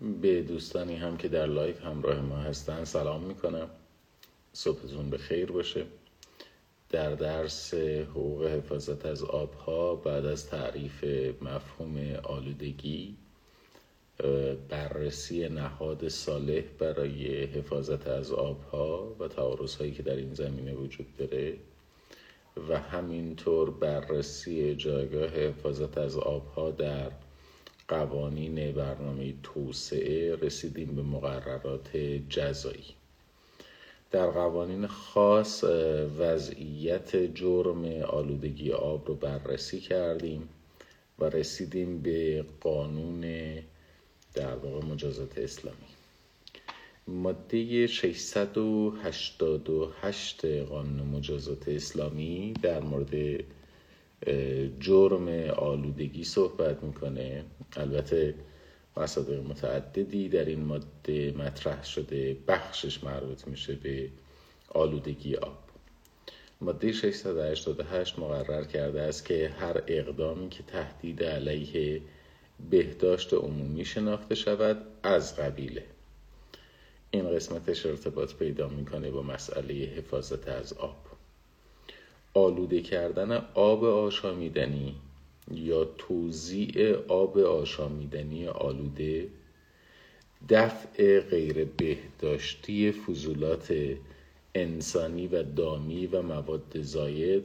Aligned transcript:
به 0.00 0.42
دوستانی 0.42 0.96
هم 0.96 1.16
که 1.16 1.28
در 1.28 1.46
لایف 1.46 1.84
همراه 1.84 2.20
ما 2.20 2.36
هستن 2.36 2.84
سلام 2.84 3.22
می‌کنم. 3.24 3.70
صبحتون 4.52 5.10
به 5.10 5.18
خیر 5.18 5.52
باشه. 5.52 5.86
در 6.90 7.14
درس 7.14 7.74
حقوق 7.74 8.46
حفاظت 8.46 9.06
از 9.06 9.24
آبها 9.24 9.94
بعد 9.94 10.26
از 10.26 10.46
تعریف 10.46 11.04
مفهوم 11.42 12.16
آلودگی 12.22 13.16
بررسی 14.68 15.48
نهاد 15.48 16.08
صالح 16.08 16.62
برای 16.78 17.44
حفاظت 17.44 18.06
از 18.06 18.32
آبها 18.32 19.16
و 19.18 19.28
تعارض 19.28 19.74
هایی 19.74 19.92
که 19.92 20.02
در 20.02 20.16
این 20.16 20.34
زمینه 20.34 20.74
وجود 20.74 21.16
داره 21.16 21.56
و 22.68 22.78
همینطور 22.78 23.70
بررسی 23.70 24.74
جایگاه 24.74 25.28
حفاظت 25.28 25.98
از 25.98 26.16
آبها 26.16 26.70
در 26.70 27.10
قوانین 27.90 28.72
برنامه 28.72 29.34
توسعه 29.42 30.36
رسیدیم 30.36 30.96
به 30.96 31.02
مقررات 31.02 31.96
جزایی. 32.28 32.84
در 34.10 34.26
قوانین 34.26 34.86
خاص 34.86 35.64
وضعیت 36.18 37.34
جرم 37.34 37.84
آلودگی 38.02 38.72
آب 38.72 39.08
رو 39.08 39.14
بررسی 39.14 39.80
کردیم 39.80 40.48
و 41.18 41.24
رسیدیم 41.24 42.02
به 42.02 42.44
قانون 42.60 43.20
در 44.34 44.56
واقع 44.56 44.86
مجازات 44.86 45.38
اسلامی. 45.38 45.76
ماده 47.06 47.86
688 47.86 50.44
قانون 50.44 51.08
مجازات 51.08 51.68
اسلامی 51.68 52.52
در 52.62 52.80
مورد 52.80 53.44
جرم 54.80 55.28
آلودگی 55.50 56.24
صحبت 56.24 56.82
می‌کنه. 56.82 57.44
البته 57.76 58.34
مصادر 58.96 59.40
متعددی 59.40 60.28
در 60.28 60.44
این 60.44 60.64
ماده 60.64 61.34
مطرح 61.38 61.84
شده. 61.84 62.36
بخشش 62.48 63.04
مربوط 63.04 63.48
میشه 63.48 63.74
به 63.74 64.10
آلودگی 64.68 65.36
آب. 65.36 65.58
ماده 66.60 66.92
688 66.92 68.18
مقرر 68.18 68.64
کرده 68.64 69.00
است 69.00 69.24
که 69.24 69.48
هر 69.48 69.82
اقدامی 69.86 70.48
که 70.48 70.62
تهدید 70.62 71.24
علیه 71.24 72.02
بهداشت 72.70 73.34
عمومی 73.34 73.84
شناخته 73.84 74.34
شود 74.34 74.86
از 75.02 75.36
قبیله. 75.36 75.84
این 77.10 77.30
قسمتش 77.30 77.86
ارتباط 77.86 78.34
پیدا 78.34 78.68
می‌کنه 78.68 79.10
با 79.10 79.22
مسئله 79.22 79.74
حفاظت 79.74 80.48
از 80.48 80.72
آب. 80.72 81.09
آلوده 82.34 82.80
کردن 82.82 83.32
آب 83.54 83.84
آشامیدنی 83.84 84.94
یا 85.50 85.84
توزیع 85.84 86.96
آب 87.08 87.38
آشامیدنی 87.38 88.46
آلوده 88.48 89.28
دفع 90.48 91.20
غیر 91.20 91.64
بهداشتی 91.64 92.92
فضولات 92.92 93.74
انسانی 94.54 95.26
و 95.26 95.42
دامی 95.42 96.06
و 96.06 96.22
مواد 96.22 96.80
زاید 96.80 97.44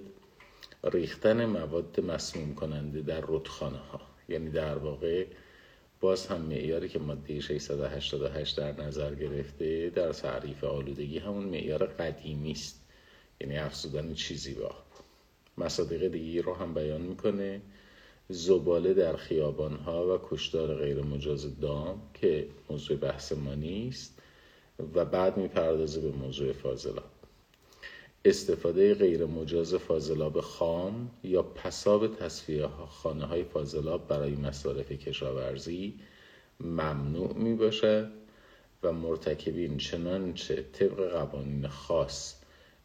ریختن 0.83 1.45
مواد 1.45 1.99
مسموم 1.99 2.55
کننده 2.55 3.01
در 3.01 3.21
رودخانه 3.21 3.77
ها 3.77 4.01
یعنی 4.29 4.49
در 4.49 4.77
واقع 4.77 5.25
باز 6.01 6.27
هم 6.27 6.41
معیاری 6.41 6.89
که 6.89 6.99
ماده 6.99 7.39
688 7.39 8.57
در 8.57 8.81
نظر 8.81 9.15
گرفته 9.15 9.89
در 9.89 10.13
تعریف 10.13 10.63
آلودگی 10.63 11.17
همون 11.19 11.43
معیار 11.43 11.85
قدیمی 11.85 12.51
است. 12.51 12.84
یعنی 13.41 13.57
افزودن 13.57 14.13
چیزی 14.13 14.53
به 14.53 14.65
آب 14.65 14.85
مصادیق 15.57 16.07
دیگه 16.07 16.41
رو 16.41 16.53
هم 16.53 16.73
بیان 16.73 17.01
می‌کنه. 17.01 17.61
زباله 18.29 18.93
در 18.93 19.15
خیابان 19.15 19.75
ها 19.75 20.15
و 20.15 20.19
کشدار 20.29 20.75
غیر 20.75 21.01
مجاز 21.01 21.59
دام 21.59 22.01
که 22.13 22.47
موضوع 22.69 22.97
بحث 22.97 23.31
ما 23.31 23.53
نیست 23.53 24.21
و 24.95 25.05
بعد 25.05 25.37
می‌پردازه 25.37 26.01
به 26.01 26.11
موضوع 26.11 26.53
فاضلاب. 26.53 27.09
استفاده 28.25 28.93
غیر 28.93 29.25
مجاز 29.25 29.75
فاضلاب 29.75 30.41
خام 30.41 31.11
یا 31.23 31.41
پساب 31.41 32.15
تصفیه 32.15 32.67
خانه 32.67 33.25
های 33.25 33.43
فاضلاب 33.43 34.07
برای 34.07 34.35
مصارف 34.35 34.91
کشاورزی 34.91 35.99
ممنوع 36.59 37.33
می 37.33 37.53
باشد 37.53 38.11
و 38.83 38.91
مرتکبین 38.91 39.77
چنانچه 39.77 40.65
طبق 40.73 41.11
قوانین 41.11 41.67
خاص 41.67 42.34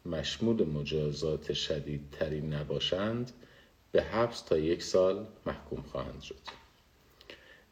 مشمول 0.05 0.67
مجازات 0.67 1.53
شدیدتری 1.53 2.41
نباشند 2.41 3.31
به 3.91 4.03
حبس 4.03 4.41
تا 4.41 4.57
یک 4.57 4.83
سال 4.83 5.25
محکوم 5.45 5.81
خواهند 5.91 6.21
شد. 6.21 6.61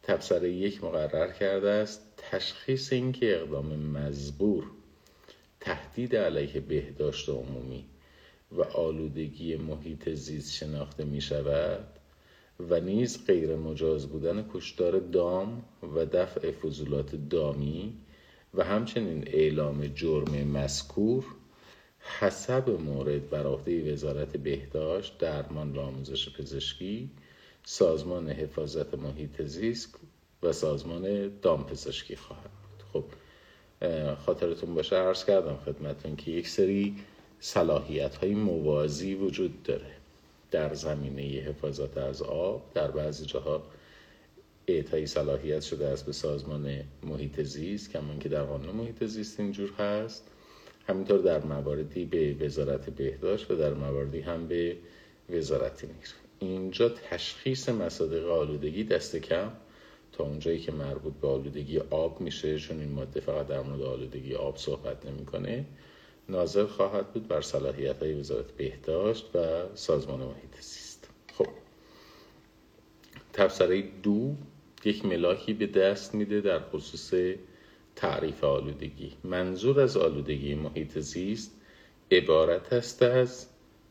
تبصره 0.02 0.50
یک 0.50 0.84
مقرر 0.84 1.32
کرده 1.32 1.70
است 1.70 2.00
تشخیص 2.16 2.92
اینکه 2.92 3.36
اقدام 3.36 3.76
مزبور 3.76 4.64
تهدید 5.60 6.16
علیه 6.16 6.60
بهداشت 6.60 7.28
عمومی 7.28 7.84
و 8.52 8.62
آلودگی 8.62 9.56
محیط 9.56 10.08
زیست 10.08 10.54
شناخته 10.54 11.04
می 11.04 11.20
شود 11.20 11.86
و 12.70 12.80
نیز 12.80 13.26
غیر 13.26 13.56
مجاز 13.56 14.06
بودن 14.06 14.48
کشتار 14.54 14.98
دام 14.98 15.64
و 15.96 16.06
دفع 16.06 16.50
فضولات 16.50 17.28
دامی 17.30 17.94
و 18.54 18.64
همچنین 18.64 19.24
اعلام 19.26 19.86
جرم 19.86 20.32
مذکور 20.32 21.24
حسب 22.00 22.70
مورد 22.70 23.30
بر 23.30 23.46
عهده 23.46 23.92
وزارت 23.92 24.36
بهداشت 24.36 25.18
درمان 25.18 25.72
و 25.72 25.80
آموزش 25.80 26.34
پزشکی 26.34 27.10
سازمان 27.64 28.28
حفاظت 28.28 28.94
محیط 28.94 29.42
زیست 29.42 29.94
و 30.42 30.52
سازمان 30.52 31.32
دام 31.42 31.66
پزشکی 31.66 32.16
خواهد 32.16 32.50
بود. 32.50 32.82
خب 32.92 33.04
خاطرتون 34.14 34.74
باشه 34.74 34.96
عرض 34.96 35.24
کردم 35.24 35.56
خدمتون 35.56 36.16
که 36.16 36.30
یک 36.30 36.48
سری 36.48 36.96
صلاحیت 37.40 38.14
های 38.16 38.34
موازی 38.34 39.14
وجود 39.14 39.62
داره 39.62 39.90
در 40.50 40.74
زمینه 40.74 41.22
حفاظت 41.22 41.98
از 41.98 42.22
آب. 42.22 42.62
در 42.74 42.90
بعضی 42.90 43.26
جاها 43.26 43.62
اعطای 44.66 45.06
صلاحیت 45.06 45.62
شده 45.62 45.86
است 45.86 46.06
به 46.06 46.12
سازمان 46.12 46.84
محیط 47.02 47.40
زیست 47.42 47.90
کمان 47.90 48.18
که 48.18 48.28
در 48.28 48.42
قانون 48.42 48.76
محیط 48.76 49.04
زیست 49.04 49.40
اینجور 49.40 49.72
هست. 49.72 50.24
همینطور 50.90 51.18
در 51.18 51.44
مواردی 51.44 52.04
به 52.04 52.36
وزارت 52.40 52.90
بهداشت 52.90 53.50
و 53.50 53.56
در 53.56 53.74
مواردی 53.74 54.20
هم 54.20 54.46
به 54.48 54.76
وزارت 55.30 55.84
نیر 55.84 56.14
اینجا 56.38 56.88
تشخیص 56.88 57.68
مصادیق 57.68 58.26
آلودگی 58.26 58.84
دست 58.84 59.16
کم. 59.16 59.52
تا 60.12 60.24
اونجایی 60.24 60.58
که 60.58 60.72
مربوط 60.72 61.12
به 61.12 61.28
آلودگی 61.28 61.78
آب 61.78 62.20
میشه 62.20 62.58
چون 62.58 62.80
این 62.80 62.92
ماده 62.92 63.20
فقط 63.20 63.46
در 63.46 63.60
مورد 63.60 63.82
آلودگی 63.82 64.34
آب 64.34 64.56
صحبت 64.56 65.06
نمی‌کنه 65.06 65.64
ناظر 66.28 66.66
خواهد 66.66 67.12
بود 67.12 67.28
بر 67.28 67.40
صلاحیت 67.40 68.02
های 68.02 68.14
وزارت 68.14 68.50
بهداشت 68.50 69.36
و 69.36 69.66
سازمان 69.74 70.20
محیط 70.20 70.60
زیست. 70.60 71.08
خب. 71.34 71.48
تبصره 73.32 73.82
دو 74.02 74.34
یک 74.84 75.04
ملاکی 75.04 75.52
به 75.52 75.66
دست 75.66 76.14
میده 76.14 76.40
در 76.40 76.60
خصوص 76.60 77.14
تعریف 78.00 78.44
آلودگی. 78.44 79.12
منظور 79.24 79.80
از 79.80 79.96
آلودگی 79.96 80.54
محیط 80.54 80.98
زیست 80.98 81.60
عبارت 82.10 82.72
است 82.72 83.02
از 83.02 83.46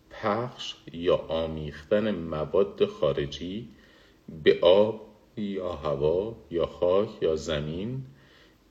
پخش 0.10 0.76
یا 0.94 1.16
آمیختن 1.16 2.12
مواد 2.12 2.86
خارجی 2.86 3.68
به 4.44 4.60
آب 4.62 5.02
یا 5.38 5.72
هوا 5.72 6.36
یا 6.52 6.66
خاک 6.66 7.10
یا 7.22 7.36
زمین 7.36 8.02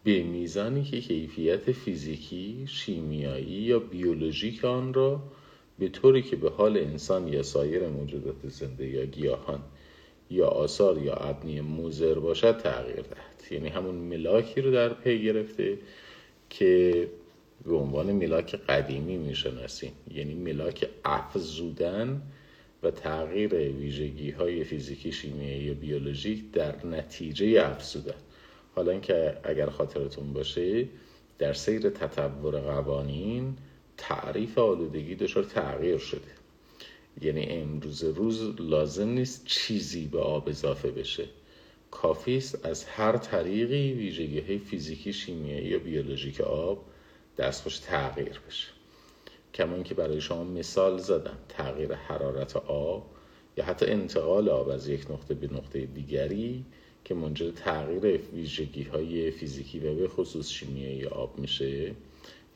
به 0.05 0.23
میزانی 0.23 0.85
که 0.85 1.01
کیفیت 1.01 1.73
فیزیکی، 1.73 2.65
شیمیایی 2.69 3.47
یا 3.47 3.79
بیولوژیک 3.79 4.65
آن 4.65 4.95
را 4.95 5.23
به 5.79 5.89
طوری 5.89 6.23
که 6.23 6.37
به 6.37 6.51
حال 6.51 6.77
انسان 6.77 7.29
یا 7.29 7.43
سایر 7.43 7.89
موجودات 7.89 8.49
زنده 8.49 8.87
یا 8.87 9.05
گیاهان 9.05 9.61
یا 10.31 10.47
آثار 10.47 10.99
یا 10.99 11.15
ابنی 11.15 11.61
موزر 11.61 12.15
باشد 12.15 12.59
تغییر 12.59 13.03
دهد. 13.03 13.53
یعنی 13.53 13.69
همون 13.69 13.95
ملاکی 13.95 14.61
رو 14.61 14.71
در 14.71 14.95
پی 14.95 15.23
گرفته 15.23 15.79
که 16.51 17.09
به 17.67 17.75
عنوان 17.75 18.13
ملاک 18.13 18.55
قدیمی 18.55 19.17
می‌شناسیم. 19.17 19.93
یعنی 20.15 20.35
ملاک 20.35 20.89
افزودن 21.05 22.23
و 22.83 22.91
تغییر 22.91 23.55
ویژگی 23.55 24.31
های 24.31 24.65
فیزیکی 24.65 25.13
شیمیایی 25.13 25.63
یا 25.63 25.75
بیولوژیک 25.75 26.51
در 26.53 26.87
نتیجه 26.87 27.67
افزودن. 27.67 28.15
حالا 28.75 28.93
اینکه 28.93 29.37
اگر 29.45 29.67
خاطرتون 29.71 30.33
باشه 30.33 30.89
در 31.39 31.53
سیر 31.53 31.91
تطور 31.91 32.61
قوانین 32.61 33.57
تعریف 33.97 34.59
آلودگی 34.59 35.15
دچار 35.15 35.45
تغییر 35.45 35.99
شده. 35.99 36.38
یعنی 37.23 37.47
امروز 37.47 38.05
روز 38.05 38.61
لازم 38.61 39.09
نیست 39.09 39.45
چیزی 39.45 40.07
به 40.07 40.21
آب 40.21 40.49
اضافه 40.49 40.91
بشه. 40.91 41.25
کافی 41.91 42.37
است 42.37 42.67
از 42.67 42.85
هر 42.85 43.17
طریقی 43.17 43.93
ویژگی 43.93 44.41
های 44.41 44.59
فیزیکی 44.59 45.13
شیمیایی 45.13 45.67
یا 45.67 45.79
بیولوژیک 45.79 46.41
آب 46.41 46.85
دستخوش 47.39 47.79
تغییر 47.79 48.41
بشه. 48.49 48.69
کمان 49.55 49.83
که 49.83 49.95
برای 49.95 50.21
شما 50.21 50.45
مثال 50.45 50.99
زدم 50.99 51.39
تغییر 51.49 51.95
حرارت 51.95 52.57
آب 52.57 53.07
یا 53.57 53.65
حتی 53.65 53.87
انتقال 53.87 54.49
آب 54.49 54.69
از 54.69 54.89
یک 54.89 55.11
نقطه 55.11 55.35
به 55.35 55.55
نقطه 55.55 55.87
دیگری 55.87 56.65
که 57.05 57.15
منجر 57.15 57.51
تغییر 57.51 58.21
ویژگی 58.35 58.83
های 58.83 59.31
فیزیکی 59.31 59.79
و 59.79 59.95
به 59.95 60.09
خصوص 60.09 60.51
شیمیایی 60.51 61.05
آب 61.05 61.39
میشه 61.39 61.95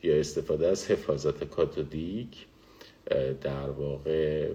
یا 0.03 0.15
استفاده 0.15 0.67
از 0.67 0.91
حفاظت 0.91 1.43
کاتودیک 1.43 2.45
در 3.41 3.69
واقع 3.69 4.49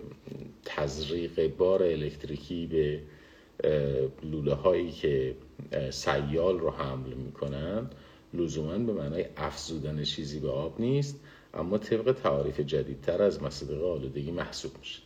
تزریق 0.65 1.57
بار 1.57 1.83
الکتریکی 1.83 2.67
به 2.67 3.01
لوله 4.23 4.55
هایی 4.55 4.91
که 4.91 5.35
سیال 5.91 6.59
رو 6.59 6.71
حمل 6.71 7.15
می‌کنن 7.15 7.91
لزوما 8.35 8.79
به 8.79 8.93
معنای 8.93 9.25
افزودن 9.37 10.03
چیزی 10.03 10.41
به 10.41 10.51
آب 10.51 10.81
نیست 10.81 11.21
اما 11.55 11.79
طبق 11.79 12.13
تعاریف 12.13 12.61
جدیدتر 12.61 13.23
از 13.23 13.43
مصادیق 13.43 13.85
آلودگی 13.85 14.31
محسوب 14.31 14.73
میشه. 14.79 15.03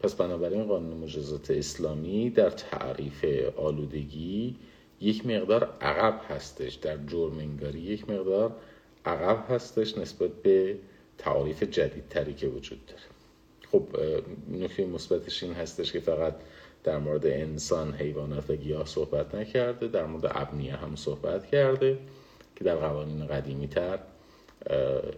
پس 0.00 0.14
بنابراین 0.14 0.64
قانون 0.64 0.96
مجازات 0.96 1.50
اسلامی 1.50 2.30
در 2.30 2.50
تعریف 2.50 3.24
آلودگی 3.56 4.56
یک 5.00 5.26
مقدار 5.26 5.76
عقب 5.80 6.20
هستش 6.28 6.74
در 6.74 6.96
جرمنگاری 7.06 7.80
یک 7.80 8.10
مقدار 8.10 8.56
عقب 9.04 9.44
هستش 9.48 9.98
نسبت 9.98 10.30
به 10.30 10.78
تعاریف 11.18 11.62
جدیدتری 11.62 12.34
که 12.34 12.46
وجود 12.46 12.86
داره. 12.86 13.02
خب 13.72 13.88
نکته 14.50 14.86
مثبتش 14.86 15.42
این 15.42 15.52
هستش 15.52 15.92
که 15.92 16.00
فقط 16.00 16.34
در 16.84 16.98
مورد 16.98 17.26
انسان 17.26 17.94
حیوانات 17.94 18.50
و 18.50 18.56
گیاه 18.56 18.86
صحبت 18.86 19.34
نکرده 19.34 19.88
در 19.88 20.06
مورد 20.06 20.32
ابنیه 20.34 20.76
هم 20.76 20.96
صحبت 20.96 21.46
کرده 21.46 21.98
که 22.56 22.64
در 22.64 22.76
قوانین 22.76 23.26
قدیمی 23.26 23.68
تر 23.68 23.98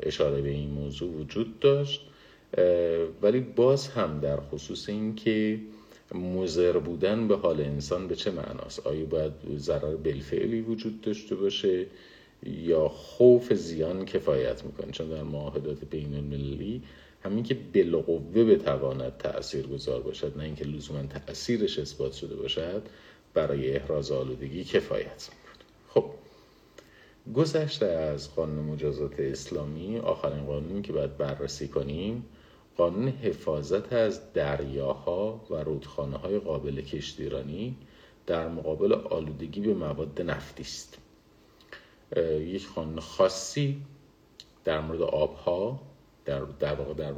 اشاره 0.02 0.43
به 0.43 0.49
این 0.49 0.70
موضوع 0.70 1.11
وجود 1.11 1.61
داشت. 1.61 2.00
ولی 3.23 3.41
باز 3.41 3.88
هم 3.88 4.20
در 4.20 4.41
خصوص 4.41 4.88
اینکه 4.88 5.61
مزر 6.14 6.79
بودن 6.79 7.29
به 7.29 7.37
حال 7.37 7.61
انسان 7.61 8.08
به 8.08 8.17
چه 8.17 8.31
معناست؟ 8.31 8.87
آیا 8.87 9.05
باید 9.05 9.32
ضرر 9.56 9.96
بالفعلی 9.96 10.61
وجود 10.61 11.00
داشته 11.00 11.35
باشه؟ 11.35 11.87
یا 12.43 12.89
خوف 12.89 13.53
زیان 13.53 14.05
کفایت 14.05 14.65
می‌کنه. 14.65 14.93
چون 14.93 15.09
در 15.09 15.23
معاهدات 15.23 15.85
بین 15.85 16.15
المللی 16.15 16.83
همین 17.23 17.45
که 17.45 17.55
بالقوه 17.75 18.45
بتواند 18.45 19.17
تأثیر 19.17 19.67
گذار 19.67 20.01
باشد 20.01 20.39
نه 20.39 20.45
اینکه 20.45 20.65
لزوما 20.65 21.03
تأثیرش 21.03 21.79
اثبات 21.79 22.13
شده 22.13 22.37
باشد 22.37 22.83
برای 23.35 23.77
احراز 23.77 24.13
آلودگی 24.13 24.65
کفایت 24.65 25.31
می‌کنه. 25.31 25.65
خب 25.89 26.05
گذشته 27.35 27.87
از 27.87 28.35
قانون 28.35 28.65
مجازات 28.65 29.21
اسلامی 29.21 29.99
آخرین 29.99 30.45
قانونی 30.45 30.83
که 30.83 30.93
باید 30.93 31.17
بررسی 31.17 31.69
کنیم 31.69 32.25
قانون 32.77 33.09
حفاظت 33.09 33.93
از 33.93 34.33
دریاها 34.33 35.47
و 35.51 35.55
رودخانه 35.55 36.17
های 36.17 36.39
قابل 36.39 36.81
کشتیرانی 36.81 37.77
در 38.27 38.49
مقابل 38.49 38.93
آلودگی 38.93 39.61
به 39.61 39.75
مواد 39.75 40.23
نفتی 40.23 40.63
است. 40.63 40.99
یک 42.41 42.69
قانون 42.75 43.01
خاصی 43.01 43.83
در 44.65 44.81
مورد 44.81 45.03
آبها 45.03 45.81
در 46.25 46.41
در 46.41 46.75
واقع 46.75 46.95
در, 46.95 47.12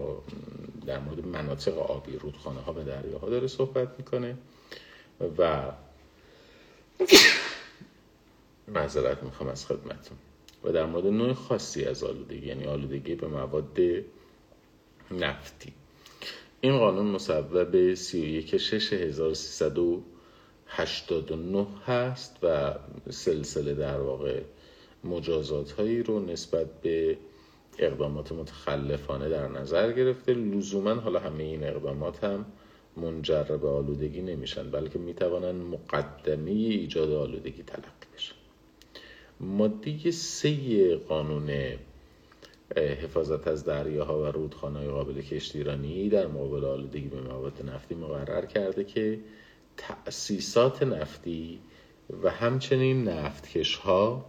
در 0.87 0.99
مورد 0.99 1.27
مناطق 1.27 1.79
آبی 1.79 2.19
رودخانه 2.19 2.61
ها 2.61 2.73
و 2.73 2.85
دریاها 2.85 3.31
داره 3.31 3.47
صحبت 3.47 3.89
می‌کنه 3.99 4.37
و 5.39 5.73
معذرت 8.69 9.23
می‌خوام 9.23 9.49
از 9.51 9.67
خدمتتون. 9.67 10.19
و 10.65 10.73
در 10.73 10.87
مورد 10.87 11.07
نوع 11.07 11.33
خاصی 11.33 11.85
از 11.85 12.05
آلودگی 12.05 12.47
یعنی 12.47 12.65
آلودگی 12.65 13.15
به 13.15 13.27
مواد 13.27 13.79
نفتی. 15.11 15.73
این 16.61 16.79
قانون 16.79 17.07
مصوب 17.07 17.95
31 17.95 18.55
هست 21.87 22.37
و 22.43 22.75
سلسله 23.11 23.75
در 23.75 24.01
واقع 24.01 24.43
مجازات 25.07 25.73
هایی 25.73 26.03
رو 26.03 26.21
نسبت 26.21 26.81
به 26.81 27.19
اقدامات 27.79 28.33
متخلفانه 28.33 29.29
در 29.29 29.49
نظر 29.49 29.93
گرفته. 29.93 30.35
لزوما 30.35 30.95
حالا 30.95 31.19
همه 31.21 31.43
این 31.43 31.65
اقدامات 31.65 32.25
هم 32.25 32.47
منجر 32.97 33.43
به 33.43 33.69
آلودگی 33.69 34.23
نمیشن 34.23 34.71
بلکه 34.71 34.99
می‌توانند 34.99 35.63
مقدمه 35.63 36.51
ایجاد 36.51 37.11
آلودگی 37.11 37.63
تلقی 37.63 38.07
بشن. 38.15 38.35
ماده 39.41 40.11
سه 40.11 40.97
قانون 40.97 41.51
حفاظت 42.77 43.49
از 43.49 43.65
دریاها 43.65 44.23
و 44.23 44.27
رودخانه 44.27 44.89
قابل 44.89 45.23
کشتیرانی 45.23 46.09
در 46.09 46.27
مقابل 46.27 46.65
آلودگی 46.65 47.09
به 47.09 47.21
مواد 47.21 47.71
نفتی 47.71 47.95
مقرر 47.95 48.47
کرده 48.47 48.85
که 48.85 49.19
تأسیسات 49.77 50.83
نفتی 50.83 51.61
و 52.23 52.31
همچنین 52.31 53.09
نفتکش 53.09 53.77
ها 53.77 54.27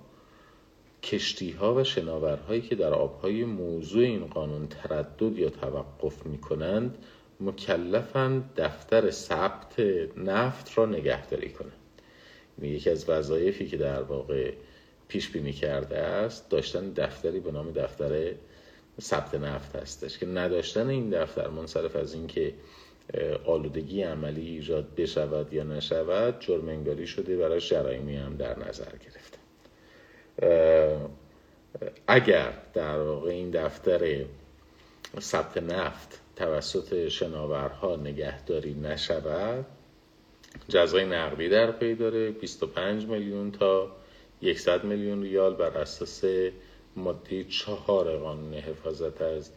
کشتی 1.07 1.51
ها 1.51 1.75
و 1.75 1.83
شناورهایی 1.83 2.61
که 2.61 2.75
در 2.75 2.93
آبهای 2.93 3.45
موضوع 3.45 4.03
این 4.03 4.25
قانون 4.25 4.67
تردد 4.67 5.37
یا 5.37 5.49
توقف 5.49 6.25
می 6.25 6.37
کنند 6.37 6.97
مکلفند 7.39 8.51
دفتر 8.57 9.11
ثبت 9.11 9.79
نفت 10.17 10.77
را 10.77 10.85
نگهداری 10.85 11.49
کنند. 11.49 11.71
یکی 12.61 12.89
از 12.89 13.09
وظایفی 13.09 13.67
که 13.67 13.77
در 13.77 14.01
واقع 14.01 14.53
پیش 15.07 15.29
بینی 15.29 15.53
کرده 15.53 15.97
است 15.97 16.49
داشتن 16.49 16.89
دفتری 16.89 17.39
به 17.39 17.51
نام 17.51 17.71
دفتر 17.71 18.31
ثبت 19.01 19.35
نفت 19.35 19.75
هستش 19.75 20.17
که 20.17 20.25
نداشتن 20.25 20.87
این 20.87 21.09
دفتر 21.09 21.47
منصرف 21.47 21.95
از 21.95 22.13
اینکه 22.13 22.53
آلودگی 23.45 24.03
عملی 24.03 24.49
ایجاد 24.49 24.95
بشود 24.95 25.53
یا 25.53 25.63
نشود 25.63 26.39
جرم 26.39 26.69
انگاری 26.69 27.07
شده 27.07 27.37
برای 27.37 27.59
جرایمی 27.59 28.15
هم 28.15 28.35
در 28.35 28.59
نظر 28.59 28.91
گرفته. 28.91 29.36
اگر 32.07 32.53
در 32.73 32.99
واقع 32.99 33.29
این 33.29 33.51
دفتر 33.51 34.25
ثبت 35.19 35.57
نفت 35.57 36.19
توسط 36.35 37.07
شناورها 37.07 37.95
نگهداری 37.95 38.73
نشود 38.73 39.65
جزای 40.69 41.05
نقدی 41.05 41.49
در 41.49 41.71
پی 41.71 41.95
داره 41.95 42.31
25 42.31 43.05
میلیون 43.05 43.51
تا 43.51 43.91
100 44.55 44.83
میلیون 44.83 45.23
ریال 45.23 45.53
بر 45.53 45.77
اساس 45.77 46.23
ماده 46.95 47.43
چهار 47.43 48.17
قانون 48.17 48.53
حفاظت 48.53 49.21
از 49.21 49.49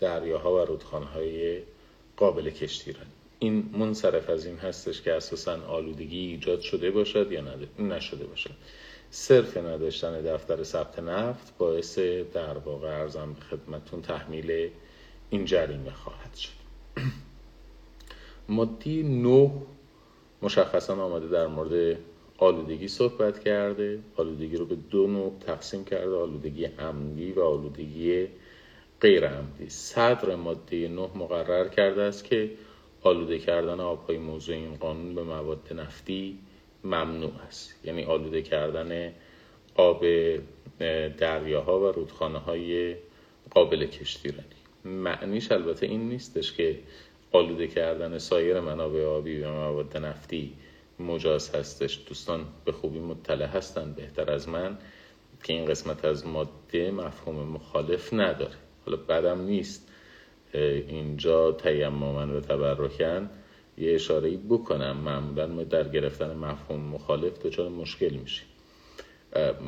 دریاها 0.00 0.54
و 0.54 0.58
رودخانهای 0.58 1.62
قابل 2.16 2.50
کشتیرانی 2.50 3.10
این 3.38 3.70
منصرف 3.72 4.30
از 4.30 4.46
این 4.46 4.56
هستش 4.56 5.02
که 5.02 5.12
اساسا 5.12 5.66
آلودگی 5.66 6.18
ایجاد 6.18 6.60
شده 6.60 6.90
باشد 6.90 7.32
یا 7.32 7.42
نشده 7.78 8.24
باشد. 8.24 8.50
صرف 9.10 9.56
نداشتن 9.56 10.20
دفتر 10.20 10.62
ثبت 10.62 10.98
نفت 10.98 11.58
باعث 11.58 11.98
در 12.34 12.58
واقع 12.58 12.88
ارزم 12.88 13.32
به 13.32 13.40
خدمتون 13.40 14.02
تحمیل 14.02 14.70
این 15.30 15.44
جریمه 15.44 15.90
خواهد 15.90 16.34
شد. 16.34 16.50
ماده 18.48 19.02
نو 19.02 19.50
مشخصا 20.42 21.04
آمده 21.04 21.28
در 21.28 21.46
مورد 21.46 21.98
آلودگی 22.38 22.88
صحبت 22.88 23.44
کرده. 23.44 23.98
آلودگی 24.16 24.56
رو 24.56 24.64
به 24.64 24.76
دو 24.90 25.06
نوع 25.06 25.32
تقسیم 25.46 25.84
کرده. 25.84 26.16
آلودگی 26.16 26.64
عمدی 26.64 27.32
و 27.32 27.40
آلودگی 27.40 28.26
غیر 29.00 29.28
عمدی. 29.28 29.68
صدر 29.68 30.34
ماده 30.34 30.88
نه 30.88 31.10
مقرر 31.14 31.68
کرده 31.68 32.02
است 32.02 32.24
که 32.24 32.50
آلوده 33.02 33.38
کردن 33.38 33.80
آبهای 33.80 34.18
موضوع 34.18 34.54
این 34.56 34.76
قانون 34.76 35.14
به 35.14 35.22
مواد 35.22 35.72
نفتی 35.72 36.38
ممنوع 36.84 37.32
است. 37.48 37.74
یعنی 37.84 38.04
آلوده 38.04 38.42
کردن 38.42 39.12
آب 39.74 40.04
دریاها 41.18 41.80
و 41.80 41.86
رودخانه 41.92 42.38
های 42.38 42.96
قابل 43.50 43.86
کشتیرانی. 43.86 44.44
معنیش 44.84 45.52
البته 45.52 45.86
این 45.86 46.08
نیستش 46.08 46.52
که 46.52 46.78
آلوده 47.32 47.66
کردن 47.66 48.18
سایر 48.18 48.60
منابع 48.60 49.04
آبی 49.04 49.40
و 49.40 49.52
مواد 49.52 49.96
نفتی 49.96 50.52
مجاز 50.98 51.54
هستش. 51.54 52.00
دوستان 52.08 52.44
به 52.64 52.72
خوبی 52.72 52.98
مطلع 52.98 53.46
هستن. 53.46 53.92
بهتر 53.92 54.30
از 54.30 54.48
من 54.48 54.78
که 55.44 55.52
این 55.52 55.64
قسمت 55.64 56.04
از 56.04 56.26
ماده 56.26 56.90
مفهوم 56.90 57.36
مخالف 57.36 58.12
نداره. 58.12 58.54
حالا 58.86 58.96
بعدم 58.96 59.40
نیست. 59.40 59.88
اینجا 60.54 61.52
تیمما 61.52 62.36
و 62.36 62.40
تبرکن 62.40 63.30
یه 63.80 63.94
اشاره 63.94 64.36
بکنم. 64.36 64.96
معمولا 64.96 65.46
ما 65.46 65.62
در 65.62 65.88
گرفتن 65.88 66.36
مفهوم 66.36 66.80
مخالف 66.80 67.38
دچار 67.38 67.68
مشکل 67.68 68.14
میشیم. 68.14 68.46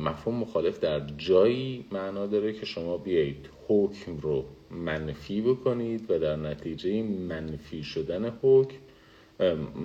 مفهوم 0.03 0.35
مخالف 0.35 0.79
در 0.79 0.99
جایی 1.17 1.85
معنا 1.91 2.27
داره 2.27 2.53
که 2.53 2.65
شما 2.65 2.97
بیایید 2.97 3.49
حکم 3.67 4.17
رو 4.17 4.45
منفی 4.71 5.41
بکنید 5.41 6.11
و 6.11 6.19
در 6.19 6.35
نتیجه 6.35 7.03
منفی 7.03 7.83
شدن 7.83 8.33
حکم 8.41 8.77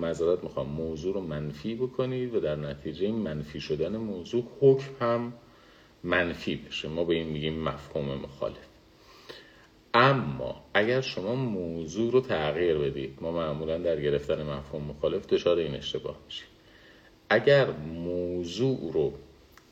مذارت 0.01 0.43
می‌خوام 0.43 0.69
موضوع 0.69 1.13
رو 1.13 1.21
منفی 1.21 1.75
بکنید 1.75 2.35
و 2.35 2.39
در 2.39 2.55
نتیجه 2.55 3.11
منفی 3.11 3.59
شدن 3.59 3.97
موضوع 3.97 4.43
حکم 4.59 4.89
هم 4.99 5.33
منفی 6.03 6.55
بشه. 6.55 6.87
ما 6.87 7.03
به 7.03 7.15
این 7.15 7.27
میگیم 7.27 7.63
مفهوم 7.63 8.05
مخالف. 8.05 8.66
اما 9.97 10.55
اگر 10.73 11.01
شما 11.01 11.35
موضوع 11.35 12.11
رو 12.11 12.21
تغییر 12.21 12.77
بدید 12.77 13.17
ما 13.21 13.31
معمولا 13.31 13.77
در 13.77 14.01
گرفتن 14.01 14.43
مفهوم 14.43 14.83
مخالف 14.83 15.25
دچار 15.27 15.57
این 15.57 15.75
اشتباه 15.75 16.15
میشیم. 16.25 16.47
اگر 17.29 17.71
موضوع 17.95 18.91
رو 18.93 19.13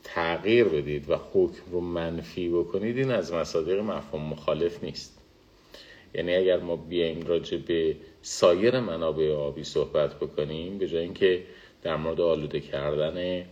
تغییر 0.04 0.64
بدید 0.64 1.10
و 1.10 1.16
حکم 1.32 1.62
رو 1.72 1.80
منفی 1.80 2.48
بکنید 2.48 2.98
این 2.98 3.10
از 3.10 3.32
مصادیق 3.32 3.78
مفهوم 3.78 4.22
مخالف 4.22 4.84
نیست. 4.84 5.18
یعنی 6.14 6.34
اگر 6.34 6.60
ما 6.60 6.76
بیایم 6.76 7.26
راجع 7.26 7.56
به 7.56 7.96
سایر 8.22 8.80
منابع 8.80 9.32
آبی 9.32 9.64
صحبت 9.64 10.14
بکنیم 10.14 10.78
به 10.78 10.88
جای 10.88 11.02
اینکه 11.02 11.42
در 11.82 11.96
مورد 11.96 12.20
آلوده 12.20 12.60
کردن 12.60 13.44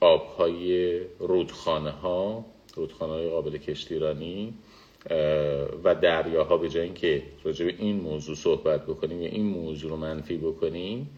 آبهای 0.00 1.00
رودخانه 1.18 1.90
ها 1.90 2.44
رودخانه 2.74 3.12
های 3.12 3.28
قابل 3.28 3.58
کشتیرانی 3.58 4.54
و 5.84 5.94
دریاها 6.02 6.56
به 6.56 6.68
جای 6.68 6.82
اینکه 6.82 7.22
راجع 7.44 7.66
به 7.66 7.74
این 7.78 7.96
موضوع 7.96 8.36
صحبت 8.36 8.86
بکنیم 8.86 9.22
یا 9.22 9.28
این 9.28 9.46
موضوع 9.46 9.90
رو 9.90 9.96
منفی 9.96 10.36
بکنیم 10.36 11.10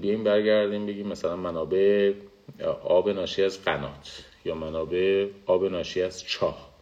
بیایم 0.00 0.24
برگردیم 0.24 0.86
بگیم 0.86 1.08
مثلا 1.08 1.36
منابع 1.36 2.12
آب 2.84 3.08
ناشی 3.08 3.42
از 3.42 3.64
قنات 3.64 4.24
یا 4.44 4.54
منابع 4.54 5.26
آب 5.46 5.64
ناشی 5.64 6.02
از 6.02 6.24
چاه. 6.24 6.72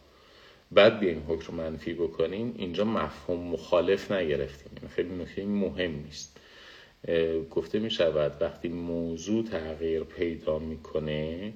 بعد 0.71 0.99
بیایم 0.99 1.25
حکم 1.27 1.53
منفی 1.53 1.93
بکنیم. 1.93 2.55
اینجا 2.57 2.85
مفهوم 2.85 3.47
مخالف 3.47 4.11
نگرفتیم. 4.11 4.71
این 4.81 4.89
خیلی 4.89 5.15
نکته 5.15 5.45
مهم 5.45 5.91
نیست. 5.91 6.37
گفته 7.49 7.79
می 7.79 7.91
شود 7.91 8.41
وقتی 8.41 8.67
موضوع 8.69 9.43
تغییر 9.43 10.03
پیدا 10.03 10.59
می‌کنه 10.59 11.53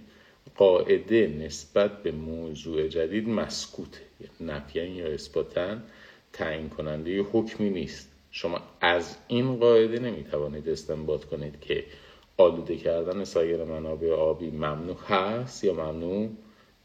قاعده 0.56 1.28
نسبت 1.28 2.04
به 2.04 2.12
موضوع 2.12 2.88
جدید 2.88 3.30
مسکوته. 3.30 4.02
نفیان 4.40 4.88
یا 4.88 5.08
اثباتن 5.08 5.84
تعیین 6.34 6.70
کننده 6.70 7.22
حکمی 7.22 7.70
نیست. 7.70 8.12
شما 8.32 8.62
از 8.82 9.18
این 9.28 9.56
قاعده 9.56 10.00
نمی‌توانید 10.00 10.70
استنباط 10.70 11.26
کنید 11.26 11.60
که 11.62 11.84
آلوده 12.38 12.78
کردن 12.78 13.24
سایر 13.24 13.64
منابع 13.64 14.12
آبی 14.12 14.52
ممنوع 14.52 14.98
هست 15.08 15.64
یا 15.64 15.74
ممنوع 15.74 16.30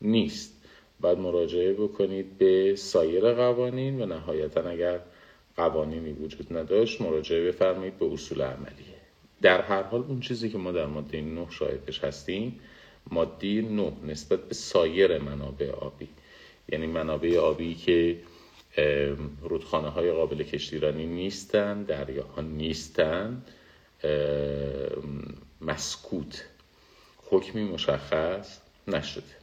نیست. 0.03 0.53
بعد 1.00 1.19
مراجعه 1.19 1.73
بکنید 1.73 2.39
به 2.39 2.77
سایر 2.77 3.33
قوانین 3.33 4.03
و 4.03 4.07
نهایتا 4.07 4.61
اگر 4.61 5.00
قوانینی 5.57 6.12
وجود 6.12 6.57
نداشت 6.57 7.00
مراجعه 7.00 7.49
بفرمایید 7.49 7.99
به 7.99 8.12
اصول 8.12 8.43
عملیه. 8.43 9.00
در 9.43 9.61
هر 9.61 9.83
حال 9.83 10.05
اون 10.09 10.21
چیزی 10.21 10.49
که 10.50 10.59
ما 10.59 10.73
در 10.73 10.87
ماده 10.87 11.21
9 11.21 11.47
شاهدش 11.50 12.05
هستیم 12.05 12.61
ماده 13.11 13.62
9 13.62 13.92
نسبت 14.07 14.40
به 14.49 14.54
سایر 14.54 15.19
منابع 15.19 15.71
آبی. 15.71 16.09
یعنی 16.73 16.87
منابع 16.87 17.38
آبی 17.38 17.75
که 17.75 18.16
رودخانه 19.42 19.88
های 19.88 20.12
قابل 20.12 20.42
کشتیرانی 20.42 21.07
نیستن 21.07 21.83
دریاها 21.83 22.40
نیستن 22.42 23.42
مسکوت. 25.61 26.45
حکمی 27.30 27.64
مشخص 27.64 28.61
نشده. 28.88 29.40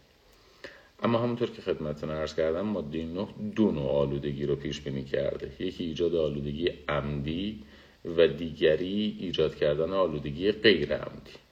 اما 1.03 1.19
همونطور 1.19 1.49
که 1.49 1.61
خدمتتون 1.61 2.09
عرض 2.09 2.35
کردم 2.35 2.61
ماده 2.61 3.03
9 3.05 3.27
دو 3.55 3.71
نوع 3.71 3.91
آلودگی 3.91 4.45
رو 4.45 4.55
پیش 4.55 4.81
بینی 4.81 5.03
کرده. 5.03 5.51
یکی 5.59 5.83
ایجاد 5.83 6.15
آلودگی 6.15 6.69
عمدی 6.89 7.63
و 8.05 8.27
دیگری 8.27 9.17
ایجاد 9.19 9.55
کردن 9.55 9.91
آلودگی 9.93 10.51
غیر 10.51 10.95
عمدی 10.95 11.46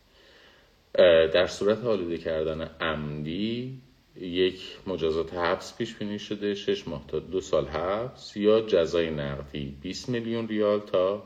در 1.34 1.48
صورت 1.48 1.84
آلوده 1.84 2.18
کردن 2.18 2.62
عمدی 2.82 3.82
یک 4.22 4.78
مجازات 4.88 5.34
حبس 5.34 5.78
پیش 5.78 5.96
بینی 5.96 6.20
شده 6.20 6.56
6 6.56 6.88
ماه 6.88 7.06
تا 7.08 7.20
دو 7.20 7.42
سال 7.42 7.66
حبس 7.66 8.38
یا 8.38 8.62
جزای 8.62 9.10
نقدی 9.10 9.78
20 9.82 10.10
میلیون 10.10 10.48
ریال 10.48 10.80
تا 10.80 11.24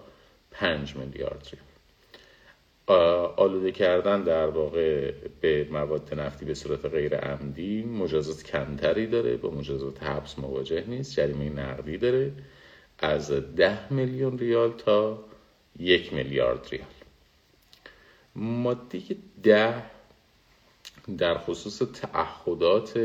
5 0.52 0.96
میلیارد 0.96 1.48
ریال. 1.52 1.64
آلوده 3.38 3.72
کردن 3.72 4.24
در 4.24 4.48
واقع 4.48 5.12
به 5.42 5.68
مواد 5.72 6.14
نفتی 6.14 6.46
به 6.46 6.54
صورت 6.54 6.86
غیر 6.86 7.16
عمدی 7.16 7.84
مجازات 7.84 8.44
کمتری 8.44 9.08
داره 9.08 9.38
با 9.38 9.52
مجازات 9.52 10.04
حبس 10.04 10.40
مواجه 10.40 10.84
نیست 10.88 11.16
جریمه 11.16 11.50
نقدی 11.50 11.98
داره 11.98 12.32
از 13.00 13.32
ده 13.32 13.94
میلیون 13.94 14.38
ریال 14.38 14.72
تا 14.72 15.24
یک 15.80 16.14
میلیارد 16.14 16.68
ریال. 16.72 16.99
ماده 18.40 19.02
ده 19.44 19.84
در 21.18 21.38
خصوص 21.38 21.82
تعهدات 21.94 23.00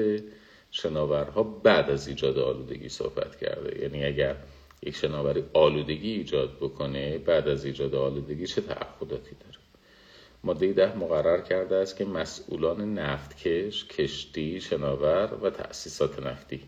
شناورها 0.71 1.43
بعد 1.43 1.91
از 1.91 2.09
ایجاد 2.09 2.39
آلودگی 2.39 2.89
صحبت 2.89 3.37
کرده. 3.37 3.83
یعنی 3.83 4.05
اگر 4.05 4.37
یک 4.83 4.97
شناوری 4.97 5.45
آلودگی 5.53 6.11
ایجاد 6.13 6.57
بکنه 6.61 7.19
بعد 7.19 7.49
از 7.49 7.65
ایجاد 7.65 7.95
آلودگی 7.95 8.47
چه 8.47 8.61
تعهداتی 8.61 9.31
داره؟ 9.41 9.59
ماده 10.45 10.73
ده 10.73 10.97
مقرر 10.99 11.41
کرده 11.41 11.77
است 11.77 11.97
که 11.97 12.05
مسئولان 12.05 12.95
نفتکش، 12.95 13.85
کشتی، 13.85 14.61
شناور 14.61 15.39
و 15.43 15.51
تأسیسات 15.51 16.27
نفتی 16.27 16.61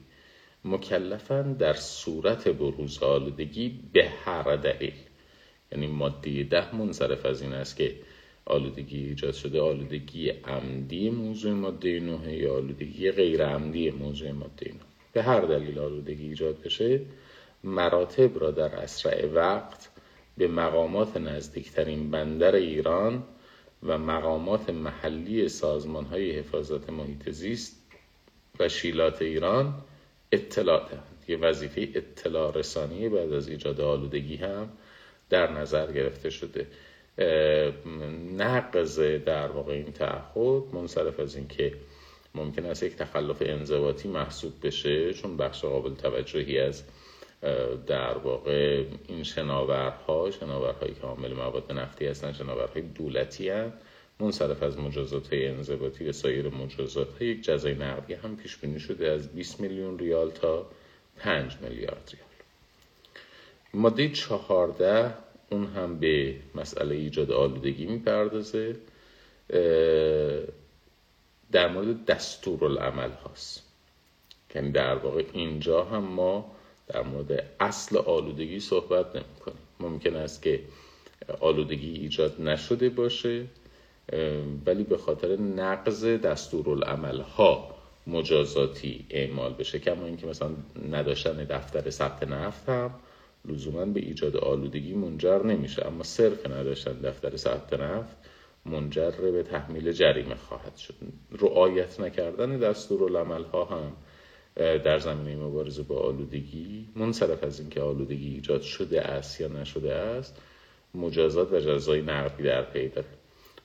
مکلفن 0.64 1.52
در 1.52 1.72
صورت 1.72 2.48
بروز 2.48 3.02
آلودگی 3.02 3.80
به 3.92 4.08
هر 4.08 4.56
دلیل. 4.56 4.94
یعنی 5.72 5.86
ماده 5.86 6.42
ده 6.42 6.76
منصرف 6.76 7.26
از 7.26 7.42
این 7.42 7.52
است 7.52 7.76
که 7.76 7.96
آلودگی 8.46 9.04
ایجاد 9.08 9.34
شده 9.34 9.60
آلودگی 9.60 10.28
عمدی 10.30 11.10
موضوع 11.10 11.52
ماده 11.52 12.00
نوه 12.00 12.32
یا 12.32 12.54
آلودگی 12.54 13.10
غیر 13.10 13.46
عمدی 13.46 13.90
موضوع 13.90 14.30
ماده 14.30 14.68
نوه. 14.68 14.80
به 15.12 15.22
هر 15.22 15.40
دلیل 15.40 15.78
آلودگی 15.78 16.28
ایجاد 16.28 16.62
بشه 16.62 17.00
مراتب 17.64 18.38
را 18.38 18.50
در 18.50 18.76
اسرع 18.76 19.26
وقت 19.26 19.88
به 20.38 20.48
مقامات 20.48 21.16
نزدیکترین 21.16 22.10
بندر 22.10 22.54
ایران 22.54 23.22
و 23.82 23.98
مقامات 23.98 24.70
محلی 24.70 25.48
سازمان 25.48 26.04
های 26.04 26.30
حفاظت 26.30 26.90
محیط 26.90 27.30
زیست 27.30 27.82
و 28.60 28.68
شیلات 28.68 29.22
ایران 29.22 29.74
اطلاع 30.32 30.88
دهند. 30.88 31.24
یه 31.28 31.36
وظیفه 31.36 31.88
اطلاع 31.94 32.58
رسانی 32.58 33.08
بعد 33.08 33.32
از 33.32 33.48
ایجاد 33.48 33.80
آلودگی 33.80 34.36
هم 34.36 34.68
در 35.30 35.52
نظر 35.52 35.92
گرفته 35.92 36.30
شده. 36.30 36.66
نقض 38.36 39.00
در 39.00 39.46
واقع 39.46 39.72
این 39.72 39.92
تعهد 39.92 40.62
منصرف 40.72 41.20
از 41.20 41.36
اینکه 41.36 41.72
ممکن 42.34 42.66
است 42.66 42.82
یک 42.82 42.96
تخلف 42.96 43.36
انضباطی 43.40 44.08
محسوب 44.08 44.52
بشه 44.62 45.14
چون 45.14 45.36
بخش 45.36 45.64
قابل 45.64 45.94
توجهی 45.94 46.60
از 46.60 46.82
در 47.86 48.18
واقع 48.18 48.84
این 49.08 49.22
شناورها 49.22 50.30
شناورهایی 50.30 50.94
که 50.94 51.00
عامل 51.00 51.32
مواد 51.32 51.72
نفتی 51.72 52.06
هستن 52.06 52.32
شناورهای 52.32 52.82
دولتی 52.82 53.48
هستن 53.50 53.72
منصرف 54.20 54.62
از 54.62 54.78
مجازات 54.78 55.28
انضباطی 55.32 56.08
و 56.08 56.12
سایر 56.12 56.48
مجازات. 56.48 57.22
یک 57.22 57.42
جزای 57.42 57.74
نقدی 57.74 58.14
هم 58.14 58.36
پیش 58.36 58.56
بینی 58.56 58.80
شده 58.80 59.10
از 59.10 59.28
20 59.28 59.60
میلیون 59.60 59.98
ریال 59.98 60.30
تا 60.30 60.66
5 61.18 61.56
میلیارد 61.60 62.12
ریال. 62.12 62.26
ماده 63.74 64.08
14 64.08 65.14
اون 65.50 65.66
هم 65.66 65.98
به 65.98 66.34
مسئله 66.54 66.94
ایجاد 66.94 67.32
آلودگی 67.32 67.86
می‌پردازه 67.86 68.76
در 71.52 71.68
مورد 71.68 72.04
دستور 72.04 72.64
العمل 72.64 73.10
هاست. 73.10 73.62
یعنی 74.54 74.72
در 74.72 74.94
واقع 74.94 75.24
اینجا 75.32 75.84
هم 75.84 76.04
ما 76.04 76.52
در 76.88 77.02
مورد 77.02 77.50
اصل 77.60 77.96
آلودگی 77.96 78.60
صحبت 78.60 79.16
نمی 79.16 79.24
کنیم 79.44 79.58
ممکن 79.80 80.16
است 80.16 80.42
که 80.42 80.60
آلودگی 81.40 81.90
ایجاد 81.90 82.40
نشده 82.40 82.88
باشه 82.88 83.44
ولی 84.66 84.84
به 84.84 84.98
خاطر 84.98 85.36
نقض 85.36 86.04
دستورالعمل 86.04 87.20
ها 87.20 87.76
مجازاتی 88.06 89.06
اعمال 89.10 89.52
بشه. 89.52 89.78
کما 89.78 90.06
اینکه 90.06 90.26
مثلا 90.26 90.50
نداشتن 90.90 91.44
دفتر 91.44 91.90
ثبت 91.90 92.22
نفت 92.22 92.68
هم 92.68 92.90
لزوما 93.48 93.84
به 93.84 94.00
ایجاد 94.00 94.36
آلودگی 94.36 94.94
منجر 94.94 95.42
نمیشه. 95.42 95.86
اما 95.86 96.02
صرف 96.02 96.46
نداشتن 96.46 96.92
دفتر 96.92 97.36
ثبت 97.36 97.72
نفت 97.72 98.16
منجر 98.66 99.10
به 99.10 99.42
تحمیل 99.42 99.92
جریمه 99.92 100.34
خواهد 100.34 100.76
شد. 100.76 100.94
رعایت 101.40 102.00
نکردن 102.00 102.58
دستورالعمل 102.58 103.42
ها 103.42 103.64
هم 103.64 103.92
در 104.56 104.98
زمینه 104.98 105.36
مبارزه 105.42 105.82
با 105.82 105.98
آلودگی 105.98 106.88
منصرف 106.96 107.44
از 107.44 107.60
اینکه 107.60 107.80
آلودگی 107.80 108.34
ایجاد 108.34 108.62
شده 108.62 109.02
است 109.02 109.40
یا 109.40 109.48
نشده 109.48 109.94
است 109.94 110.42
مجازات 110.94 111.52
و 111.52 111.60
جزای 111.60 112.02
نقدی 112.02 112.42
در 112.42 112.62
پی 112.62 112.88
داره. 112.88 113.08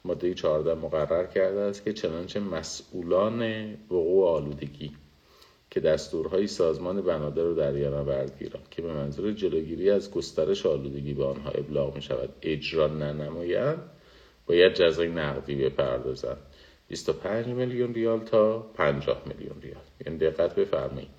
ماده 0.06 0.34
14 0.34 0.74
مقرر 0.74 1.26
کرده 1.26 1.60
است 1.60 1.84
که 1.84 1.94
چنانچه 1.94 2.40
مسئولان 2.40 3.74
وقوع 3.74 4.28
آلودگی 4.28 4.92
که 5.72 5.80
دستورهای 5.80 6.48
سازمان 6.48 7.02
بنادر 7.02 7.46
و 7.46 7.54
دریانورد 7.54 8.38
ایران 8.40 8.64
که 8.72 8.82
به 8.82 8.94
منظور 8.94 9.32
جلوگیری 9.32 9.90
از 9.90 10.12
گسترش 10.12 10.66
آلودگی 10.66 11.14
به 11.14 11.26
آنها 11.26 11.50
ابلاغ 11.50 11.96
می 11.96 12.02
شود 12.02 12.30
اجرا 12.42 12.88
ننمایند 12.88 13.90
باید 14.46 14.74
جزای 14.74 15.08
نقدی 15.10 15.56
بپردازند. 15.56 16.38
25 16.88 17.48
میلیون 17.48 17.94
ریال 17.94 18.20
تا 18.20 18.60
50 18.60 19.24
میلیون 19.28 19.62
ریال. 19.62 19.82
یعنی 20.06 20.18
دقت 20.18 20.56
بفرمایید. 20.56 21.10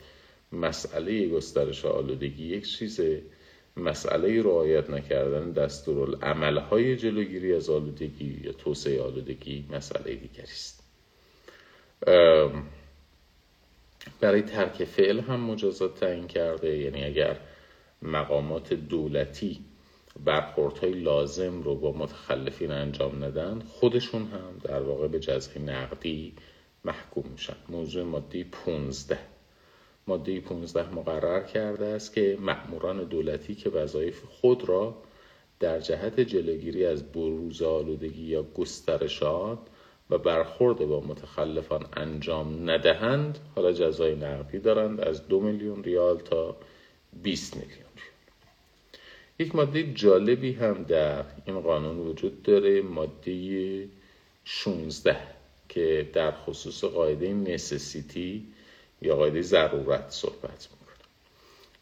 مسئله 0.52 1.28
گسترش 1.28 1.84
آلودگی 1.84 2.46
یک 2.46 2.66
چیزه. 2.68 3.22
مسئله 3.76 4.42
رعایت 4.42 4.90
نکردن 4.90 5.52
دستورالعمل 5.52 6.58
های 6.58 6.96
جلوگیری 6.96 7.54
از 7.54 7.70
آلودگی 7.70 8.40
یا 8.44 8.52
توسعه 8.52 9.02
آلودگی 9.02 9.64
مسئله 9.70 10.14
دیگری 10.14 10.42
است. 10.42 10.82
برای 14.20 14.42
ترک 14.42 14.84
فعل 14.84 15.20
هم 15.20 15.40
مجازات 15.40 16.00
تعیین 16.00 16.26
کرده. 16.26 16.78
یعنی 16.78 17.04
اگر 17.04 17.36
مقامات 18.02 18.72
دولتی 18.74 19.64
برخوردهای 20.24 20.92
لازم 20.92 21.62
رو 21.62 21.74
با 21.76 21.92
متخلفین 21.92 22.70
انجام 22.70 23.24
ندن 23.24 23.62
خودشون 23.68 24.22
هم 24.22 24.58
در 24.64 24.82
واقع 24.82 25.08
به 25.08 25.20
جزای 25.20 25.62
نقدی 25.62 26.34
محکوم 26.84 27.24
میشن. 27.32 27.56
موضوع 27.68 28.04
ماده 28.04 28.44
15 28.44 29.18
ماده 30.06 30.40
15 30.40 30.94
مقرر 30.94 31.42
کرده 31.42 31.86
است 31.86 32.14
که 32.14 32.38
مأموران 32.40 33.04
دولتی 33.04 33.54
که 33.54 33.70
وظایف 33.70 34.22
خود 34.24 34.68
را 34.68 35.02
در 35.60 35.80
جهت 35.80 36.20
جلوگیری 36.20 36.86
از 36.86 37.12
بروز 37.12 37.62
آلودگی 37.62 38.22
یا 38.22 38.42
گسترش 38.42 39.22
آن 39.22 39.58
و 40.12 40.18
برخورد 40.18 40.78
با 40.78 41.00
متخلفان 41.00 41.86
انجام 41.96 42.70
ندهند 42.70 43.38
حالا 43.54 43.72
جزای 43.72 44.14
نقدی 44.14 44.58
دارند 44.58 45.00
از 45.00 45.28
دو 45.28 45.40
میلیون 45.40 45.84
ریال 45.84 46.18
تا 46.18 46.56
20 47.22 47.56
میلیون 47.56 47.72
ریال. 47.72 47.88
یک 49.38 49.54
ماده 49.54 49.92
جالبی 49.92 50.52
هم 50.52 50.82
در 50.82 51.24
این 51.46 51.60
قانون 51.60 51.98
وجود 51.98 52.42
داره 52.42 52.82
ماده 52.82 53.88
16 54.44 55.16
که 55.68 56.10
در 56.12 56.30
خصوص 56.30 56.84
قاعده 56.84 57.32
نسسیتی 57.32 58.46
یا 59.02 59.16
قاعده 59.16 59.42
ضرورت 59.42 60.10
صحبت 60.10 60.68
می‌کنه. 60.70 60.96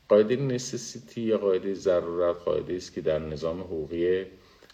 قاعده 0.09 0.37
نسسیتی 0.37 1.21
یا 1.21 1.39
قاعده 1.39 1.75
ضرورت 1.75 2.37
قاعده 2.37 2.75
است 2.75 2.95
که 2.95 3.01
در 3.01 3.19
نظام 3.19 3.61
حقوقی 3.61 4.27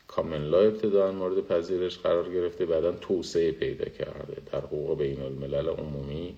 کامن 0.09 0.45
لا 0.45 0.61
ابتداعا 0.61 1.13
مورد 1.13 1.47
پذیرش 1.47 1.99
قرار 1.99 2.33
گرفته 2.33 2.67
بعدا 2.67 2.93
توسعه 2.93 3.53
پیدا 3.53 3.85
کرده. 3.85 4.37
در 4.53 4.59
حقوق 4.59 4.99
بین 4.99 5.23
الملل 5.23 5.69
عمومی 5.69 6.37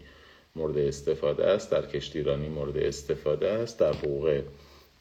مورد 0.57 0.79
استفاده 0.79 1.47
است 1.47 1.71
در 1.71 1.87
کشتیرانی 1.87 2.49
مورد 2.49 2.77
استفاده 2.77 3.49
است 3.49 3.79
در 3.79 3.93
حقوق 3.93 4.43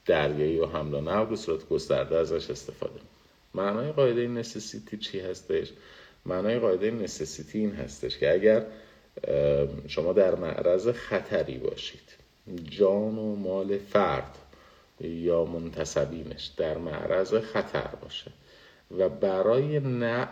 دریایی 0.05 0.59
و 0.59 0.65
حمل 0.65 0.93
و 0.93 1.01
نقل 1.01 1.25
به 1.25 1.35
صورت 1.35 1.69
گسترده 1.69 2.17
ازش 2.17 2.49
استفاده. 2.51 2.99
معنای 3.53 3.91
قاعده 3.91 4.27
نسسیتی 4.27 4.97
چی 4.97 5.19
هستش؟ 5.19 5.67
معنای 6.25 6.59
قاعده 6.59 6.91
نسسیتی 6.91 7.59
این 7.59 7.71
هستش 7.71 8.17
که 8.17 8.33
اگر 8.33 8.65
شما 9.87 10.13
در 10.13 10.35
معرض 10.35 10.87
خطری 10.87 11.57
باشید 11.57 12.15
جان 12.69 13.17
و 13.17 13.35
مال 13.35 13.77
فرد 13.77 14.37
یا 15.01 15.45
منتصبینش 15.45 16.45
در 16.57 16.77
معرض 16.77 17.33
خطر 17.33 17.89
باشه 18.01 18.31
و 18.91 19.09
برای 19.09 19.79
نه 19.79 20.27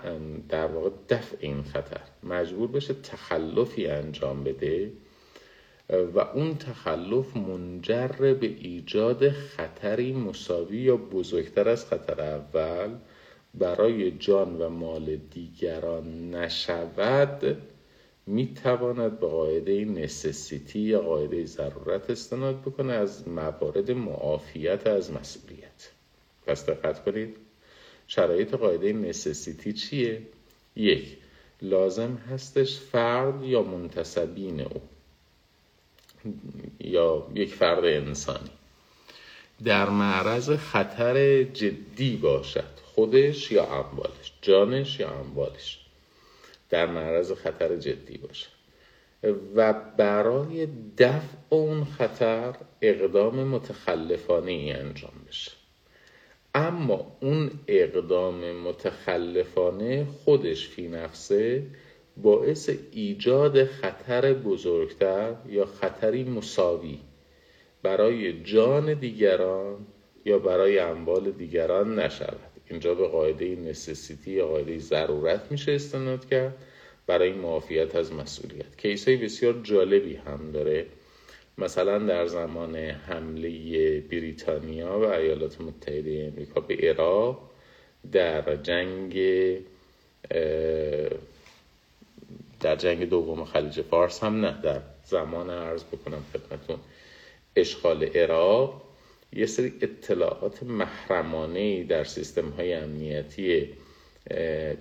در 0.50 0.68
واقع 0.68 0.90
دفع 1.10 1.38
این 1.40 1.64
خطر. 1.64 2.02
مجبور 2.24 2.68
بشه 2.68 2.94
تخلفی 2.94 3.88
انجام 3.88 4.44
بده 4.44 4.92
و 5.90 6.20
اون 6.20 6.58
تخلف 6.58 7.38
منجر 7.38 8.34
به 8.34 8.48
ایجاد 8.48 9.30
خطری 9.30 10.14
مساوی 10.14 10.78
یا 10.78 10.98
بزرگتر 10.98 11.70
از 11.70 11.86
خطر 11.86 12.22
اول 12.22 12.96
برای 13.54 14.12
جان 14.12 14.62
و 14.62 14.70
مال 14.70 15.16
دیگران 15.16 16.36
نشود 16.36 17.58
می 18.28 18.54
تواند 18.54 19.20
به 19.20 19.28
قاعده 19.28 19.86
نسسیتی 19.86 20.80
یا 20.80 21.02
قاعده 21.02 21.46
ضرورت 21.46 22.10
استناد 22.10 22.62
بکنه 22.62 22.94
از 22.94 23.28
موارد 23.28 23.92
معافیت 23.92 24.88
از 24.88 25.12
مسئولیت. 25.14 25.92
پس 26.48 26.70
دقت 26.70 27.04
کنید. 27.04 27.45
شرایط 28.08 28.56
قاعده 28.56 28.94
نسسیتی 28.94 29.74
چیه؟ 29.74 30.22
یک 30.76 31.18
لازم 31.62 32.16
هستش 32.16 32.80
فرد 32.80 33.44
یا 33.44 33.64
منتصبین 33.64 34.62
او؟ 34.62 34.82
یا 36.80 37.28
یک 37.36 37.54
فرد 37.54 37.86
انسانی؟ 37.86 38.50
در 39.64 39.90
معرض 39.90 40.50
خطر 40.50 41.44
جدی 41.44 42.16
باشد 42.16 42.75
خودش 42.84 43.51
یا 43.51 43.66
اموالش 43.66 44.34
جانش 44.42 45.00
یا 45.00 45.10
اموالش. 45.10 45.79
در 46.70 46.86
معرض 46.86 47.32
خطر 47.32 47.75
جدی 47.75 48.18
باشه 48.18 48.48
و 49.56 49.74
برای 49.98 50.68
دفع 50.98 51.38
اون 51.50 51.86
خطر 51.86 52.56
اقدام 52.82 53.44
متخلفانه 53.48 54.51
ای 54.51 54.72
انجام 54.72 55.14
بشه. 55.27 55.51
اما 56.57 57.18
اون 57.22 57.51
اقدام 57.68 58.51
متخلفانه 58.51 60.05
خودش 60.05 60.68
فی 60.68 60.87
نفسه 60.87 61.63
باعث 62.18 62.70
ایجاد 62.91 63.65
خطر 63.65 64.33
بزرگتر 64.33 65.35
یا 65.50 65.65
خطری 65.65 66.24
مساوی 66.24 67.00
برای 67.83 68.44
جان 68.44 68.94
دیگران 68.94 69.77
یا 70.25 70.39
برای 70.39 70.79
اموال 70.79 71.31
دیگران 71.31 72.00
نشود. 72.00 72.39
اینجا 72.70 72.96
به 72.96 73.07
قاعده 73.07 73.55
نسسیتی 73.55 74.31
یا 74.31 74.48
قاعده 74.48 74.79
ضرورت 74.79 75.51
میشه 75.51 75.72
استناد 75.72 76.25
کرد 76.25 76.57
برای 77.07 77.33
معافیت 77.33 77.96
از 77.96 78.13
مسئولیت. 78.13 78.77
کیس 78.77 79.07
های 79.07 79.18
بسیار 79.18 79.59
جالبی 79.63 80.15
هم 80.15 80.51
داره. 80.51 80.85
مثلا 81.57 82.00
در 82.00 82.25
زمان 82.25 82.75
حمله 82.75 84.00
بریتانیا 84.01 85.00
و 85.00 85.03
ایالات 85.03 85.61
متحده 85.61 86.31
امریکا 86.33 86.61
به 86.61 86.75
عراق 86.75 87.50
در 88.11 88.55
جنگ 88.55 89.13
در 92.59 92.75
جنگ 92.75 93.09
دوم 93.09 93.46
خلیج 93.46 93.81
فارس 93.81 94.24
هم 94.24 94.46
نه 94.46 94.61
در 94.63 94.81
زمان 95.03 95.50
عرض 95.50 95.83
بکنم 95.83 96.24
خدمتون. 96.33 96.77
اشغال 97.55 98.03
عراق 98.03 98.81
یه 99.33 99.46
سری 99.46 99.74
اطلاعات 99.81 100.63
محرمانه 100.63 101.83
در 101.83 102.03
سیستم 102.03 102.50
های 102.50 102.74
امنیتی 102.74 103.70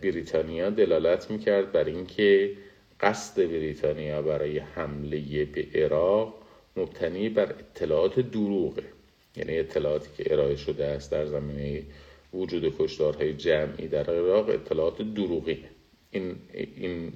بریتانیا 0.02 0.70
دلالت 0.70 1.30
می‌کرد 1.30 1.72
بر 1.72 1.84
اینکه 1.84 2.56
قصد 3.00 3.42
بریتانیا 3.48 4.22
برای 4.22 4.58
حمله 4.58 5.44
به 5.44 5.66
عراق 5.74 6.43
مبتنی 6.76 7.28
بر 7.28 7.52
اطلاعات 7.52 8.20
دروغه. 8.20 8.82
یعنی 9.36 9.58
اطلاعاتی 9.58 10.08
که 10.16 10.32
ارائه 10.32 10.56
شده 10.56 10.84
است 10.84 11.10
در 11.10 11.26
زمینه 11.26 11.82
وجود 12.34 12.74
کشدارهای 12.78 13.34
جمعی 13.34 13.88
در 13.88 14.10
عراق 14.10 14.48
اطلاعات 14.48 15.02
دروغی. 15.02 15.64
این, 16.10 16.36
این 16.76 17.12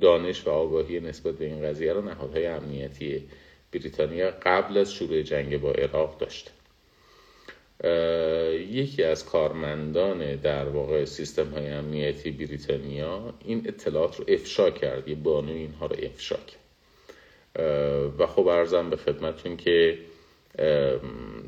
دانش 0.00 0.46
و 0.46 0.50
آگاهی 0.50 1.00
نسبت 1.00 1.34
به 1.34 1.44
این 1.44 1.62
قضیه 1.62 1.92
را 1.92 2.00
نهادهای 2.00 2.46
امنیتی 2.46 3.22
بریتانیا 3.72 4.30
قبل 4.30 4.78
از 4.78 4.92
شروع 4.92 5.22
جنگ 5.22 5.60
با 5.60 5.72
عراق 5.72 6.18
داشته 6.18 6.50
یکی 8.70 9.02
از 9.02 9.24
کارمندان 9.24 10.36
در 10.36 10.68
واقع 10.68 11.04
سیستم 11.04 11.50
های 11.50 11.66
امنیتی 11.66 12.30
بریتانیا 12.30 13.34
این 13.44 13.62
اطلاعات 13.66 14.16
رو 14.16 14.24
افشا 14.28 14.70
کرد. 14.70 15.08
یه 15.08 15.14
بانو 15.14 15.52
اینها 15.52 15.86
رو 15.86 15.96
افشا 16.02 16.36
کرد. 16.36 16.67
و 18.18 18.26
خب 18.26 18.46
ارزم 18.46 18.90
به 18.90 18.96
خدمتون 18.96 19.56
که 19.56 19.98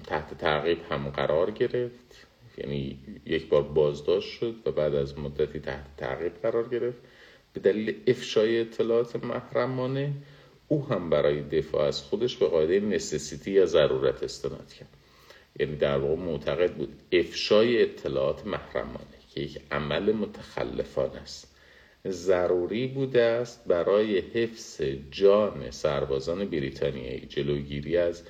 تحت 0.06 0.38
تعقیب 0.38 0.78
هم 0.90 1.10
قرار 1.10 1.50
گرفت. 1.50 2.26
یعنی 2.58 2.98
یک 3.26 3.48
بار 3.48 3.62
بازداشت 3.62 4.38
شد 4.38 4.54
و 4.66 4.72
بعد 4.72 4.94
از 4.94 5.18
مدتی 5.18 5.60
تحت 5.60 5.96
تعقیب 5.96 6.32
قرار 6.42 6.68
گرفت. 6.68 6.98
به 7.52 7.60
دلیل 7.60 7.96
افشای 8.06 8.60
اطلاعات 8.60 9.24
محرمانه 9.24 10.12
او 10.68 10.86
هم 10.86 11.10
برای 11.10 11.42
دفاع 11.42 11.86
از 11.86 12.02
خودش 12.02 12.36
به 12.36 12.46
قاعده 12.46 12.80
نسسیتی 12.80 13.50
یا 13.50 13.66
ضرورت 13.66 14.22
استناد 14.22 14.72
کرد. 14.72 14.88
یعنی 15.58 15.76
در 15.76 15.98
واقع 15.98 16.22
معتقد 16.22 16.74
بود 16.74 16.92
افشای 17.12 17.82
اطلاعات 17.82 18.46
محرمانه 18.46 19.20
که 19.34 19.40
یک 19.40 19.60
عمل 19.70 20.12
متخلفان 20.12 21.10
است. 21.10 21.49
ضروری 22.08 22.86
بوده 22.86 23.22
است 23.22 23.64
برای 23.66 24.18
حفظ 24.18 24.82
جان 25.10 25.70
سربازان 25.70 26.44
بریتانیایی. 26.44 27.26
جلوگیری 27.26 27.96
از 27.96 28.22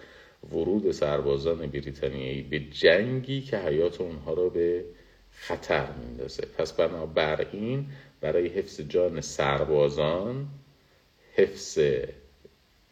ورود 0.53 0.91
سربازان 0.91 1.67
بریتانیایی 1.67 2.43
به 2.43 2.59
جنگی 2.59 3.41
که 3.41 3.59
حیات 3.59 4.01
اونها 4.01 4.35
را 4.35 4.49
به 4.49 4.85
خطر 5.31 5.87
میندازه. 5.93 6.43
پس 6.59 6.73
بنابراین 6.73 7.87
برای 8.21 8.49
حفظ 8.49 8.81
جان 8.81 9.21
سربازان 9.21 10.47
حفظ 11.35 11.79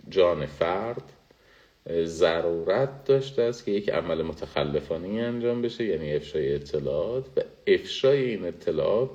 جان 0.09 0.47
فرد 0.47 1.03
ضرورت 2.05 3.05
داشته 3.05 3.43
است 3.43 3.65
که 3.65 3.71
یک 3.71 3.91
عمل 3.91 4.23
متخلفانه 4.23 5.09
انجام 5.09 5.63
بشه 5.63 5.85
یعنی 5.85 6.15
افشای 6.15 6.55
اطلاعات. 6.55 7.25
و 7.37 7.41
افشای 7.67 8.25
این 8.31 8.45
اطلاعات 8.45 9.11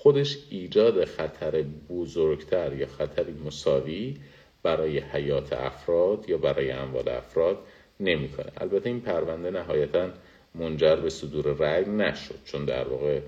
خودش 0.00 0.38
ایجاد 0.50 1.04
خطر 1.04 1.64
بزرگتر 1.90 2.72
یا 2.72 2.86
خطری 2.86 3.32
مساوی 3.32 4.16
برای 4.62 4.98
حیات 4.98 5.52
افراد 5.52 6.28
یا 6.28 6.38
برای 6.38 6.70
اموال 6.70 7.08
افراد 7.08 7.58
نمی‌کنه. 8.00 8.52
البته 8.56 8.88
این 8.88 9.00
پرونده 9.00 9.50
نهایتا 9.50 10.10
منجر 10.54 10.96
به 10.96 11.10
صدور 11.10 11.44
رأی 11.44 11.84
نشد 11.84 12.38
چون 12.44 12.64
در 12.64 12.88
واقع 12.88 13.20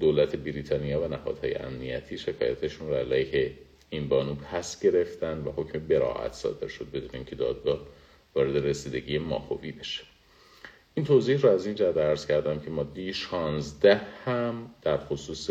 دولت 0.00 0.36
بریتانیا 0.36 1.00
و 1.00 1.08
نهادهای 1.08 1.54
امنیتی 1.54 2.18
شکایتشون 2.18 2.88
رو 2.88 2.94
علیه 2.94 3.52
این 3.90 4.08
بانو 4.08 4.34
پس 4.34 4.82
گرفتن 4.82 5.38
و 5.38 5.52
حکم 5.52 5.78
براعت 5.78 6.32
صادر 6.32 6.68
شد 6.68 6.90
بدون 6.90 7.10
اینکه 7.12 7.36
دادگاه 7.36 7.80
وارد 8.34 8.66
رسیدگی 8.66 9.18
ماهوی 9.18 9.72
بشه. 9.72 10.02
این 10.94 11.06
توضیح 11.06 11.40
رو 11.40 11.50
از 11.50 11.66
این 11.66 11.74
جهت 11.74 11.96
عرض 11.96 12.26
کردم 12.26 12.60
که 12.60 12.70
ماده 12.70 13.12
16 13.12 14.00
هم 14.24 14.74
در 14.82 14.96
خصوص 14.96 15.50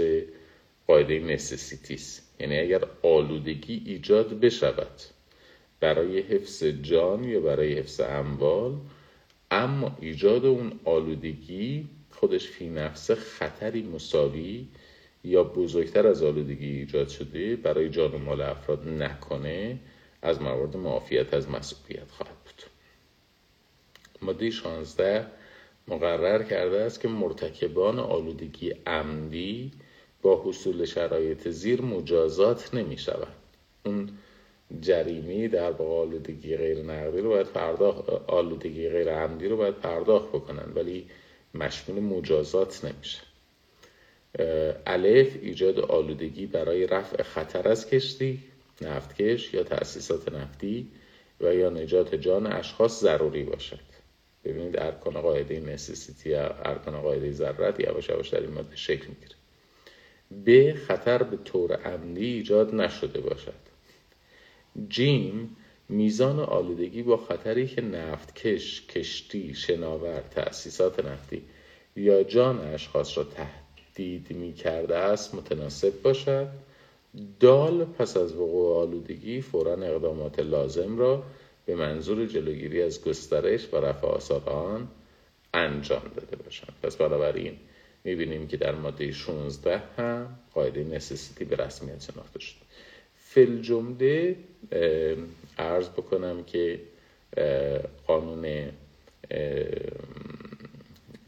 قاعده 0.89 1.19
necessity 1.19 2.14
ست 2.14 2.35
یعنی 2.39 2.59
اگر 2.59 2.83
آلودگی 3.03 3.83
ایجاد 3.85 4.39
بشود 4.39 5.01
برای 5.79 6.19
حفظ 6.19 6.63
جان 6.63 7.23
یا 7.23 7.39
برای 7.39 7.73
حفظ 7.73 7.99
اموال 7.99 8.77
اما 9.51 9.97
ایجاد 10.01 10.45
اون 10.45 10.79
آلودگی 10.85 11.87
خودش 12.11 12.47
فی‌نفسه 12.47 13.11
خطری 13.11 13.83
مساوی 13.83 14.67
یا 15.23 15.43
بزرگتر 15.43 16.07
از 16.07 16.23
آلودگی 16.23 16.67
ایجاد 16.67 17.07
شده 17.09 17.55
برای 17.55 17.89
جان 17.89 18.11
و 18.11 18.17
مال 18.17 18.41
افراد 18.41 18.87
نکنه 18.87 19.79
از 20.21 20.41
موارد 20.41 20.77
معافیت 20.77 21.33
از 21.33 21.49
مسئولیت 21.49 22.11
خواهد 22.11 22.37
بود. 22.45 22.63
ماده 24.21 24.49
16 24.49 25.27
مقرر 25.87 26.43
کرده 26.43 26.81
است 26.81 27.01
که 27.01 27.07
مرتکبان 27.07 27.99
آلودگی 27.99 28.69
عمدی 28.87 29.71
با 30.21 30.41
حصول 30.45 30.85
شرایط 30.85 31.49
زیر 31.49 31.81
مجازات 31.81 32.73
نمی 32.73 32.97
شود. 32.97 33.35
اون 33.85 34.09
جریمه 34.81 35.47
در 35.47 35.71
واقع 35.71 35.91
آلودگی 35.91 36.57
غیر 36.57 36.83
نقدی 36.83 37.21
رو 37.21 37.29
باید 37.29 37.47
پرداخت 37.47 38.09
آلودگی 38.09 38.89
غیر 38.89 39.09
عمدی 39.09 39.47
رو 39.47 39.57
باید 39.57 39.75
پرداخت 39.75 40.29
بکنن 40.29 40.71
ولی 40.75 41.07
مشمول 41.53 41.99
مجازات 41.99 42.85
نمیشه 42.85 43.19
الف 44.85 45.37
ایجاد 45.41 45.79
آلودگی 45.79 46.45
برای 46.45 46.87
رفع 46.87 47.23
خطر 47.23 47.67
از 47.67 47.89
کشتی 47.89 48.43
نفتکش 48.81 49.53
یا 49.53 49.63
تأسیسات 49.63 50.33
نفتی 50.33 50.87
و 51.41 51.55
یا 51.55 51.69
نجات 51.69 52.15
جان 52.15 52.47
اشخاص 52.47 53.01
ضروری 53.01 53.43
باشد. 53.43 53.79
ببینید 54.45 54.79
ارکان 54.79 55.21
قاعده 55.21 55.59
نسیسیتی 55.59 56.29
یا 56.29 56.45
ارکان 56.45 57.01
قاعده 57.01 57.31
ضرورت 57.31 57.79
یواش 57.79 58.09
یواش 58.09 58.29
در 58.29 58.41
این 58.41 58.51
ماده 58.51 58.75
شکل 58.75 59.07
می‌گیره. 59.07 59.38
به 60.31 60.73
خطر 60.87 61.23
به 61.23 61.37
طور 61.37 61.73
عمدی 61.73 62.25
ایجاد 62.25 62.75
نشده 62.75 63.21
باشد. 63.21 63.53
جیم 64.89 65.55
میزان 65.89 66.39
آلودگی 66.39 67.03
با 67.03 67.17
خطری 67.17 67.67
که 67.67 67.81
نفتکش، 67.81 68.87
کشتی، 68.87 69.53
شناور، 69.53 70.21
تأسیسات 70.21 71.05
نفتی 71.05 71.41
یا 71.95 72.23
جان 72.23 72.59
اشخاص 72.59 73.17
را 73.17 73.23
تهدید 73.23 74.31
می 74.31 74.53
کرده 74.53 74.97
است 74.97 75.35
متناسب 75.35 76.01
باشد. 76.01 76.47
دال 77.39 77.85
پس 77.85 78.17
از 78.17 78.35
وقوع 78.35 78.75
آلودگی 78.75 79.41
فورا 79.41 79.73
اقدامات 79.73 80.39
لازم 80.39 80.97
را 80.97 81.23
به 81.65 81.75
منظور 81.75 82.25
جلوگیری 82.25 82.81
از 82.81 83.01
گسترش 83.01 83.73
و 83.73 83.77
رفع 83.77 84.07
آثار 84.07 84.49
آن 84.49 84.87
انجام 85.53 86.11
داده 86.15 86.35
باشند 86.35 86.73
پس 86.83 86.95
بنابراین 86.95 87.57
می‌بینیم 88.03 88.47
که 88.47 88.57
در 88.57 88.75
ماده 88.75 89.11
16 89.11 89.77
هم 89.97 90.39
قاعده 90.53 90.83
نسیسیتی 90.83 91.45
به 91.45 91.55
رسمیت 91.55 92.01
شناخته 92.01 92.39
شد 92.39 92.55
فل 93.15 93.61
جمله 93.61 94.35
عرض 95.57 95.89
بکنم 95.89 96.43
که 96.43 96.79
قانون 98.07 98.71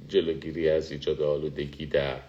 جلوگیری 0.08 0.70
از 0.70 0.92
ایجاد 0.92 1.22
آلودگی 1.22 1.86
در 1.86 2.20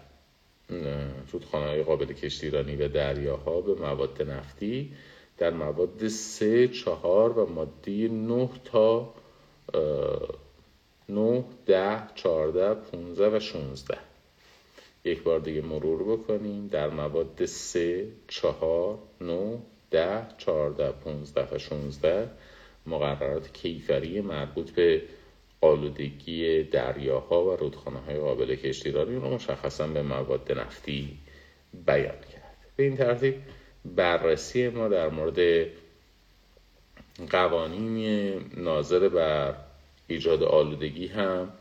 رودخانه 1.31 1.65
های 1.65 1.83
قابل 1.83 2.05
کشتیرانی 2.05 2.75
و 2.75 2.87
دریاها 2.87 3.61
به 3.61 3.73
مواد 3.73 4.21
نفتی 4.21 4.93
در 5.37 5.49
مواد 5.49 6.07
سه 6.07 6.67
چهار 6.67 7.39
و 7.39 7.45
ماده 7.45 8.07
نه 8.07 8.49
تا 8.65 9.13
نه 11.09 11.43
ده 11.65 12.01
چهارده 12.15 12.73
پونزه 12.73 13.29
و 13.29 13.39
شونزده 13.39 13.97
یک 15.05 15.23
بار 15.23 15.39
دیگه 15.39 15.61
مرور 15.61 16.17
بکنیم. 16.17 16.67
در 16.67 16.89
مواد 16.89 17.45
سه 17.45 18.07
چهار 18.27 18.99
نه 19.21 19.57
ده 19.91 20.27
چهارده 20.37 20.91
پونزده 20.91 21.55
و 21.55 21.57
شونزده 21.57 22.29
مقررات 22.85 23.53
کیفری 23.53 24.21
مربوط 24.21 24.71
به 24.71 25.01
آلودگی 25.61 26.63
دریاها 26.63 27.45
و 27.45 27.55
رودخانه 27.55 27.99
های 27.99 28.19
قابل 28.19 28.55
کشتیرانی 28.55 29.15
رو 29.15 29.29
مشخصا 29.33 29.87
به 29.87 30.01
مواد 30.01 30.51
نفتی 30.51 31.17
بیان 31.85 32.19
کرد. 32.33 32.57
به 32.75 32.83
این 32.83 32.97
ترتیب 32.97 33.35
بررسی 33.85 34.69
ما 34.69 34.87
در 34.87 35.09
مورد 35.09 35.67
قوانین 37.29 38.51
ناظر 38.57 39.09
بر 39.09 39.55
ایجاد 40.07 40.43
آلودگی 40.43 41.07
هم 41.07 41.53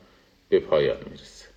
به 0.48 0.60
پایان 0.60 0.98
می‌رسه. 1.10 1.51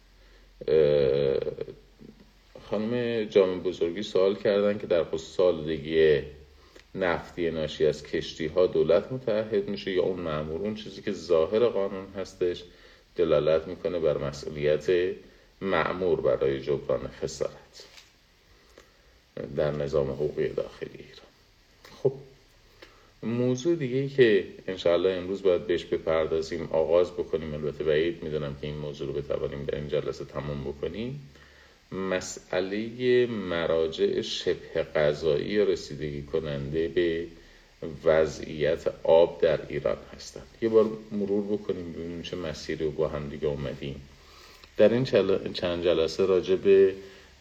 خانم 2.70 3.24
جامع 3.24 3.62
بزرگی 3.62 4.04
سوال 4.04 4.36
کردن 4.36 4.78
که 4.78 4.88
در 4.88 5.04
خصوص 5.04 5.40
آلودگی 5.40 6.22
نفتی 6.96 7.52
ناشی 7.52 7.86
از 7.86 8.04
کشتی 8.04 8.48
ها 8.48 8.68
دولت 8.68 9.12
متحد 9.12 9.70
میشه 9.70 9.92
یا 9.92 10.04
اون 10.04 10.20
معمور 10.20 10.62
اون 10.62 10.76
چیزی 10.76 11.02
که 11.02 11.12
ظاهر 11.12 11.68
قانون 11.68 12.08
هستش 12.14 12.64
دلالت 13.16 13.68
می‌کنه 13.68 14.00
بر 14.00 14.18
مسئولیت 14.18 15.16
معمور 15.62 16.22
برای 16.22 16.62
جبران 16.62 17.08
خسارت 17.22 17.88
در 19.56 19.72
نظام 19.72 20.12
حقوقی 20.12 20.48
داخلی 20.50 20.90
ایران. 20.94 21.25
موضوع 23.26 23.76
دیگه 23.76 24.08
که 24.08 24.44
انشاءالله 24.68 25.10
امروز 25.10 25.44
باید 25.44 25.68
بهش 25.68 25.86
بپردازیم 25.86 26.70
آغاز 26.72 27.12
بکنیم. 27.12 27.54
البته 27.54 27.84
بعید 27.84 28.24
می‌دونم 28.24 28.56
که 28.62 28.68
این 28.68 28.78
موضوع 28.78 29.08
رو 29.08 29.14
بتوانیم 29.14 29.66
در 29.66 29.76
این 29.76 29.88
جلسه 29.88 30.26
تمام 30.26 30.64
بکنیم. 30.64 31.30
مسئله 31.92 33.26
مراجع 33.26 34.22
شبه 34.22 34.84
قضایی 34.96 35.66
رسیدگی 35.66 36.22
کننده 36.22 36.88
به 36.88 37.26
وضعیت 38.04 38.88
آب 39.04 39.42
در 39.42 39.60
ایران 39.70 39.98
هستند. 40.16 40.48
یه 40.62 40.70
بار 40.70 40.86
مرور 41.12 41.44
بکنیم 41.58 41.94
ببینیم 41.94 42.22
چه 42.22 42.38
مسیری 42.38 42.86
رو 42.86 42.92
با 42.92 43.08
هم 43.08 43.30
دیگه 43.30 43.48
اومدیم. 43.48 44.02
در 44.78 44.94
این 44.94 45.04
چند 45.54 45.84
جلسه 45.84 46.26
راجع 46.26 46.56
به 46.56 46.94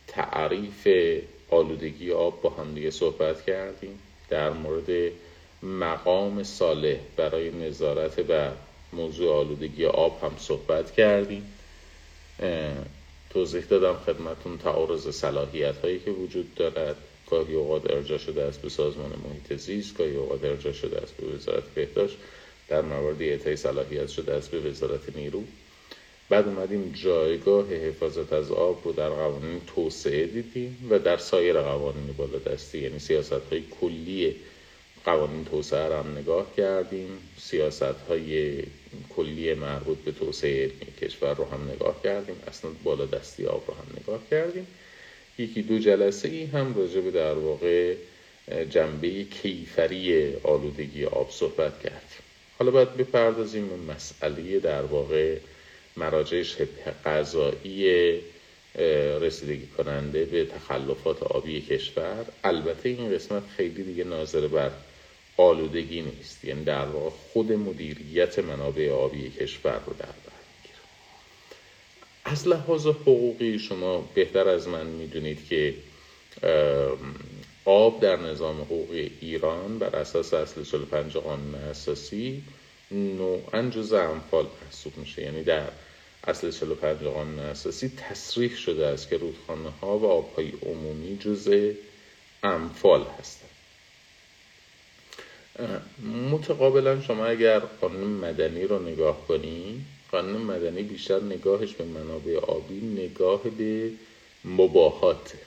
تعریف 0.06 0.88
آلودگی 1.50 2.12
آب 2.12 2.42
با 2.42 2.50
هم 2.50 2.74
دیگه 2.74 2.90
صحبت 2.90 3.44
کردیم. 3.44 3.98
در 4.28 4.50
مورد 4.50 5.12
مقام 5.64 6.42
صالح 6.42 6.96
برای 7.16 7.50
نظارت 7.50 8.20
بر 8.20 8.53
موضوع 8.92 9.35
آلودگی 9.35 9.87
آب 9.87 10.24
هم 10.24 10.33
صحبت 10.38 10.92
کردیم. 10.92 11.55
توضیح 13.31 13.64
دادم 13.64 13.98
خدمتون 14.07 14.59
تعارض 14.59 15.09
صلاحیت 15.09 15.77
هایی 15.77 15.98
که 15.98 16.11
وجود 16.11 16.55
دارد. 16.55 16.96
گاهی 17.31 17.55
اوقات 17.55 17.90
ارجا 17.90 18.18
شده 18.18 18.42
است 18.42 18.62
به 18.62 18.68
سازمان 18.68 19.12
محیط 19.24 19.61
زیست 19.61 19.98
گاهی 19.98 20.16
اوقات 20.16 20.44
ارجا 20.44 20.72
شده 20.72 20.98
است 20.98 21.16
به 21.16 21.27
وزارت 21.27 21.64
بهداشت. 21.74 22.16
در 22.68 22.83
موارد 22.83 23.22
اعطای 23.22 23.57
صلاحیت 23.57 24.09
شده 24.09 24.33
است 24.33 24.50
به 24.50 24.59
وزارت 24.59 25.16
نیرو. 25.16 25.42
بعد 26.29 26.48
اومدیم 26.48 26.92
جایگاه 27.03 27.74
حفاظت 27.74 28.33
از 28.33 28.53
آب 28.53 28.81
رو 28.85 28.92
در 28.92 29.09
قوانین 29.09 29.61
توسعه 29.74 30.27
دیدیم 30.27 30.87
و 30.90 30.98
در 30.98 31.16
سایر 31.16 31.61
قوانین 31.61 32.14
بالادستی 32.16 32.79
یعنی 32.79 32.98
سیاست 32.98 33.33
های 33.33 33.62
کلی 33.81 34.35
قوانین 35.04 35.44
توسعه 35.44 35.88
رو 35.88 35.94
هم 35.94 36.18
نگاه 36.18 36.46
کردیم. 36.56 37.08
سیاست 37.38 37.82
های 38.08 38.62
کلی 39.16 39.54
مربوط 39.54 39.98
به 39.98 40.12
توسعه 40.12 40.62
علمی 40.62 40.92
کشور 41.00 41.34
رو 41.34 41.44
هم 41.44 41.70
نگاه 41.74 42.02
کردیم. 42.02 42.36
اصلا 42.48 42.70
بالا 42.84 43.06
دستی 43.06 43.46
آب 43.46 43.64
رو 43.68 43.74
هم 43.74 43.86
نگاه 44.00 44.20
کردیم. 44.30 44.66
یکی 45.38 45.62
دو 45.62 45.78
جلسه 45.78 46.28
ای 46.28 46.44
هم 46.44 46.74
راجع 46.74 47.00
به 47.00 47.10
در 47.10 47.34
واقع 47.34 47.94
جنبه 48.70 49.24
کیفری 49.24 50.34
آلودگی 50.42 51.04
آب 51.04 51.30
صحبت 51.30 51.80
کردیم. 51.80 52.24
حالا 52.58 52.70
باید 52.70 52.96
بپردازیم 52.96 53.68
به 53.68 53.92
مسئله 53.92 54.58
در 54.58 54.82
واقع 54.82 55.36
مراجع 55.96 56.42
شبه 56.42 56.66
قضایی 57.04 58.20
رسیدگی 59.20 59.66
کننده 59.66 60.24
به 60.24 60.44
تخلفات 60.44 61.22
آبی 61.22 61.60
کشور. 61.60 62.24
البته 62.44 62.88
این 62.88 63.14
قسمت 63.14 63.42
خیلی 63.56 63.82
دیگه 63.82 64.04
ناظر 64.04 64.48
بر 64.48 64.70
آلودگی 65.36 66.02
نیست 66.02 66.44
یعنی 66.44 66.64
در 66.64 66.84
واقع 66.84 67.10
خود 67.32 67.52
مدیریت 67.52 68.38
منابع 68.38 68.90
آبی 68.90 69.30
کشور 69.30 69.80
رو 69.86 69.92
در 69.98 70.06
بر 70.06 70.34
از 72.24 72.48
لحاظ 72.48 72.86
حقوقی 72.86 73.58
شما 73.58 74.10
بهتر 74.14 74.48
از 74.48 74.68
من 74.68 74.86
می‌دونید 74.86 75.48
که 75.48 75.74
آب 77.64 78.00
در 78.00 78.16
نظام 78.16 78.60
حقوقی 78.60 79.10
ایران 79.20 79.78
بر 79.78 79.96
اساس 79.96 80.34
اصل 80.34 80.64
45 80.64 81.16
قانون 81.16 81.54
اساسی 81.54 82.42
نوعا 82.90 83.62
جز 83.70 83.92
انفال 83.92 84.46
محسوب 84.64 84.96
میشه. 84.96 85.22
یعنی 85.22 85.42
در 85.42 85.68
اصل 86.24 86.50
45 86.50 87.02
قانون 87.02 87.38
اساسی 87.38 87.88
تصریح 87.88 88.56
شده 88.56 88.86
است 88.86 89.08
که 89.08 89.16
رودخانه 89.16 89.70
ها 89.70 89.98
و 89.98 90.06
آبهای 90.06 90.52
عمومی 90.62 91.18
جزء 91.18 91.72
امفال 92.42 93.04
هستند. 93.18 93.43
متقابلا 96.30 97.00
شما 97.00 97.26
اگر 97.26 97.58
قانون 97.58 98.10
مدنی 98.10 98.64
رو 98.64 98.88
نگاه 98.88 99.26
کنی 99.28 99.84
قانون 100.12 100.42
مدنی 100.42 100.82
بیشتر 100.82 101.20
نگاهش 101.20 101.72
به 101.72 101.84
منابع 101.84 102.36
آبی 102.36 102.80
نگاه 102.80 103.42
به 103.42 103.90
مباهاته 104.44 105.38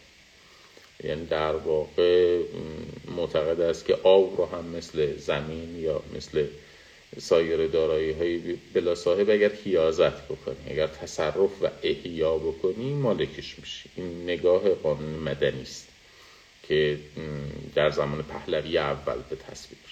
یعنی 1.03 1.25
در 1.25 1.55
واقع 1.55 2.41
معتقد 3.15 3.61
است 3.61 3.85
که 3.85 3.95
آب 4.03 4.37
رو 4.37 4.45
هم 4.45 4.65
مثل 4.65 5.17
زمین 5.17 5.79
یا 5.79 6.01
مثل 6.15 6.47
سایر 7.19 7.67
دارایی 7.67 8.11
های 8.11 8.57
بلا 8.73 8.95
صاحب 8.95 9.29
اگر 9.29 9.51
حیازت 9.65 10.25
بکنی 10.25 10.57
اگر 10.69 10.87
تصرف 10.87 11.61
و 11.61 11.69
احیا 11.83 12.37
بکنی 12.37 12.93
مالکش 12.93 13.59
میشی. 13.59 13.89
این 13.95 14.23
نگاه 14.23 14.69
قانون 14.69 15.19
مدنی 15.19 15.61
است 15.61 15.87
که 16.63 16.99
در 17.75 17.89
زمان 17.89 18.23
پهلوی 18.23 18.77
اول 18.77 19.17
به 19.29 19.35
تصویر. 19.35 19.86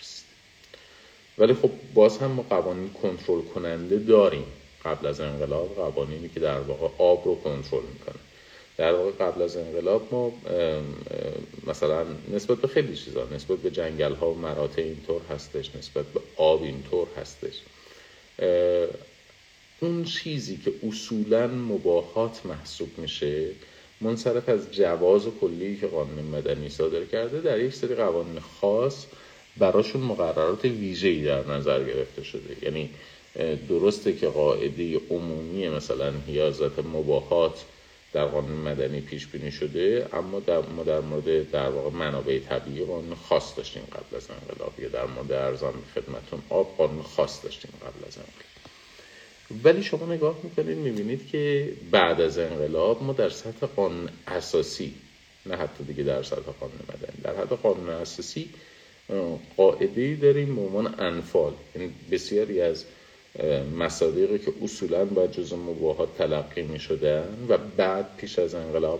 ولی 1.38 1.54
خب 1.54 1.70
باز 1.94 2.18
هم 2.18 2.32
ما 2.32 2.46
قوانین 2.50 2.90
کنترل 2.90 3.42
کننده 3.42 3.98
داریم. 3.98 4.46
قبل 4.86 5.08
از 5.08 5.22
انقلاب 5.22 5.76
قوانینی 5.76 6.30
که 6.30 6.40
در 6.40 6.60
واقع 6.60 6.88
آب 6.98 7.26
رو 7.26 7.36
کنترل 7.36 7.84
می‌کنه. 7.94 8.16
در 8.78 8.94
واقع 8.94 9.12
قبل 9.12 9.42
از 9.42 9.58
انقلاب 9.58 10.08
ما 10.12 10.32
مثلا 11.68 12.06
نسبت 12.34 12.58
به 12.58 12.68
خیلی 12.68 12.96
چیزا 12.96 13.28
نسبت 13.36 13.58
به 13.58 13.72
جنگل 13.72 14.14
ها 14.14 14.32
و 14.32 14.38
مراتع 14.38 14.82
اینطور 14.82 15.22
هستش 15.30 15.76
نسبت 15.76 16.06
به 16.06 16.20
آب 16.38 16.64
اینطور 16.64 17.08
هستش. 17.18 17.62
اون 19.80 20.04
چیزی 20.04 20.58
که 20.58 20.74
اصولا 20.88 21.48
مباهات 21.48 22.46
محسوب 22.46 22.90
میشه 22.98 23.48
منصرف 24.02 24.50
از 24.50 24.72
جواز 24.72 25.26
کلی 25.42 25.78
که 25.78 25.88
قانون 25.88 26.26
مدنی 26.26 26.70
صادر 26.70 27.04
کرده 27.06 27.42
در 27.42 27.60
یک 27.60 27.74
سری 27.74 27.96
قوانین 27.96 28.40
خاص 28.40 29.06
براشون 29.58 30.02
مقررات 30.02 30.66
ویژه‌ای 30.66 31.24
در 31.24 31.48
نظر 31.48 31.84
گرفته 31.84 32.24
شده. 32.24 32.58
یعنی 32.62 32.90
درسته 33.70 34.14
که 34.14 34.28
قاعده 34.28 35.00
عمومی 35.10 35.70
مثلا 35.70 36.14
حیازت 36.28 36.80
مباهات 36.80 37.66
در 38.14 38.26
قانون 38.26 38.58
مدنی 38.60 39.02
پیش 39.02 39.28
بینی 39.28 39.52
شده 39.52 40.08
اما 40.14 40.40
در 40.40 40.60
ما 40.60 40.84
در 40.84 41.00
مورد 41.00 41.52
در 41.52 41.70
واقع 41.70 41.90
منابع 41.90 42.40
طبیعی 42.40 42.86
قانون 42.86 43.16
خاص 43.16 43.58
داشتیم 43.58 43.84
قبل 43.84 44.16
از 44.16 44.28
انقلاب 44.30 44.80
یا 44.80 44.90
در 44.90 45.06
مورد 45.06 45.32
ارزان 45.32 45.74
خدمتون 45.96 46.42
آب 46.50 46.78
قانون 46.78 47.04
خاص 47.04 47.44
داشتیم 47.44 47.72
قبل 47.82 48.08
از 48.08 48.18
انقلاب. 48.18 49.66
ولی 49.66 49.84
شما 49.84 50.14
نگاه 50.14 50.40
می‌کنید 50.44 50.78
می‌بینید 50.78 51.28
که 51.28 51.74
بعد 51.92 52.22
از 52.22 52.38
انقلاب 52.38 53.04
ما 53.04 53.14
در 53.14 53.30
سطح 53.30 53.66
قانون 53.76 54.10
اساسی 54.28 54.94
نه 55.46 55.56
حتی 55.56 55.84
دیگه 55.84 56.04
در 56.04 56.24
سطح 56.24 56.52
قانون 56.60 56.80
مدنی 56.90 57.22
در 57.24 57.36
حد 57.36 57.50
قانون 57.54 57.90
اساسی 57.90 58.50
قاعده 59.58 60.16
داریم 60.16 60.56
به 60.56 60.62
عنوان 60.62 60.96
انفال. 61.00 61.54
یعنی 61.76 61.94
بسیاری 62.12 62.62
از 62.62 62.86
مصادیقی 63.78 64.40
که 64.40 64.54
اصولا 64.64 65.06
باید 65.06 65.32
جز 65.32 65.54
مباهات 65.54 66.18
تلقی 66.18 66.62
می 66.62 66.80
شدن 66.80 67.46
و 67.50 67.58
بعد 67.58 68.16
پیش 68.18 68.40
از 68.40 68.56
انقلاب 68.56 69.00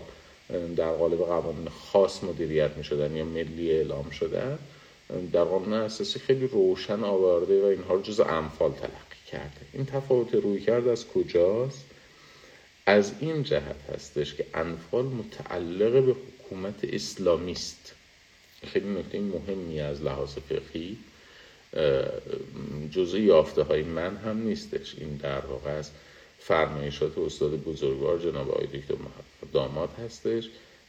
در 0.76 0.92
قالب 0.92 1.18
قوانین 1.18 1.68
خاص 1.68 2.24
مدیریت 2.24 2.70
می 2.76 2.84
شدن 2.84 3.16
یا 3.16 3.24
ملی 3.24 3.70
اعلام 3.70 4.10
شدن 4.10 4.58
در 5.32 5.44
قانون 5.44 5.72
اساسی 5.72 6.18
خیلی 6.18 6.46
روشن 6.46 7.04
آورده 7.04 7.62
و 7.62 7.64
اینها 7.64 7.94
رو 7.94 8.02
جز 8.02 8.20
انفال 8.20 8.72
تلقی 8.72 9.16
کرده. 9.26 9.60
این 9.72 9.86
تفاوت 9.86 10.34
روی 10.34 10.60
کرد 10.60 10.88
از 10.88 11.06
کجاست؟ 11.06 11.84
از 12.86 13.12
این 13.20 13.42
جهت 13.42 13.76
هستش 13.94 14.34
که 14.34 14.46
انفال 14.54 15.04
متعلق 15.04 16.04
به 16.04 16.12
حکومت 16.12 16.84
اسلامی 16.84 17.52
است 17.52 17.95
خیلی 18.64 18.88
نکته 18.88 19.20
مهمی 19.20 19.80
از 19.80 20.02
لحاظ 20.02 20.34
فقهی 20.48 20.96
جزء 22.90 23.18
یافته 23.18 23.62
های 23.62 23.82
من 23.82 24.16
هم 24.16 24.42
نیستش. 24.42 24.94
این 24.98 25.16
در 25.16 25.46
واقع 25.46 25.70
از 25.70 25.90
فرمایشات 26.38 27.18
استاد 27.18 27.50
بزرگوار 27.50 28.18
جناب 28.18 28.50
آقای 28.50 28.66
دکتر 28.66 28.94
داماد 29.52 29.90
هستش. 30.04 30.48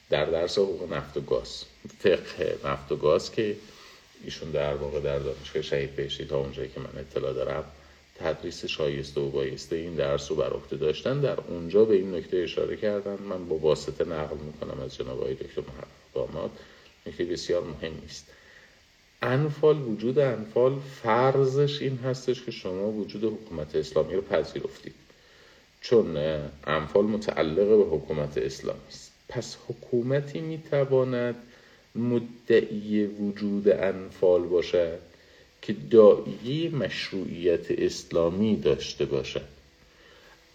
در 0.09 0.25
درس 0.25 0.57
حقوق 0.57 0.93
نفت 0.93 1.17
و 1.17 1.21
گاز 1.21 1.63
فقه 1.99 2.57
نفت 2.65 2.91
و 2.91 2.95
گاز 2.95 3.31
که 3.31 3.55
ایشون 4.23 4.51
در 4.51 4.75
واقع 4.75 4.99
در 4.99 5.19
دانشگاه 5.19 5.61
شهید 5.61 5.95
بهشتی 5.95 6.25
تا 6.25 6.37
اونجایی 6.37 6.69
که 6.69 6.79
من 6.79 6.99
اطلاع 6.99 7.33
دارم 7.33 7.63
تدریس 8.19 8.65
شایسته 8.65 9.21
و 9.21 9.29
بایسته 9.29 9.75
این 9.75 9.95
درس 9.95 10.31
رو 10.31 10.37
بر 10.37 10.49
عهده 10.53 10.75
داشتن. 10.75 11.21
در 11.21 11.39
اونجا 11.47 11.85
به 11.85 11.95
این 11.95 12.15
نکته 12.15 12.37
اشاره 12.37 12.77
کردن. 12.77 13.17
من 13.29 13.47
با 13.47 13.55
واسطه 13.55 14.05
نقل 14.05 14.37
می‌کنم 14.37 14.79
از 14.83 14.95
جناب 14.95 15.21
آقای 15.21 15.33
دکتر 15.33 15.61
داماد. 16.15 16.51
نکته 17.07 17.25
بسیار 17.25 17.63
مهمی 17.63 18.05
است 18.05 18.25
انفال 19.21 19.81
وجود 19.81 20.19
انفال 20.19 20.79
فرضش 21.03 21.81
این 21.81 21.97
هستش 21.97 22.43
که 22.43 22.51
شما 22.51 22.91
وجود 22.91 23.23
حکومت 23.23 23.75
اسلامی 23.75 24.13
رو 24.13 24.21
پذیرفتید. 24.21 24.93
چون 25.81 26.17
انفال 26.67 27.05
متعلق 27.05 27.67
به 27.67 27.95
حکومت 27.95 28.37
اسلامی 28.37 28.87
است. 28.89 29.11
پس 29.29 29.57
حکومتی 29.67 30.39
می‌تواند 30.39 31.35
مدعی 31.95 33.05
وجود 33.05 33.69
انفال 33.69 34.41
باشد 34.41 34.99
که 35.61 35.75
دایی 35.91 36.69
مشروعیت 36.69 37.71
اسلامی 37.71 38.55
داشته 38.55 39.05
باشد. 39.05 39.57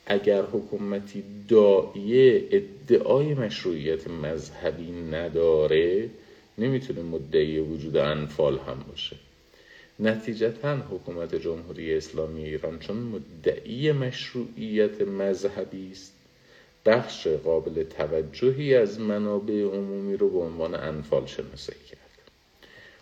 اگر 0.07 0.43
حکومتی 0.43 1.25
دایی 1.49 2.49
ادعای 2.51 3.35
مشروعیت 3.35 4.07
مذهبی 4.07 4.93
نداره 4.93 6.11
نمی‌تونه 6.59 7.03
مدعی 7.03 7.59
وجود 7.59 7.97
انفال 7.97 8.59
هم 8.59 8.85
باشه. 8.89 9.17
نتیجتا 10.01 10.77
حکومت 10.77 11.35
جمهوری 11.35 11.95
اسلامی 11.95 12.45
ایران 12.45 12.79
چون 12.79 12.97
مدعی 12.97 13.93
مشروعیت 13.93 15.03
مذهبی 15.03 15.91
است 15.93 16.13
بخش 16.87 17.27
قابل 17.27 17.83
توجهی 17.83 18.75
از 18.75 19.01
منابع 19.01 19.63
عمومی 19.63 20.17
رو 20.17 20.31
به 20.31 20.39
عنوان 20.39 20.75
انفال 20.75 21.27
شناسایی 21.27 21.81
کرد. 21.91 21.99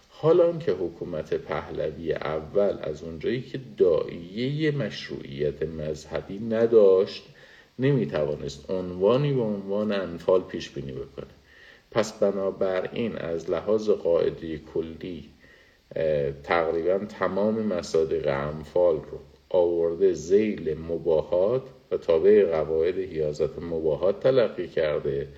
حالا 0.09 0.59
که 0.59 0.73
حکومت 0.73 1.35
پهلوی 1.35 2.13
اول 2.13 2.79
از 2.83 3.03
اونجایی 3.03 3.43
که 3.43 3.61
دایه 3.77 4.71
مشروعیت 4.71 5.63
مذهبی 5.63 6.39
نداشت 6.39 7.23
نمی‌توانست 7.79 8.71
عنوانی 8.71 9.33
به 9.33 9.43
عنوان 9.43 9.93
انفال 9.93 10.41
پیش 10.41 10.71
بینی 10.71 10.93
بکنه. 10.93 11.40
پس 11.91 12.13
بنابراین 12.13 13.17
از 13.17 13.51
لحاظ 13.51 13.91
قاعده 13.91 14.59
کلی 14.59 15.31
تقریبا 16.43 16.99
تمام 16.99 17.63
مصادیق 17.63 18.29
انفال 18.29 18.97
رو 18.97 19.19
آورده 19.51 20.13
زیل 20.13 20.79
مباهات 20.79 21.63
و 21.91 21.97
تابع 21.97 22.45
قواعد 22.45 22.99
حیازت 22.99 23.59
مباهات 23.59 24.21
تلقی 24.21 24.69
کرده. 24.69 25.29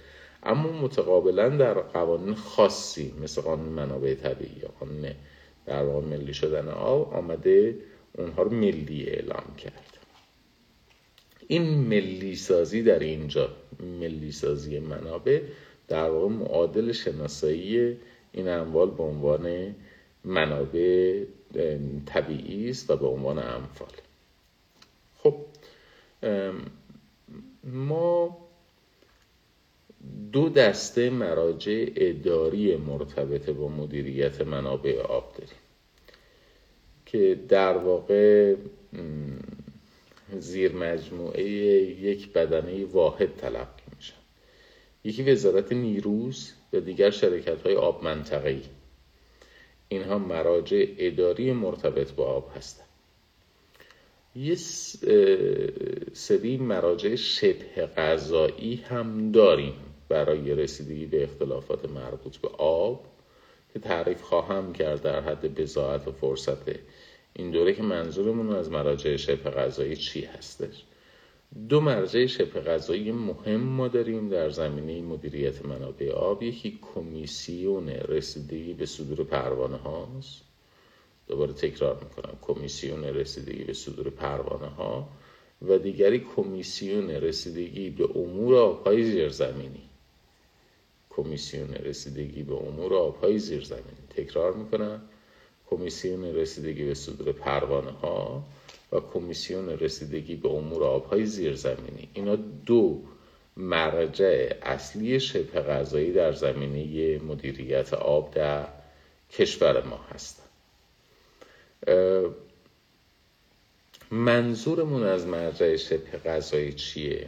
اما 0.43 0.73
متقابلا 0.73 1.49
در 1.49 1.75
قوانین 1.75 2.35
خاصی 2.35 3.15
مثل 3.23 3.43
قانون 3.43 3.69
منابع 3.69 4.15
طبیعی 4.15 4.61
یا 4.63 4.69
قانون 4.81 5.11
در 5.67 5.85
واقع 5.85 6.07
ملی 6.07 6.35
شدن 6.35 6.69
آب 6.69 7.15
آمده 7.15 7.77
اونها 8.19 8.43
رو 8.43 8.51
ملی 8.51 9.05
اعلام 9.07 9.57
کرد. 9.59 9.99
این 11.49 11.63
ملی 11.63 12.37
سازی 12.37 12.83
در 12.83 12.99
اینجا 12.99 13.49
ملی 14.01 14.33
سازی 14.33 14.79
منابع 14.79 15.41
در 15.89 16.11
واقع 16.11 16.29
معادل 16.29 16.93
شناسایی 16.93 17.97
این 18.33 18.49
اموال 18.49 18.91
به 18.91 19.03
عنوان 19.03 19.75
منابع 20.25 21.25
طبیعی 22.07 22.71
است 22.71 22.91
و 22.91 22.97
به 22.97 23.07
عنوان 23.07 23.39
اموال. 23.39 23.93
خب 25.19 25.37
ما 27.65 28.39
دو 30.33 30.49
دسته 30.49 31.11
مراجع 31.11 31.87
اداری 31.97 32.77
مرتبط 32.77 33.51
با 33.51 33.69
مدیریت 33.69 34.41
منابع 34.41 35.01
آب 35.01 35.33
داریم 35.33 35.57
که 37.07 37.41
در 37.49 37.77
واقع 37.77 38.55
زیر 40.39 40.73
مجموعه 40.73 41.43
یک 41.43 42.33
بدنه 42.33 42.85
واحد 42.85 43.37
تلقی 43.37 43.82
یکی 45.05 45.23
وزارت 45.23 45.73
نیروز 45.73 46.53
و 46.73 46.81
دیگر 46.81 47.11
شرکت 47.11 47.63
های 47.63 47.77
آب 47.77 48.05
منطقه‌ای. 48.05 48.63
اینها 49.89 50.19
مراجع 50.19 50.87
اداری 50.99 51.53
مرتبط 51.53 52.13
با 52.13 52.25
آب 52.25 52.53
هستند. 52.57 52.89
یه 54.37 54.55
سری 56.13 56.57
مراجع 56.57 57.15
شبه 57.15 57.87
قضایی 57.97 58.75
هم 58.75 59.33
داریم 59.33 59.75
برای 60.09 60.55
رسیدگی 60.55 61.07
به 61.07 61.25
اختلافات 61.25 61.91
مربوط 61.91 62.37
به 62.37 62.49
آب 62.59 63.05
که 63.73 63.79
تعریف 63.79 64.23
خواهم 64.23 64.73
کرد 64.73 65.03
در 65.03 65.21
حد 65.21 65.55
بزاعت 65.55 66.09
و 66.09 66.13
فرصت. 66.13 66.69
این 67.35 67.51
دوره 67.51 67.75
که 67.75 67.83
منظورمون 67.83 68.57
از 68.57 68.71
مراجع 68.71 69.17
شبه 69.17 69.51
قضایی 69.51 69.97
چی 69.97 70.25
هستش؟ 70.25 70.85
دو 71.69 71.81
مرجع 71.81 72.27
شبه 72.27 72.61
غذایی 72.61 73.13
مهم 73.13 73.61
ما 73.61 73.89
داریم 73.89 74.29
در 74.29 74.51
زمینه 74.51 75.03
مدیریت 75.03 75.65
منابع 75.67 76.11
آب. 76.13 76.43
یکی 76.43 76.79
کمیسیون 76.95 77.89
رسیدگی 77.89 78.75
به 78.75 78.87
صدور 78.87 79.25
پروانه 79.25 79.77
هاست. 79.77 80.43
دوباره 81.29 81.53
تکرار 81.53 82.05
می‌کنم. 82.05 82.39
کمیسیون 82.43 83.05
رسیدگی 83.05 83.65
به 83.65 83.73
صدور 83.73 84.11
پروانه 84.11 84.67
ها 84.67 85.09
و 85.63 85.79
دیگری 85.79 86.19
کمیسیون 86.37 87.11
رسیدگی 87.11 87.91
به 87.91 88.19
امور 88.19 88.55
آبهای 88.55 89.05
زیرزمینی. 89.05 89.83
کمیسیون 91.11 91.75
رسیدگی 91.75 92.43
به 92.43 92.55
امور 92.55 92.95
آبهای 92.95 93.39
زیرزمینی. 93.39 94.07
تکرار 94.11 94.53
می‌کنم. 94.53 95.03
کمیسیون 95.71 96.25
رسیدگی 96.25 96.85
به 96.85 96.95
صدور 96.95 97.33
پروانه 97.33 97.91
ها 97.91 98.45
و 98.93 99.01
کمیسیون 99.01 99.69
رسیدگی 99.69 100.37
به 100.37 100.49
امور 100.49 100.85
آبهای 100.85 101.27
زیرزمینی. 101.27 102.09
اینا 102.15 102.37
دو 102.67 103.03
مرجع 103.57 104.55
اصلی 104.63 105.21
شبه 105.21 105.61
غذایی 105.61 106.13
در 106.13 106.33
زمینه 106.33 107.19
مدیریت 107.19 107.95
آب 107.95 108.35
در 108.35 108.67
کشور 109.31 109.85
ما 109.85 109.97
هستند 109.97 110.49
منظورمون 114.11 115.03
از 115.03 115.27
مرجع 115.27 115.77
شبه 115.77 116.19
غذایی 116.19 116.73
چیه؟ 116.73 117.27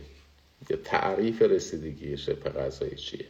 یا 0.70 0.77
تعریف 0.85 1.42
رسیدگی 1.42 2.16
شبه 2.16 2.50
غذایی 2.50 2.96
چیه؟ 2.96 3.27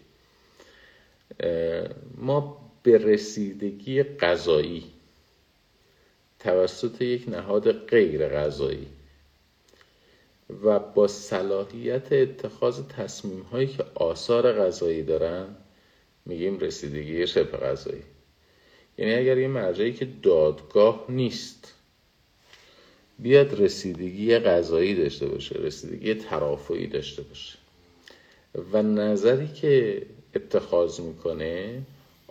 ما 2.17 2.71
به 2.83 2.99
رسیدگی 2.99 4.03
غذایی 4.03 4.94
توسط 6.45 7.03
یک 7.03 7.29
نهاد 7.29 7.73
غیر 7.73 8.29
غذایی 8.29 8.87
و 10.65 10.79
با 10.79 11.09
صلاحیت 11.09 12.13
اتخاذ 12.13 12.81
تصمیم 12.97 13.41
هایی 13.41 13.67
که 13.67 13.85
آثار 13.95 14.53
غذایی 14.53 15.03
دارن 15.03 15.47
میگیم 16.27 16.59
رسیدگی 16.59 17.27
شبه 17.27 17.59
غذایی. 17.59 18.03
یعنی 18.99 19.15
اگر 19.15 19.39
یه 19.39 19.49
مرجعی 19.49 19.93
که 19.93 20.09
دادگاه 20.23 21.05
نیست 21.09 21.75
بیاد 23.19 23.61
رسیدگی 23.61 24.39
غذایی 24.39 24.95
داشته 24.95 25.27
باشه 25.27 25.55
رسیدگی 25.59 26.15
ترافعی 26.15 26.87
داشته 26.87 27.23
باشه. 27.23 27.59
و 28.73 28.83
نظری 28.83 29.49
که 29.49 30.03
اتخاذ 30.35 31.01
می‌کنه 31.01 31.83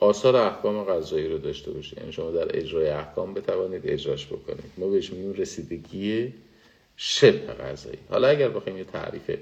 آثار 0.03 0.35
احکام 0.35 0.83
غذایی 0.83 1.27
رو 1.27 1.37
داشته 1.37 1.71
باشه 1.71 1.99
یعنی 1.99 2.11
شما 2.11 2.31
در 2.31 2.57
اجرای 2.57 2.87
احکام 2.87 3.33
بتوانید 3.33 3.81
اجراش 3.85 4.27
بکنید. 4.27 4.71
ما 4.77 4.87
بهش 4.87 5.13
میگیم 5.13 5.33
رسیدگی 5.33 6.33
شبه 6.97 7.53
غذایی 7.53 7.97
حالا 8.09 8.27
اگر 8.27 8.49
بخوایم 8.49 8.77
یه 8.77 8.83
تعریف 8.83 9.37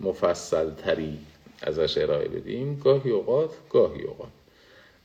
مفصل 0.00 0.70
تری 0.70 1.18
ازش 1.62 1.98
ارائه 1.98 2.28
بدیم 2.28 2.80
گاهی 2.84 3.10
اوقات 3.10 3.50
گاهی 3.70 4.02
اوقات. 4.02 4.28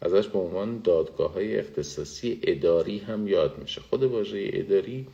ازش 0.01 0.27
به 0.27 0.39
عنوان 0.39 0.81
دادگاه 0.81 1.33
های 1.33 1.59
اختصاصی 1.59 2.39
اداری 2.43 2.97
هم 2.97 3.27
یاد 3.27 3.57
میشه. 3.57 3.81
خود 3.81 4.03
واژه 4.03 4.49
اداری 4.53 5.07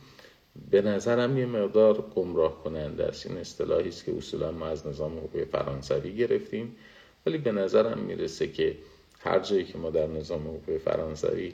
به 0.70 0.82
نظرم 0.82 1.38
یه 1.38 1.46
مقدار 1.46 2.04
گمراه 2.14 2.62
کننده 2.64 3.04
است. 3.04 3.26
این 3.26 3.36
اصطلاحی 3.36 3.88
است 3.88 4.04
که 4.04 4.16
اصولا 4.16 4.50
ما 4.50 4.66
از 4.66 4.86
نظام 4.86 5.18
حقوقی 5.18 5.44
فرانسوی 5.44 6.16
گرفتیم. 6.16 6.76
ولی 7.26 7.38
به 7.38 7.52
نظرم 7.52 7.98
می‌رسه 7.98 8.46
که 8.46 8.76
هر 9.20 9.38
جایی 9.38 9.64
که 9.64 9.78
ما 9.78 9.90
در 9.90 10.06
نظام 10.06 10.40
حقوقی 10.40 10.78
فرانسوی 10.78 11.52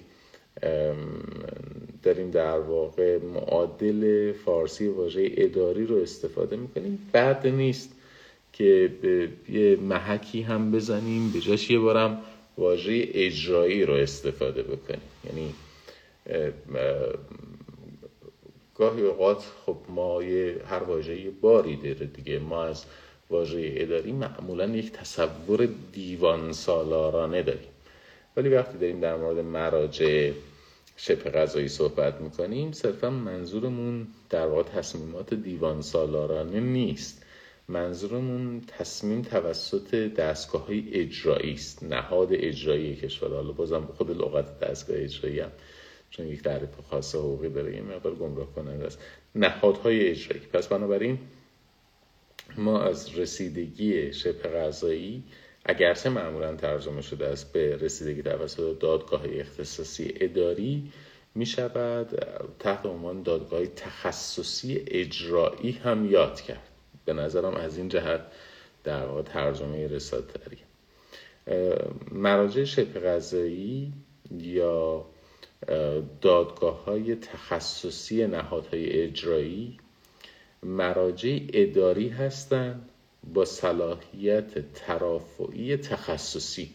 داریم 2.02 2.30
در 2.30 2.58
واقع 2.58 3.18
معادل 3.18 4.32
فارسی 4.32 4.88
واژه 4.88 5.30
اداری 5.36 5.86
رو 5.86 5.96
استفاده 5.96 6.56
می‌کنیم. 6.56 7.10
بد 7.14 7.46
نیست 7.46 7.92
که 8.52 8.90
یه 9.48 9.76
محکی 9.76 10.42
هم 10.42 10.72
بزنیم 10.72 11.30
به 11.32 11.40
جاش 11.40 11.70
یه 11.70 11.78
بارم 11.78 12.20
واژه 12.58 13.08
اجرایی 13.14 13.84
رو 13.84 13.94
استفاده 13.94 14.62
بکنیم. 14.62 15.02
یعنی 15.24 15.54
گاهی 18.74 19.02
اوقات 19.02 19.44
خب 19.66 19.76
ما 19.88 20.22
یه 20.22 20.60
هر 20.66 20.82
واژه 20.82 21.30
باری 21.40 21.76
داره 21.76 22.06
دیگه. 22.06 22.38
ما 22.38 22.64
از 22.64 22.84
واژه 23.30 23.72
اداری 23.76 24.12
معمولا 24.12 24.66
یک 24.66 24.92
تصور 24.92 25.68
دیوان 25.92 26.52
سالارانه 26.52 27.42
داریم. 27.42 27.68
ولی 28.36 28.48
وقتی 28.48 28.78
داریم 28.78 29.00
در 29.00 29.16
مورد 29.16 29.38
مراجع 29.38 30.32
شبه 30.96 31.30
غذایی 31.30 31.68
صحبت 31.68 32.20
می‌کنیم 32.20 32.72
صرفا 32.72 33.10
منظورمون 33.10 34.06
در 34.30 34.46
واقع 34.46 34.62
تصمیمات 34.62 35.34
دیوان 35.34 35.82
سالارانه 35.82 36.60
نیست. 36.60 37.24
منظورمون 37.68 38.62
تصمیم 38.78 39.22
توسط 39.22 39.94
دستگاه 39.94 40.66
های 40.66 40.84
اجرایی 40.92 41.52
است. 41.52 41.82
نهاد 41.82 42.28
اجرایی 42.32 42.96
کشور. 42.96 43.28
حالا 43.28 43.52
بازم 43.52 43.88
خود 43.96 44.10
لغت 44.10 44.60
دستگاه 44.60 44.96
اجرایی 44.98 45.40
هم 45.40 45.50
چون 46.10 46.26
یک 46.26 46.42
تعریف 46.42 46.70
خاص 46.90 47.14
حقوقی 47.14 47.48
داره 47.48 47.76
یه 47.76 47.82
مقدار 47.82 48.14
گمراه 48.14 48.54
کننده 48.54 48.86
است. 48.86 48.98
نهادهای 49.34 50.08
اجرایی. 50.08 50.42
پس 50.52 50.68
بنابراین 50.68 51.18
ما 52.56 52.82
از 52.82 53.18
رسیدگی 53.18 54.12
شبه 54.12 54.48
غذایی 54.48 55.24
اگرچه 55.64 56.10
معمولا 56.10 56.56
ترجمه 56.56 57.00
شده 57.02 57.26
است 57.26 57.52
به 57.52 57.76
رسیدگی 57.76 58.22
توسط 58.22 58.78
دادگاه 58.78 59.22
اختصاصی 59.24 60.14
اداری 60.16 60.92
می 61.34 61.46
شود 61.46 62.26
تحت 62.58 62.86
عنوان 62.86 63.22
دادگاه 63.22 63.66
تخصصی 63.66 64.84
اجرایی 64.86 65.72
هم 65.72 66.10
یاد 66.10 66.40
کرد. 66.40 66.68
به 67.04 67.12
نظرم 67.12 67.54
از 67.54 67.78
این 67.78 67.88
جهت 67.88 68.20
در 68.84 69.06
واقع 69.06 69.22
ترجمه 69.22 69.86
رسالتری 69.88 70.58
مراجع 72.12 72.64
شبه 72.64 73.00
غذایی 73.00 73.92
یا 74.30 75.06
دادگاه 76.20 76.84
های 76.84 77.14
تخصصی 77.14 78.26
نهادهای 78.26 79.02
اجرایی 79.02 79.78
مراجع 80.64 81.38
اداری 81.52 82.08
هستند 82.08 82.88
با 83.34 83.44
صلاحیت 83.44 84.72
ترافعی 84.72 85.76
تخصصی 85.76 86.70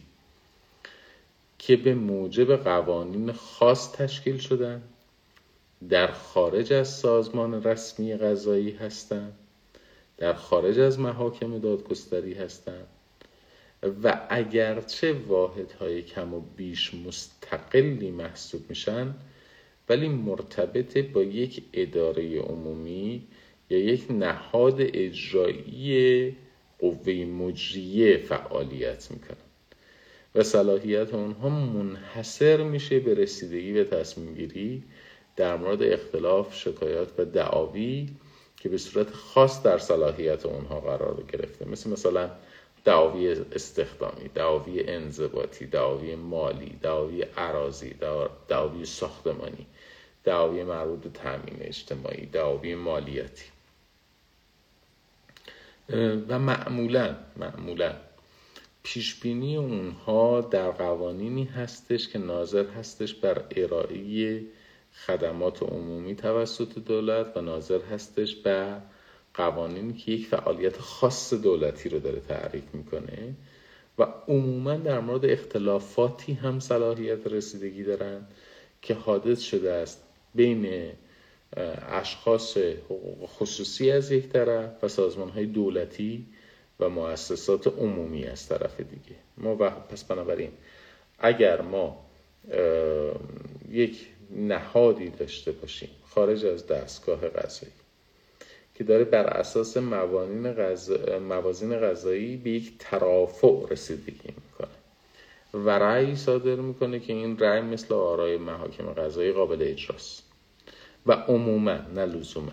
که 1.58 1.76
به 1.76 1.94
موجب 1.94 2.56
قوانین 2.56 3.32
خاص 3.32 3.92
تشکیل 3.92 4.38
شدن 4.38 4.82
در 5.88 6.06
خارج 6.12 6.72
از 6.72 6.88
سازمان 6.88 7.64
رسمی 7.64 8.16
غذایی 8.16 8.70
هستند 8.70 9.32
در 10.18 10.32
خارج 10.32 10.78
از 10.78 10.98
محاکم 10.98 11.58
دادگستری 11.58 12.34
هستند 12.34 12.86
و 14.02 14.26
اگرچه 14.30 15.12
واحدهای 15.12 16.02
کم 16.02 16.34
و 16.34 16.40
بیش 16.56 16.94
مستقلی 16.94 18.10
محسوب 18.10 18.60
میشن 18.68 19.14
ولی 19.88 20.08
مرتبط 20.08 20.98
با 20.98 21.22
یک 21.22 21.62
اداره 21.72 22.40
عمومی 22.40 23.22
یا 23.70 23.78
یک 23.78 24.06
نهاد 24.10 24.76
اجرایی 24.80 26.36
قوه 26.78 27.12
مجریه 27.12 28.16
فعالیت 28.16 29.10
می‌کنن 29.10 29.36
و 30.34 30.42
صلاحیت 30.42 31.14
اونها 31.14 31.48
منحصر 31.48 32.62
میشه 32.62 33.00
به 33.00 33.14
رسیدگی 33.14 33.72
به 33.72 33.84
تصمیم 33.84 34.34
گیری 34.34 34.82
در 35.36 35.56
مورد 35.56 35.82
اختلاف 35.82 36.54
شکایات 36.54 37.08
و 37.18 37.24
دعاوی 37.24 38.08
که 38.56 38.68
به 38.68 38.78
صورت 38.78 39.10
خاص 39.10 39.62
در 39.62 39.78
صلاحیت 39.78 40.46
اونها 40.46 40.80
قرار 40.80 41.24
گرفته. 41.32 41.68
مثل 41.68 41.90
مثلا 41.90 42.30
دعاوی 42.84 43.28
استخدامی 43.28 44.28
دعاوی 44.34 44.82
انضباطی 44.88 45.66
دعاوی 45.66 46.14
مالی 46.14 46.78
دعاوی 46.82 47.22
عراضی 47.22 47.94
دعاوی 48.48 48.84
ساختمانی 48.84 49.66
دعاوی 50.24 50.64
مربوط 50.64 51.00
به 51.00 51.08
تامین 51.10 51.56
اجتماعی 51.60 52.26
دعاوی 52.26 52.74
مالیاتی. 52.74 53.44
و 56.28 56.38
معمولا 56.38 57.16
معمولا. 57.36 57.94
پیشبینی 58.82 59.56
اونها 59.56 60.40
در 60.40 60.70
قوانینی 60.70 61.44
هستش 61.44 62.08
که 62.08 62.18
ناظر 62.18 62.66
هستش 62.66 63.14
بر 63.14 63.44
ارائه 63.56 64.42
خدمات 65.06 65.62
عمومی 65.62 66.14
توسط 66.14 66.78
دولت 66.78 67.36
و 67.36 67.40
ناظر 67.40 67.80
هستش 67.80 68.36
بر 68.36 68.80
قوانینی 69.34 69.92
که 69.92 70.12
یک 70.12 70.26
فعالیت 70.26 70.78
خاص 70.78 71.34
دولتی 71.34 71.88
رو 71.88 71.98
داره 71.98 72.20
تعریف 72.20 72.74
می‌کنه. 72.74 73.34
و 73.98 74.06
عموما 74.28 74.74
در 74.74 75.00
مورد 75.00 75.24
اختلافاتی 75.24 76.32
هم 76.32 76.60
صلاحیت 76.60 77.26
رسیدگی 77.26 77.84
دارن 77.84 78.26
که 78.82 78.94
حادث 78.94 79.40
شده 79.40 79.72
است 79.72 80.02
بین 80.34 80.92
اشخاص 81.88 82.58
خصوصی 83.26 83.90
از 83.90 84.12
یک 84.12 84.28
طرف 84.28 84.84
و 84.84 84.88
سازمان 84.88 85.28
های 85.28 85.46
دولتی 85.46 86.26
و 86.80 86.88
مؤسسات 86.88 87.66
عمومی 87.66 88.24
از 88.24 88.48
طرف 88.48 88.80
دیگه. 88.80 89.16
ما 89.38 89.56
و 89.60 89.70
پس 89.70 90.04
بنابراین 90.04 90.50
اگر 91.18 91.60
ما 91.60 92.06
یک 93.70 94.06
نهادی 94.30 95.08
داشته 95.08 95.52
باشیم 95.52 95.90
خارج 96.10 96.46
از 96.46 96.66
دستگاه 96.66 97.28
قضایی 97.28 97.72
که 98.74 98.84
داره 98.84 99.04
بر 99.04 99.26
اساس 99.26 99.76
موازین 101.20 101.78
غذایی 101.78 102.36
به 102.36 102.50
یک 102.50 102.72
ترافع 102.78 103.68
رسیدگی 103.70 104.34
می‌کنه 104.36 104.68
و 105.54 105.70
رأی 105.70 106.16
صادر 106.16 106.54
می‌کنه 106.54 107.00
که 107.00 107.12
این 107.12 107.38
رأی 107.38 107.60
مثل 107.60 107.94
آرای 107.94 108.36
محاکم 108.36 108.92
غذایی 108.92 109.32
قابل 109.32 109.58
اجراست. 109.60 110.29
و 111.06 111.12
عموما 111.12 111.78
نه 111.94 112.06
لزوما. 112.06 112.52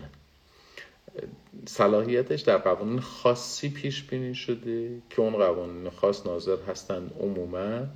صلاحیتش 1.66 2.40
در 2.40 2.56
قوانین 2.56 3.00
خاصی 3.00 3.68
پیش 3.68 4.02
بینی 4.02 4.34
شده 4.34 5.02
که 5.10 5.22
اون 5.22 5.32
قوانین 5.32 5.90
خاص 5.90 6.26
ناظر 6.26 6.56
هستند 6.68 7.10
عموما 7.20 7.86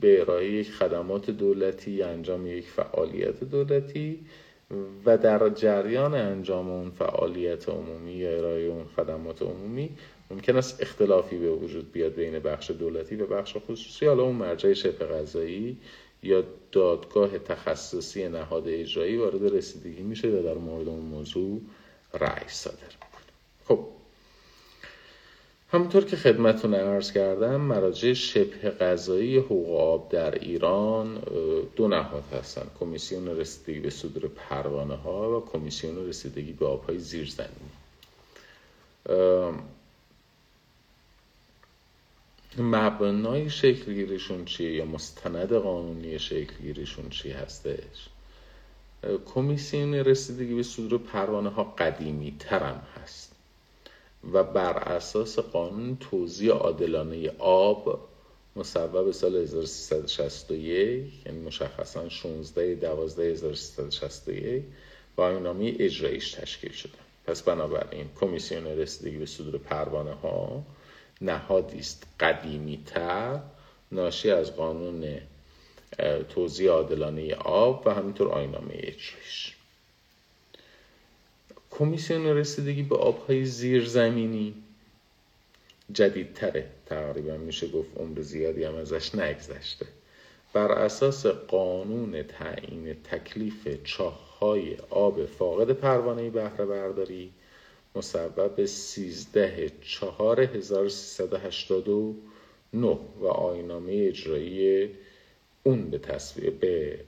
به 0.00 0.20
ارائه 0.20 0.52
یک 0.52 0.72
خدمات 0.72 1.30
دولتی 1.30 2.02
انجام 2.02 2.46
یک 2.46 2.64
فعالیت 2.64 3.44
دولتی 3.44 4.18
و 5.06 5.18
در 5.18 5.48
جریان 5.48 6.14
انجام 6.14 6.70
اون 6.70 6.90
فعالیت 6.90 7.68
عمومی 7.68 8.12
یا 8.12 8.30
ارائه 8.38 8.66
اون 8.66 8.84
خدمات 8.96 9.42
عمومی 9.42 9.90
ممکن 10.30 10.56
است 10.56 10.82
اختلافی 10.82 11.38
به 11.38 11.50
وجود 11.50 11.92
بیاد 11.92 12.14
بین 12.14 12.38
بخش 12.38 12.70
دولتی 12.70 13.16
و 13.16 13.26
بخش 13.26 13.56
خصوصی. 13.56 14.06
حالا 14.06 14.22
اون 14.22 14.36
مرجع 14.36 14.72
شبه 14.72 15.06
غذایی 15.06 15.78
یا 16.22 16.44
دادگاه 16.72 17.38
تخصصی 17.38 18.28
نهاد 18.28 18.68
اجرایی 18.68 19.16
وارد 19.16 19.54
رسیدگی 19.54 20.02
میشه 20.02 20.28
و 20.28 20.42
در 20.42 20.54
مورد 20.54 20.88
اون 20.88 21.04
موضوع 21.04 21.60
رأی 22.14 22.48
صادر 22.48 22.76
می‌کنه. 22.76 23.32
خب. 23.68 23.88
همونطور 25.72 26.04
که 26.04 26.16
خدمتون 26.16 26.74
ارز 26.74 27.12
کردم 27.12 27.60
مراجع 27.60 28.12
شبه 28.12 28.70
قضایی 28.70 29.36
حقوق 29.36 29.80
آب 29.80 30.08
در 30.08 30.34
ایران 30.34 31.22
دو 31.76 31.88
نهاد 31.88 32.24
هستند 32.32 32.70
کمیسیون 32.80 33.28
رسیدگی 33.28 33.80
به 33.80 33.90
صدور 33.90 34.28
پروانه 34.28 34.94
ها 34.94 35.38
و 35.38 35.44
کمیسیون 35.44 36.08
رسیدگی 36.08 36.52
به 36.52 36.66
آبهای 36.66 36.98
زیرزمینی. 36.98 37.70
مبنای 42.58 43.50
شکلگیریشون 43.50 44.44
چیه 44.44 44.72
یا 44.72 44.84
مستند 44.84 45.52
قانونی 45.52 46.18
شکلگیریشون 46.18 47.08
چی 47.08 47.30
هستش؟ 47.30 48.08
کمیسیون 49.34 49.94
رسیدگی 49.94 50.54
به 50.54 50.62
صدور 50.62 51.00
پروانه 51.00 51.50
ها 51.50 51.64
قدیمی 51.64 52.36
ترم 52.38 52.86
هست 52.94 53.32
و 54.32 54.44
بر 54.44 54.78
اساس 54.78 55.38
قانون 55.38 55.96
توزیع 55.96 56.52
عادلانه 56.52 57.30
آب 57.38 58.08
مصوب 58.56 59.10
سال 59.10 59.36
1361 59.36 61.26
یعنی 61.26 61.40
مشخصا 61.40 62.08
16 62.08 62.74
12 62.74 63.22
1361 63.22 64.62
با 65.16 65.38
نامی 65.38 65.76
اجرایش 65.78 66.32
تشکیل 66.32 66.72
شده. 66.72 66.92
پس 67.26 67.42
بنابراین 67.42 68.08
کمیسیون 68.20 68.66
رسیدگی 68.66 69.16
به 69.16 69.26
صدور 69.26 69.58
پروانه 69.58 70.14
ها 70.14 70.62
نهادی 71.20 71.78
است 71.78 72.06
قدیمی 72.20 72.82
تر 72.86 73.40
ناشی 73.92 74.30
از 74.30 74.56
قانون 74.56 75.20
توزیع 76.28 76.70
عادلانه 76.70 77.34
آب 77.34 77.82
و 77.86 77.94
همینطور 77.94 78.28
آینامه 78.28 78.74
اجرایش 78.74 79.56
کمیسیون 81.78 82.26
رسیدگی 82.26 82.82
به 82.82 82.96
آبهای 82.96 83.44
زیرزمینی. 83.44 84.54
جدیدتره 85.92 86.66
تقریبا 86.86 87.36
میشه 87.36 87.68
گفت 87.68 87.88
عمر 87.96 88.20
زیادی 88.20 88.64
هم 88.64 88.74
ازش 88.74 89.14
نگذشته. 89.14 89.86
بر 90.52 90.72
اساس 90.72 91.26
قانون 91.26 92.22
تعیین 92.22 92.94
تکلیف 92.94 93.84
چاههای 93.84 94.76
آب 94.90 95.26
فاقد 95.26 95.70
پروانه 95.70 96.30
بهره 96.30 96.66
برداری 96.66 97.30
مصوب 97.96 98.64
13 98.64 99.72
4 99.82 100.40
1389 100.40 102.98
و 103.20 103.26
آینامه 103.26 103.92
اجرایی 103.92 104.90
اون 105.62 105.90
به 105.90 105.98
تصویه 105.98 106.50
به 106.50 107.00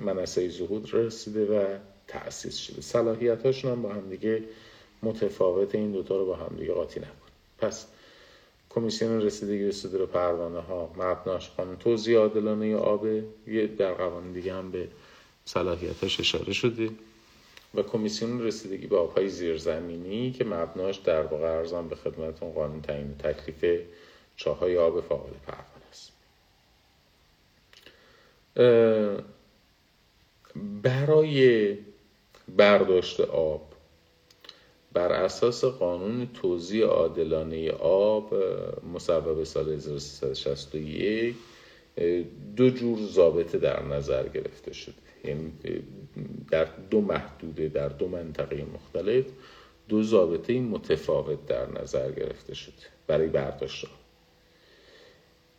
منصه 0.00 0.48
زهود 0.48 0.94
رسیده 0.94 1.46
و 1.46 1.78
تأسیس 2.08 2.56
شده. 2.56 2.80
صلاحیت 2.80 3.64
هم 3.64 3.82
با 3.82 3.92
همدیگه 3.92 4.42
متفاوت 5.02 5.74
این 5.74 5.92
دوتا 5.92 6.16
رو 6.16 6.26
با 6.26 6.36
همدیگه 6.36 6.72
قاطی 6.72 7.00
نکن. 7.00 7.10
پس 7.58 7.86
کمیسیون 8.70 9.22
رسیدگی 9.22 9.64
به 9.64 9.72
صدور 9.72 10.06
پروانه 10.06 10.60
ها 10.60 10.94
مبناش 10.96 11.50
قانون 11.50 11.76
توزیع 11.76 12.18
عادلانه 12.18 12.76
آب 12.76 13.06
یه 13.46 13.66
در 13.66 13.92
قوانین 13.92 14.32
دیگه 14.32 14.54
هم 14.54 14.70
به 14.70 14.88
صلاحیتاش 15.44 16.20
اشاره 16.20 16.52
شده. 16.52 16.90
و 17.76 17.82
کمیسیون 17.82 18.42
رسیدگی 18.42 18.86
به 18.86 18.96
آبهای 18.96 19.28
زیرزمینی 19.28 20.32
که 20.32 20.44
مبناش 20.44 20.96
در 20.96 21.22
واقع 21.22 21.46
ارزان 21.46 21.88
به 21.88 21.96
خدمتون 21.96 22.52
قانون 22.52 22.82
تعیین 22.82 23.16
تکلیف 23.18 23.80
چاهای 24.36 24.76
آب 24.76 25.00
فاقد 25.00 25.32
پروانه 25.46 25.86
است. 25.90 26.12
برای 30.82 31.76
برداشت 32.56 33.20
آب 33.20 33.72
بر 34.92 35.12
اساس 35.12 35.64
قانون 35.64 36.28
توزیع 36.34 36.86
عادلانه 36.86 37.70
آب 37.80 38.34
مصوب 38.94 39.44
سال 39.44 39.68
1361 39.68 41.34
دو 42.56 42.70
جور 42.70 42.98
ضابطه 42.98 43.58
در 43.58 43.82
نظر 43.82 44.28
گرفته 44.28 44.72
شده. 44.72 44.94
یعنی 45.24 45.52
در 46.50 46.64
دو 46.90 47.00
محدوده 47.00 47.68
در 47.68 47.88
دو 47.88 48.08
منطقه 48.08 48.64
مختلف 48.74 49.24
دو 49.88 50.02
ضابطه 50.02 50.60
متفاوت 50.60 51.46
در 51.46 51.82
نظر 51.82 52.12
گرفته 52.12 52.54
شده 52.54 52.74
برای 53.06 53.28
برداشت. 53.28 53.86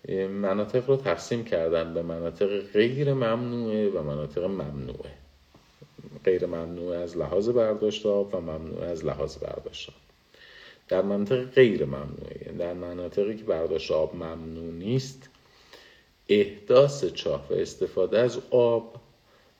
آب 0.10 0.28
مناطق 0.28 0.89
رو 0.89 0.97
تقسیم 0.97 1.43
کردن 1.43 1.93
به 1.93 2.01
مناطق 2.01 2.60
غیر 2.60 3.14
ممنوعه 3.14 3.89
و 3.89 4.03
مناطق 4.03 4.43
ممنوعه. 4.43 5.12
غیر 6.26 6.45
ممنوع 6.45 6.97
از 6.97 7.18
لحاظ 7.18 7.49
برداشت 7.49 8.05
آب 8.05 8.36
و 8.36 8.41
ممنوع 8.41 8.84
از 8.84 9.05
لحاظ 9.05 9.38
برداشت 9.38 9.89
آب. 9.89 9.95
در 10.88 11.01
منطقه 11.01 11.43
غیر 11.43 11.86
ممنوعه 11.86 12.41
یعنی 12.45 12.58
در 12.58 12.74
مناطقی 12.74 13.36
که 13.36 13.43
برداشت 13.43 13.91
آب 13.91 14.16
ممنوع 14.16 14.74
نیست 14.74 15.30
احداث 16.30 17.05
چاه 17.05 17.47
و 17.49 17.53
استفاده 17.53 18.20
از 18.20 18.39
آب 18.51 18.95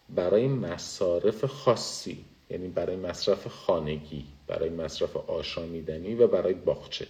برای 0.10 0.48
مصارف 0.48 1.46
خاصی 1.46 2.26
یعنی 2.50 2.68
برای 2.68 2.96
مصرف 2.96 3.48
خانگی 3.48 4.26
برای 4.48 4.70
مصرف 4.70 5.18
آشامیدنی 5.18 6.16
و 6.16 6.28
برای 6.28 6.54
باغچه. 6.54 7.08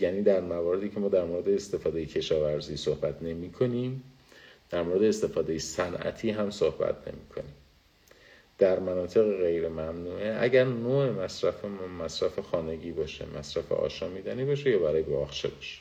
یعنی 0.00 0.22
در 0.22 0.40
مواردی 0.40 0.88
که 0.88 1.00
ما 1.00 1.08
در 1.08 1.24
مورد 1.24 1.48
استفاده 1.48 2.06
کشاورزی 2.06 2.76
صحبت 2.76 3.22
نمی 3.22 3.52
کنیم 3.52 4.02
در 4.70 4.82
مورد 4.82 5.02
استفاده 5.02 5.58
صنعتی 5.58 6.30
هم 6.30 6.50
صحبت 6.50 7.08
نمی 7.08 7.26
کنیم. 7.34 7.54
در 8.58 8.78
مناطق 8.78 9.36
غیر 9.36 9.68
ممنوعه 9.68 10.38
اگر 10.40 10.64
نوع 10.64 11.10
مصرف 11.10 11.64
مصرف 12.00 12.38
خانگی 12.38 12.92
باشه 12.92 13.26
مصرف 13.38 13.72
آشامیدنی 13.72 14.44
باشه 14.44 14.70
یا 14.70 14.78
برای 14.78 15.02
باغچه 15.02 15.48
باشه. 15.48 15.80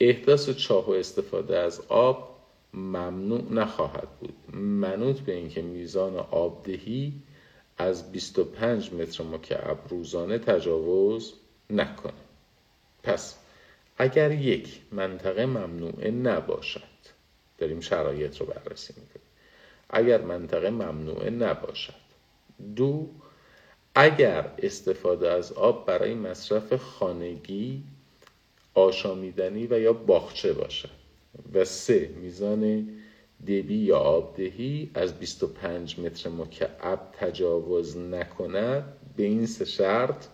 احداث 0.00 0.50
چاه 0.50 0.86
و 0.86 0.90
استفاده 0.90 1.58
از 1.58 1.80
آب 1.88 2.29
ممنوع 2.74 3.52
نخواهد 3.52 4.08
بود. 4.20 4.56
منوط 4.56 5.20
به 5.20 5.32
اینکه 5.32 5.62
میزان 5.62 6.16
آبدهی 6.16 7.12
از 7.78 8.12
25 8.12 8.92
متر 8.92 9.24
مکعب 9.24 9.78
روزانه 9.88 10.38
تجاوز 10.38 11.34
نکنه. 11.70 12.12
پس 13.02 13.38
اگر 13.98 14.32
یک 14.32 14.80
منطقه 14.92 15.46
ممنوعه 15.46 16.10
نباشد 16.10 16.90
داریم 17.58 17.80
شرایط 17.80 18.40
رو 18.40 18.46
بررسی 18.46 18.94
می‌کنیم. 18.96 19.26
اگر 19.90 20.20
منطقه 20.20 20.70
ممنوعه 20.70 21.30
نباشد 21.30 21.94
دو 22.76 23.08
اگر 23.94 24.50
استفاده 24.58 25.30
از 25.30 25.52
آب 25.52 25.86
برای 25.86 26.14
مصرف 26.14 26.74
خانگی 26.74 27.82
آشامیدنی 28.74 29.66
و 29.66 29.80
یا 29.80 29.92
باغچه 29.92 30.52
باشد 30.52 30.99
و 31.54 31.64
سه 31.64 32.10
میزان 32.22 32.88
دبی 33.42 33.76
یا 33.76 33.98
آبدهی 33.98 34.90
از 34.94 35.18
25 35.18 35.98
متر 35.98 36.30
مکعب 36.30 37.00
تجاوز 37.12 37.96
نکند 37.96 38.92
به 39.16 39.22
این 39.22 39.46
سه 39.46 39.64
شرط. 39.64 40.26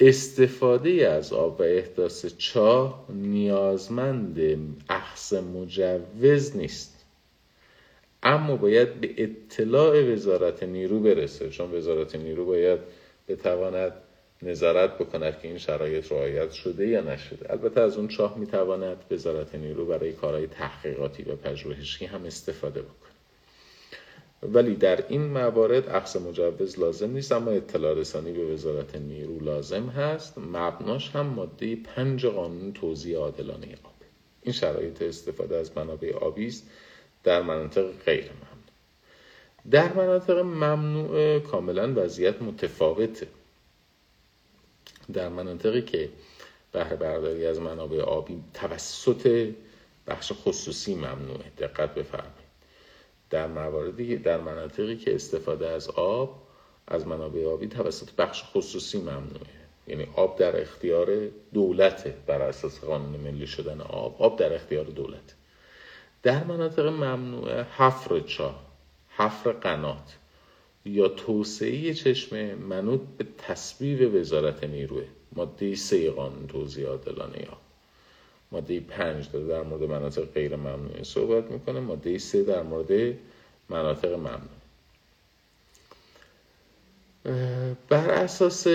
استفاده 0.00 1.08
از 1.08 1.32
آب 1.32 1.60
و 1.60 1.62
احداث 1.62 2.26
چاه 2.26 3.06
نیازمند 3.08 4.40
اخص 4.88 5.32
مجوز 5.32 6.56
نیست. 6.56 7.04
اما 8.22 8.56
باید 8.56 9.00
به 9.00 9.14
اطلاع 9.16 10.12
وزارت 10.12 10.62
نیرو 10.62 11.00
برسه 11.00 11.50
چون 11.50 11.74
وزارت 11.74 12.16
نیرو 12.16 12.46
باید 12.46 12.80
بتواند 13.28 13.92
نظارت 14.42 14.98
بکند 14.98 15.40
که 15.40 15.48
این 15.48 15.58
شرایط 15.58 16.12
رعایت 16.12 16.50
شده 16.50 16.86
یا 16.86 17.00
نشده. 17.00 17.52
البته 17.52 17.80
از 17.80 17.96
اون 17.96 18.08
چاه 18.08 18.38
می‌تواند 18.38 19.04
وزارت 19.10 19.54
نیرو 19.54 19.86
برای 19.86 20.12
کارهای 20.12 20.46
تحقیقاتی 20.46 21.22
و 21.22 21.36
پژوهشی 21.36 22.06
هم 22.06 22.24
استفاده 22.24 22.82
بکنه 22.82 23.08
ولی 24.42 24.74
در 24.76 25.04
این 25.08 25.22
موارد 25.22 25.88
عقص 25.88 26.16
مجوز 26.16 26.78
لازم 26.78 27.10
نیست 27.10 27.32
اما 27.32 27.50
اطلاع 27.50 27.94
رسانی 27.94 28.32
به 28.32 28.44
وزارت 28.44 28.96
نیرو 28.96 29.40
لازم 29.40 29.86
هست. 29.86 30.38
مبناش 30.38 31.10
هم 31.10 31.26
ماده 31.26 31.76
پنج 31.76 32.26
قانون 32.26 32.72
توزیع 32.72 33.18
عادلانه 33.18 33.66
آب 33.84 33.92
این 34.42 34.52
شرایط 34.52 35.02
استفاده 35.02 35.56
از 35.56 35.76
منابع 35.76 36.16
آبی 36.16 36.46
است 36.46 36.70
در 37.24 37.42
مناطق 37.42 37.90
غیر 38.06 38.24
ممنوع. 38.24 38.58
در 39.70 39.92
مناطق 39.92 40.38
ممنوع 40.38 41.38
کاملا 41.38 41.92
وضعیت 41.96 42.42
متفاوته. 42.42 43.26
در 45.12 45.28
مناطقی 45.28 45.82
که 45.82 46.08
بهره 46.72 46.96
برداری 46.96 47.46
از 47.46 47.60
منابع 47.60 48.00
آبی 48.00 48.42
توسط 48.54 49.52
بخش 50.06 50.32
خصوصی 50.32 50.94
ممنوعه. 50.94 51.52
دقت 51.58 51.94
بفرمایید. 51.94 52.48
در 53.30 53.46
مواردی 53.46 54.16
در 54.16 54.40
مناطقی 54.40 54.96
که 54.96 55.14
استفاده 55.14 55.68
از 55.68 55.88
آب 55.90 56.42
از 56.86 57.06
منابع 57.06 57.46
آبی 57.46 57.66
توسط 57.66 58.10
بخش 58.18 58.42
خصوصی 58.44 58.98
ممنوعه. 58.98 59.58
یعنی 59.86 60.06
آب 60.16 60.38
در 60.38 60.60
اختیار 60.60 61.28
دولته 61.54 62.14
بر 62.26 62.42
اساس 62.42 62.80
قانون 62.80 63.20
ملی 63.20 63.46
شدن 63.46 63.80
آب. 63.80 64.22
آب 64.22 64.38
در 64.38 64.54
اختیار 64.54 64.84
دولت. 64.84 65.34
در 66.22 66.44
مناطق 66.44 66.86
ممنوعه 66.86 67.62
حفر 67.62 68.20
چاه 68.20 68.66
حفر 69.16 69.52
قنات. 69.52 70.16
یا 70.84 71.08
توسعه 71.08 71.94
چشمه 71.94 72.54
منوط 72.54 73.00
به 73.18 73.26
تصویب 73.38 74.14
وزارت 74.14 74.64
نیروه. 74.64 75.04
ماده 75.32 75.74
سه 75.74 76.10
قانون 76.10 76.46
توزیع 76.46 76.88
عادلانه 76.88 77.46
آب 77.50 77.58
ماده 78.52 78.80
پنج 78.80 79.30
داره 79.32 79.46
در 79.46 79.62
مورد 79.62 79.82
مناطق 79.82 80.24
غیر 80.24 80.56
ممنوعه 80.56 81.02
صحبت 81.02 81.50
می‌کنه. 81.50 81.80
ماده 81.80 82.18
سه 82.18 82.42
در 82.42 82.62
مورد 82.62 83.14
مناطق 83.68 84.12
ممنوع 84.12 84.58
بر 87.88 88.10
اساس 88.10 88.66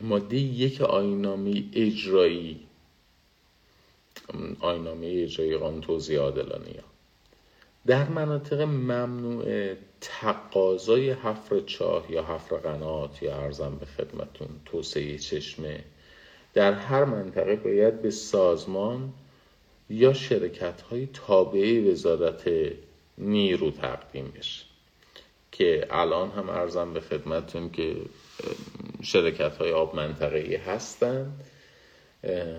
ماده 0.00 0.36
یک 0.36 0.80
آینامی 0.80 1.70
اجرایی 1.74 2.66
آینامه 4.60 5.06
اجرایی 5.06 5.56
قانون 5.56 5.80
توزیع 5.80 6.20
عادلانه 6.20 6.74
در 7.86 8.08
مناطق 8.08 8.60
ممنوع 8.60 9.74
تقاضای 10.00 11.10
حفر 11.10 11.60
چاه 11.60 12.12
یا 12.12 12.24
حفر 12.24 12.56
قنات 12.56 13.22
یا 13.22 13.36
ارزم 13.36 13.76
به 13.80 13.86
خدمتون 13.86 14.48
توسعه 14.64 15.18
چشمه. 15.18 15.84
در 16.54 16.72
هر 16.72 17.04
منطقه 17.04 17.56
باید 17.56 18.02
به 18.02 18.10
سازمان 18.10 19.12
یا 19.90 20.12
شرکت 20.12 20.82
های 20.82 21.06
تابعه 21.06 21.92
وزارت 21.92 22.50
نیرو 23.18 23.70
تقدیم 23.70 24.32
بشه. 24.38 24.64
که 25.52 25.86
الان 25.90 26.30
هم 26.30 26.50
ارزم 26.50 26.92
به 26.92 27.00
خدمتون 27.00 27.70
که 27.70 27.96
شرکت 29.02 29.56
های 29.56 29.72
آب 29.72 29.96
منطقه 29.96 30.38
ای 30.38 30.56
هستند 30.56 31.44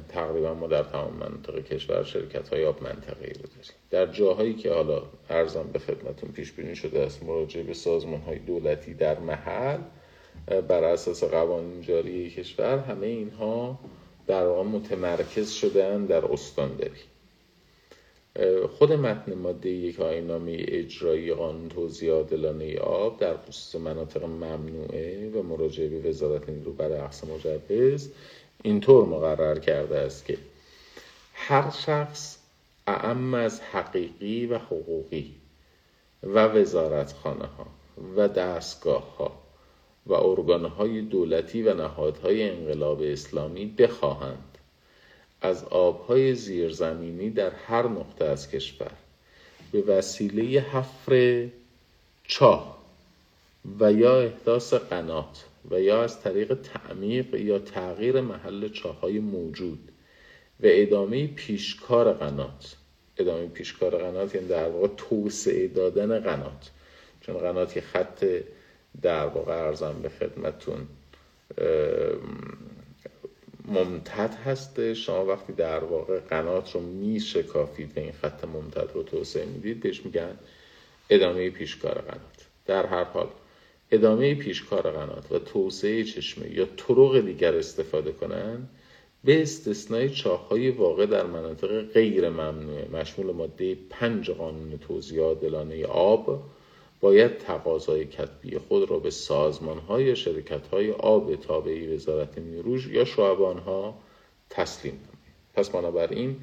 تقریبا 0.10 0.53
ما 0.53 0.68
در 0.68 0.84
تمام 0.84 1.14
منطقه 1.14 1.62
کشور 1.62 2.03
شرکت 2.03 2.49
های 2.49 2.66
آب 2.66 2.84
منطقه 2.84 3.26
ای 3.26 3.34
رو 3.34 3.41
داریم 3.41 3.74
در 3.89 4.05
جاهایی 4.05 4.53
که 4.53 4.72
حالا 4.74 5.03
ارزم 5.30 5.70
به 5.74 5.80
خدمتون 5.80 6.32
پیش 6.32 6.51
بینی 6.51 6.76
شده 6.76 6.99
است 6.99 7.24
مراجعه 7.24 7.64
به 7.64 7.74
سازمان 7.74 8.22
های 8.22 8.39
دولتی 8.39 8.93
در 8.93 9.20
محل 9.20 9.80
بر 10.68 10.84
اساس 10.84 11.24
قوانین 11.24 11.82
جاری 11.82 12.30
کشور 12.30 12.78
همه 12.78 13.08
اینها 13.08 13.80
در 14.28 14.47
واقع 14.47 14.70
متمرکز 14.70 15.51
شدن 15.51 16.05
در 16.05 16.26
استانداری. 16.26 17.01
خود 18.70 18.93
متن 18.93 19.34
ماده 19.34 19.70
یک 19.70 19.99
آینامه 19.99 20.58
اجرایی 20.60 21.34
قانون 21.34 21.70
توزیع 21.70 22.12
عادلانه 22.12 22.78
آب 22.80 23.20
در 23.20 23.38
خصوص 23.38 23.82
مناطق 23.82 24.24
ممنوعه 24.24 25.30
و 25.30 25.43
مراجعه 25.43 25.88
به 25.88 26.10
وزارت 26.10 26.49
نیرو 26.49 26.74
برای 26.74 26.99
اقصا 26.99 27.28
مجوز 27.28 28.12
اینطور 28.64 29.05
مقرر 29.05 29.60
کرده 29.60 29.97
است 29.97 30.26
که 30.26 30.38
هر 31.34 31.72
شخص 31.72 32.38
اعم 32.88 33.34
از 33.34 33.62
حقیقی 33.62 34.45
و 34.45 34.58
حقوقی 34.58 35.34
و 36.24 36.47
وزارتخانه 36.47 37.45
ها 37.45 37.68
و 38.16 38.28
دستگاه 38.28 39.18
ها 39.18 39.32
و 40.05 40.14
ارگانهای 40.14 41.01
دولتی 41.01 41.64
و 41.64 41.74
نهادهای 41.74 42.49
انقلاب 42.49 43.01
اسلامی 43.01 43.66
بخواهند 43.66 44.58
از 45.41 45.64
آبهای 45.64 46.36
زیرزمینی 46.36 47.30
در 47.30 47.51
هر 47.68 47.88
نقطه 47.88 48.26
از 48.26 48.51
کشور 48.51 48.91
به 49.72 49.82
وسیله 49.82 50.60
حفر 50.60 51.47
چاه 52.24 52.78
و 53.80 53.93
یا 53.93 54.22
احداث 54.22 54.74
قنات 54.74 55.45
و 55.72 55.82
یا 55.82 56.03
از 56.03 56.22
طریق 56.22 56.53
تعمیق 56.53 57.34
یا 57.34 57.59
تغییر 57.59 58.22
محل 58.22 58.70
چاهای 58.70 59.20
موجود 59.20 59.91
و 60.59 60.63
ادامه 60.63 61.28
پیشکار 61.28 62.13
قنات. 62.13 62.76
ادامه 63.18 63.47
پیشکار 63.47 63.97
قنات 63.97 64.36
یعنی 64.36 64.47
در 64.47 64.70
واقع 64.70 64.88
توسعه 64.97 65.68
دادن 65.68 66.20
قنات. 66.20 66.72
چون 67.22 67.38
قنات 67.38 67.74
که 67.74 67.82
خط 67.82 68.26
در 69.01 69.26
واقع 69.26 69.53
ارزم 69.53 69.95
به 70.01 70.09
خدمتون 70.09 70.88
ممتد 73.65 74.34
هسته. 74.45 74.93
شما 74.93 75.26
وقتی 75.26 75.53
در 75.53 75.84
واقع 75.84 76.20
قنات 76.20 76.72
رو 76.72 76.82
می 76.82 77.20
شکافید 77.20 77.97
و 77.97 77.99
این 77.99 78.11
خط 78.11 78.45
ممتد 78.45 78.89
رو 78.93 79.03
توسعه 79.03 79.45
می‌دید 79.45 79.80
بهش 79.80 80.05
میگن 80.05 80.38
ادامه 81.09 81.49
پیشکار 81.49 82.01
قنات. 82.01 82.45
در 82.65 82.86
هر 82.86 83.03
حال 83.03 83.28
ادامه 83.91 84.35
پیشکار 84.35 84.91
قنات 84.91 85.31
و 85.31 85.39
توسعه 85.39 86.03
چشمه 86.03 86.51
یا 86.51 86.65
طرق 86.65 87.19
دیگر 87.19 87.55
استفاده 87.55 88.11
کنند 88.11 88.69
به 89.23 89.41
استثنای 89.41 90.09
چاههای 90.09 90.69
واقع 90.69 91.05
در 91.05 91.25
مناطق 91.25 91.81
غیر 91.81 92.29
ممنوعه. 92.29 92.88
مشمول 92.91 93.35
ماده 93.35 93.77
پنج 93.89 94.31
قانون 94.31 94.77
توزیع 94.77 95.23
عادلانه 95.23 95.85
آب 95.85 96.43
باید 97.01 97.38
تقاضای 97.38 98.05
کتبی 98.05 98.57
خود 98.57 98.89
را 98.89 98.99
به 98.99 99.09
سازمان 99.09 100.01
یا 100.01 100.15
شرکت 100.15 100.67
های 100.67 100.91
آب 100.91 101.35
تابعی 101.35 101.88
وزارت 101.88 102.38
نیروژ 102.38 102.88
یا 102.88 103.05
شعبان 103.05 103.93
تسلیم 104.49 104.93
نمایید 104.93 105.17
پس 105.53 105.69
بنابراین 105.69 106.35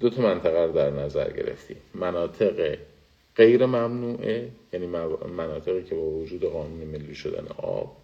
دو 0.00 0.10
تا 0.10 0.22
منطقه 0.22 0.64
رو 0.64 0.72
در 0.72 0.90
نظر 0.90 1.32
گرفتیم. 1.32 1.76
مناطق 1.94 2.78
غیر 3.40 3.66
ممنوعه 3.66 4.50
یعنی 4.72 4.86
مناطقی 5.36 5.82
که 5.82 5.94
با 5.94 6.02
وجود 6.02 6.44
قانون 6.44 6.88
ملی 6.88 7.14
شدن 7.14 7.46
آب 7.56 7.96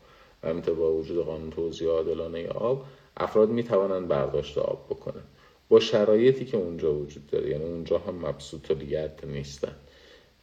و 0.42 0.74
با 0.74 0.92
وجود 0.92 1.24
قانون 1.24 1.50
توزیع 1.50 1.88
عادلانه 1.88 2.48
آب 2.48 2.84
افراد 3.16 3.50
می 3.50 3.62
توانند 3.62 4.08
برداشت 4.08 4.58
آب 4.58 4.86
بکنن. 4.90 5.22
با 5.68 5.80
شرایطی 5.80 6.44
که 6.44 6.56
اونجا 6.56 6.94
وجود 6.94 7.26
داره 7.26 7.50
یعنی 7.50 7.64
اونجا 7.64 7.98
هم 7.98 8.26
مبسوط 8.26 8.72
نیستن. 9.24 9.76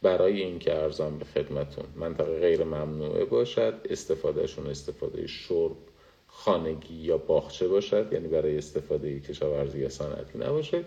برای 0.02 0.42
اینکه 0.42 0.74
ارزان 0.82 1.18
به 1.18 1.24
خدمتون 1.24 1.84
منطقه 1.96 2.40
غیر 2.40 2.64
ممنوعه 2.64 3.24
باشد 3.24 3.74
استفادهشون 3.90 4.66
استفاده 4.66 5.26
شرب 5.26 5.76
خانگی 6.26 6.94
یا 6.94 7.18
باغچه 7.18 7.68
باشد 7.68 8.12
یعنی 8.12 8.28
برای 8.28 8.58
استفاده 8.58 9.20
کشاورزی 9.20 9.80
یا 9.80 9.88
صنعتی 9.88 10.38
نباشه. 10.38 10.84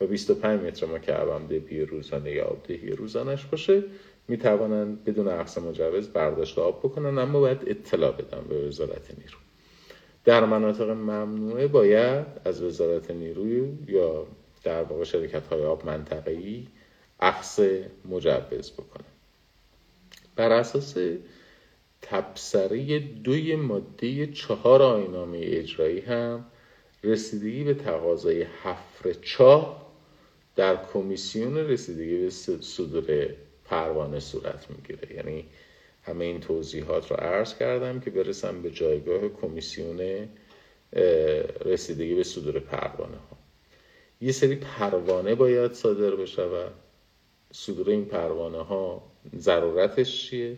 و 0.00 0.06
25 0.06 0.60
متر 0.60 0.86
مکعب 0.86 1.48
دهی 1.48 1.84
روزانه 1.84 2.30
یا 2.30 2.44
آبدهی 2.44 2.90
روزانش 2.90 3.44
باشه 3.44 3.82
می 4.28 4.36
توانند 4.36 5.04
بدون 5.04 5.28
عقص 5.28 5.58
مجوز 5.58 6.08
برداشت 6.08 6.58
آب 6.58 6.78
بکنن 6.78 7.18
اما 7.18 7.40
باید 7.40 7.58
اطلاع 7.66 8.12
بدن 8.12 8.44
به 8.48 8.68
وزارت 8.68 9.10
نیرو. 9.18 9.38
در 10.24 10.44
مناطق 10.44 10.90
ممنوعه 10.90 11.66
باید 11.66 12.26
از 12.44 12.62
وزارت 12.62 13.10
نیروی 13.10 13.72
یا 13.86 14.26
در 14.64 14.82
واقع 14.82 15.04
شرکت 15.04 15.46
های 15.46 15.64
آب 15.64 15.86
منطقه‌ای 15.86 16.66
عقص 17.20 17.60
مجوز 18.04 18.72
بکنن. 18.72 19.10
بر 20.36 20.52
اساس 20.52 20.96
تبصره 22.02 22.98
دوی 22.98 23.56
ماده 23.56 24.26
چهار 24.26 24.82
آینامه 24.82 25.40
اجرایی 25.42 26.00
هم 26.00 26.44
رسیدگی 27.04 27.64
به 27.64 27.74
تقاضای 27.74 28.42
حفر 28.42 29.12
چاه 29.22 29.79
در 30.56 30.78
کمیسیون 30.92 31.56
رسیدگی 31.56 32.18
به 32.18 32.30
صدور 32.60 33.28
پروانه 33.64 34.20
صورت 34.20 34.66
می‌گیره. 34.70 35.16
یعنی 35.16 35.44
همه 36.02 36.24
این 36.24 36.40
توضیحات 36.40 37.10
رو 37.10 37.16
عرض 37.16 37.54
کردم 37.54 38.00
که 38.00 38.10
برسم 38.10 38.62
به 38.62 38.70
جایگاه 38.70 39.28
کمیسیون 39.28 40.28
رسیدگی 41.64 42.14
به 42.14 42.24
صدور 42.24 42.58
پروانه 42.58 43.16
ها. 43.16 43.36
یه 44.20 44.32
سری 44.32 44.54
پروانه 44.56 45.34
باید 45.34 45.72
صادر 45.72 46.16
بشود. 46.16 46.72
صدور 47.52 47.90
این 47.90 48.04
پروانه 48.04 48.58
ها 48.58 49.02
ضرورتش 49.36 50.30
چیه؟ 50.30 50.56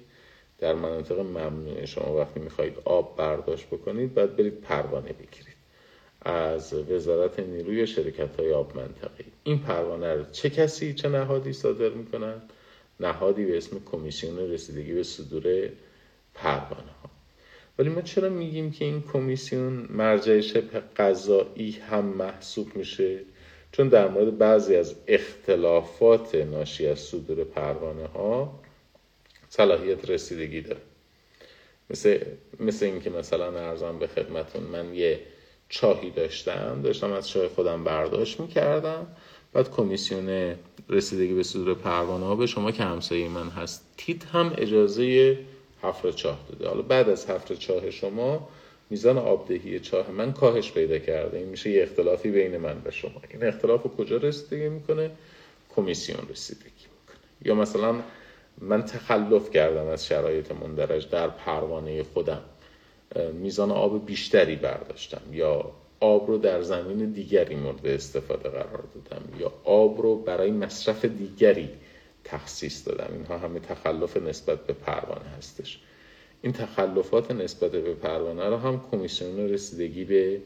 در 0.59 0.75
مناطق 0.75 1.19
ممنوع. 1.19 1.85
شما 1.85 2.17
وقتی 2.17 2.41
می‌خواهید 2.41 2.77
آب 2.85 3.17
برداشت 3.17 3.67
بکنید 3.67 4.15
باید 4.15 4.37
برید 4.37 4.61
پروانه 4.61 5.13
بگیرید. 5.13 5.52
از 6.25 6.75
وزارت 6.75 7.41
نیروی 7.41 7.87
شرکت 7.87 8.37
های 8.41 8.53
آب 8.53 8.77
منطقی. 8.77 9.25
این 9.45 9.59
پروانه 9.59 10.15
رو 10.15 10.25
چه 10.33 10.51
کسی 10.51 10.95
چه 10.95 11.09
نهادی 11.09 11.53
صادر 11.53 11.89
می‌کنن؟ 11.89 12.43
نهادی 13.01 13.45
به 13.45 13.57
اسم 13.57 13.81
کمیسیون 13.93 14.39
رسیدگی 14.39 14.93
به 14.93 15.03
صدور 15.03 15.69
پروانه 16.35 16.93
ها 17.03 17.11
ولی 17.79 17.89
ما 17.89 18.01
چرا 18.01 18.29
میگیم 18.29 18.71
که 18.71 18.85
این 18.85 19.03
کمیسیون 19.13 19.87
مرجع 19.91 20.41
شبه 20.41 20.83
قضایی 20.97 21.71
هم 21.71 22.05
محسوب 22.05 22.77
میشه؟ 22.77 23.19
چون 23.73 23.89
در 23.89 24.09
مورد 24.09 24.39
بعضی 24.39 24.77
از 24.77 24.95
اختلافات 25.07 26.35
ناشی 26.35 26.87
از 26.87 26.99
صدور 26.99 27.45
پروانه 27.45 28.07
ها 28.07 28.61
صلاحیت 29.49 30.11
رسیدگی 30.11 30.61
داره. 30.61 30.81
مثل, 31.91 32.19
مثل 32.61 32.87
اینکه 32.87 33.11
مثلا 33.11 33.59
ارزم 33.59 33.99
به 33.99 34.07
خدمتون 34.07 34.63
من 34.63 34.95
یه 34.95 35.21
چاهی 35.73 36.11
داشتم. 36.11 36.81
داشتم 36.83 37.13
از 37.13 37.29
چاه 37.29 37.49
خودم 37.49 37.85
برداشت 37.85 38.41
می‌کردم. 38.41 39.07
بعد 39.53 39.71
کمیسیون 39.71 40.57
رسیدگی 40.89 41.35
به 41.35 41.43
صدور 41.43 41.75
پروانه 41.75 42.27
ها 42.27 42.37
به 42.37 42.47
شما 42.47 42.71
که 42.71 42.83
همسایه 42.83 43.29
من 43.29 43.49
هستید 43.49 44.27
هم 44.33 44.53
اجازه 44.59 45.39
حفر 45.83 46.11
چاه 46.11 46.39
داده. 46.49 46.69
حالا 46.69 46.83
بعد 46.83 47.09
از 47.09 47.31
حفر 47.31 47.55
چاه 47.55 47.91
شما 47.91 48.49
میزان 48.91 49.19
آبدهی 49.19 49.81
چاه 49.81 50.11
من 50.11 50.33
کاهش 50.33 50.73
پیدا 50.73 50.99
کرده. 50.99 51.39
این 51.39 51.49
میشه 51.49 51.71
یه 51.71 51.83
اختلافی 51.83 52.31
بین 52.31 52.57
من 52.57 52.83
و 52.85 52.91
شما. 52.91 53.23
این 53.31 53.45
اختلاف 53.45 53.83
کجا 53.97 54.17
رسیدگی 54.17 54.69
می‌کنه؟ 54.69 55.11
کمیسیون 55.77 56.21
رسیدگی 56.31 56.65
می‌کنه. 56.65 57.19
یا 57.45 57.55
مثلا 57.55 57.95
من 58.61 58.83
تخلف 58.83 59.51
کردم 59.51 59.87
از 59.87 60.07
شرایط 60.07 60.53
مندرج 60.53 61.09
در 61.11 61.29
پروانه 61.29 62.03
خودم. 62.03 62.43
میزان 63.33 63.71
آب 63.71 64.07
بیشتری 64.07 64.57
برداشتم 64.57 65.23
یا 65.33 65.71
آب 66.01 66.27
رو 66.27 66.39
در 66.39 66.63
زمین 66.63 67.13
دیگری 67.13 67.55
مورد 67.57 67.87
استفاده 67.87 68.49
قرار 68.49 68.85
دادم 68.95 69.23
یا 69.41 69.53
آب 69.65 70.01
رو 70.01 70.17
برای 70.17 70.51
مصرف 70.51 71.05
دیگری 71.05 71.69
تخصیص 72.25 72.89
دادم. 72.89 73.09
اینها 73.13 73.39
همه 73.39 73.61
تخلف 73.61 74.17
نسبت 74.17 74.67
به 74.67 74.73
پروانه 74.73 75.29
هستش. 75.39 75.81
این 76.43 76.53
تخلفات 76.53 77.31
نسبت 77.31 77.71
به 77.71 77.95
پروانه 77.95 78.49
رو 78.49 78.57
هم 78.57 78.81
کمیسیون 78.91 79.49
رسیدگی 79.49 80.05
به 80.05 80.41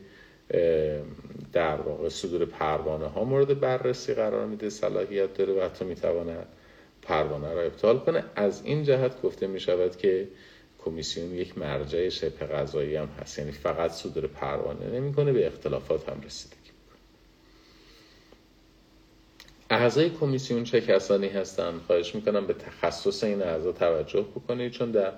در 1.53 1.77
واقع 1.81 2.09
صدور 2.09 2.45
پروانه 2.45 3.07
ها 3.07 3.25
مورد 3.25 3.61
بررسی 3.61 4.15
قرار 4.15 4.47
میده 4.47 4.71
صلاحیت 4.71 5.35
داره 5.35 5.53
و 5.53 5.61
حتی 5.61 5.85
می‌تواند 5.85 6.47
پروانه 7.03 7.55
را 7.55 7.63
ابطال 7.63 7.99
کنه. 7.99 8.25
از 8.37 8.63
این 8.65 8.85
جهت 8.85 9.23
گفته 9.23 9.47
می 9.47 9.61
شود 9.61 9.97
که 9.97 10.29
کمیسیون 10.87 11.35
یک 11.35 11.59
مرجع 11.59 12.09
شبه 12.09 12.47
قضایی 12.47 12.97
هم 12.97 13.09
هست. 13.21 13.39
یعنی 13.39 13.53
فقط 13.53 13.91
صدور 13.91 14.27
پروانه 14.27 14.87
نمی‌کنه 14.87 15.33
به 15.33 15.47
اختلافات 15.47 16.09
هم 16.09 16.21
رسیدگی 16.27 16.57
می‌کنه. 16.57 17.01
اعضای 19.71 20.11
کمیسیون 20.11 20.65
چه 20.65 20.81
کسانی 20.81 21.29
هستند 21.29 21.81
خواهش 21.87 22.15
می‌کنم 22.15 22.47
به 22.47 22.55
تخصص 22.55 23.25
این 23.25 23.43
اعضا 23.43 23.73
توجه 23.73 24.21
بکنید 24.21 24.73
چون 24.73 24.91
در 24.91 25.13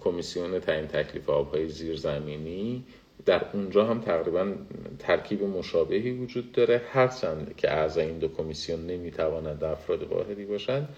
کمیسیون 0.00 0.58
تعیین 0.60 0.86
تکلیف 0.86 1.30
آبهای 1.30 1.68
زیرزمینی 1.68 2.84
در 3.26 3.42
اونجا 3.52 3.84
هم 3.84 4.00
تقریبا 4.00 4.54
ترکیب 4.98 5.42
مشابهی 5.42 6.10
وجود 6.10 6.52
داره. 6.52 6.82
هرچند 6.92 7.56
که 7.56 7.72
اعضای 7.72 8.06
این 8.06 8.18
دو 8.18 8.28
کمیسیون 8.28 8.86
نمی‌توانند 8.86 9.64
افراد 9.64 10.02
واحدی 10.02 10.44
باشند 10.44 10.88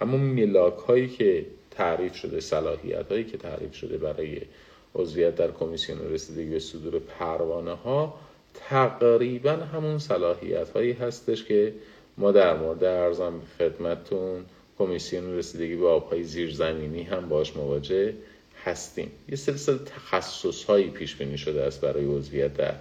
اما 0.00 0.16
ملاک 0.16 0.78
هایی 0.78 1.08
که 1.08 1.46
تعریف 1.78 2.14
شده 2.14 2.40
صلاحیت 2.40 3.08
هایی 3.12 3.24
که 3.24 3.38
تعریف 3.38 3.74
شده 3.74 3.98
برای 3.98 4.40
عضویت 4.94 5.36
در 5.36 5.50
کمیسیون 5.50 5.98
رسیدگی 6.10 6.50
به 6.50 6.58
صدور 6.58 6.98
پروانه 6.98 7.74
ها 7.74 8.14
تقریبا 8.54 9.52
همون 9.52 9.98
صلاحیت 9.98 10.70
هایی 10.70 10.92
هستش 10.92 11.44
که 11.44 11.74
ما 12.16 12.32
در 12.32 12.56
مورد 12.56 12.84
ارزم 12.84 13.40
خدمتتون 13.58 14.44
کمیسیون 14.78 15.38
رسیدگی 15.38 15.76
به 15.76 15.88
آبهای 15.88 16.24
زیرزمینی 16.24 17.02
هم 17.02 17.28
باش 17.28 17.56
مواجه 17.56 18.14
هستیم. 18.64 19.10
یه 19.28 19.36
سلسله 19.36 19.78
تخصص 19.78 20.64
هایی 20.64 20.90
پیش 20.90 21.16
بینی 21.16 21.38
شده 21.38 21.62
است 21.62 21.80
برای 21.80 22.04
عضویت 22.04 22.54
در 22.54 22.74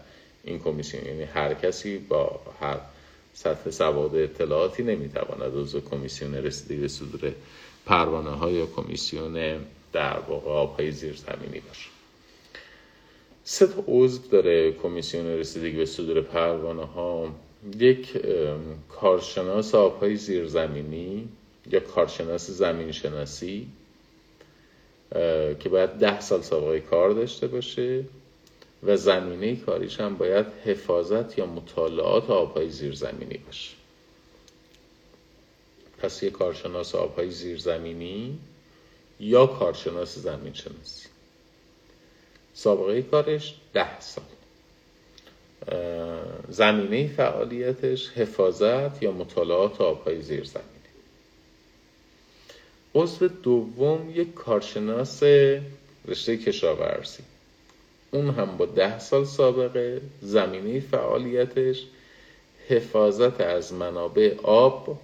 این 0.43 0.59
کمیسیون. 0.59 1.05
یعنی 1.05 1.23
هر 1.23 1.53
کسی 1.53 1.97
با 1.97 2.39
هر 2.59 2.77
سطح 3.33 3.69
سواد 3.71 4.15
اطلاعاتی 4.15 4.83
نمی‌تواند 4.83 5.57
عضو 5.57 5.81
کمیسیون 5.81 6.35
رسیدگی 6.35 6.81
به 6.81 6.87
صدور 6.87 7.33
پروانه 7.87 8.29
های 8.29 8.65
کمیسیون 8.65 9.59
در 9.93 10.19
واقع 10.19 10.51
آبهای 10.51 10.91
زیرزمینی 10.91 11.59
باشه. 11.59 11.89
سه 13.43 13.67
تا 13.67 13.83
عضو 13.87 14.27
داره 14.31 14.71
کمیسیون 14.71 15.25
رسیدگی 15.25 15.77
به 15.77 15.85
صدور 15.85 16.21
پروانه 16.21 16.85
ها 16.85 17.29
یک 17.79 18.17
کارشناس 18.89 19.75
آبهای 19.75 20.15
زیرزمینی 20.15 21.27
یا 21.71 21.79
کارشناس 21.79 22.49
زمین 22.49 22.91
شناسی 22.91 23.67
که 25.59 25.69
باید 25.71 25.89
ده 25.89 26.19
سال 26.19 26.41
سابقه 26.41 26.79
کار 26.79 27.09
داشته 27.09 27.47
باشه 27.47 28.03
و 28.83 28.97
زمینه 28.97 29.55
کاریش 29.55 29.99
هم 29.99 30.17
باید 30.17 30.45
حفاظت 30.65 31.37
یا 31.37 31.45
مطالعات 31.45 32.29
آبهای 32.29 32.69
زیرزمینی 32.69 33.37
باشه. 33.45 33.76
پس 36.01 36.23
یه 36.23 36.29
کارشناس 36.29 36.95
آبهای 36.95 37.31
زیرزمینی 37.31 38.39
یا 39.19 39.45
کارشناس 39.45 40.17
زمین 40.17 40.53
شناسی 40.53 41.07
سابقه 42.57 43.01
کارش 43.01 43.55
ده 43.73 43.99
سال. 43.99 44.25
زمینه 46.49 47.07
فعالیتش 47.07 48.09
حفاظت 48.09 49.03
یا 49.03 49.11
مطالعات 49.11 49.81
آبهای 49.81 50.21
زیرزمینی. 50.21 50.67
عضو 52.95 53.27
دوم 53.27 54.11
یک 54.15 54.33
کارشناس 54.33 55.23
رشته 56.07 56.37
کشاورزی. 56.37 57.23
اون 58.11 58.29
هم 58.29 58.57
با 58.57 58.65
ده 58.65 58.99
سال 58.99 59.25
سابقه 59.25 60.01
زمینه 60.21 60.79
فعالیتش 60.79 61.83
حفاظت 62.69 63.41
از 63.41 63.73
منابع 63.73 64.35
آب 64.43 64.99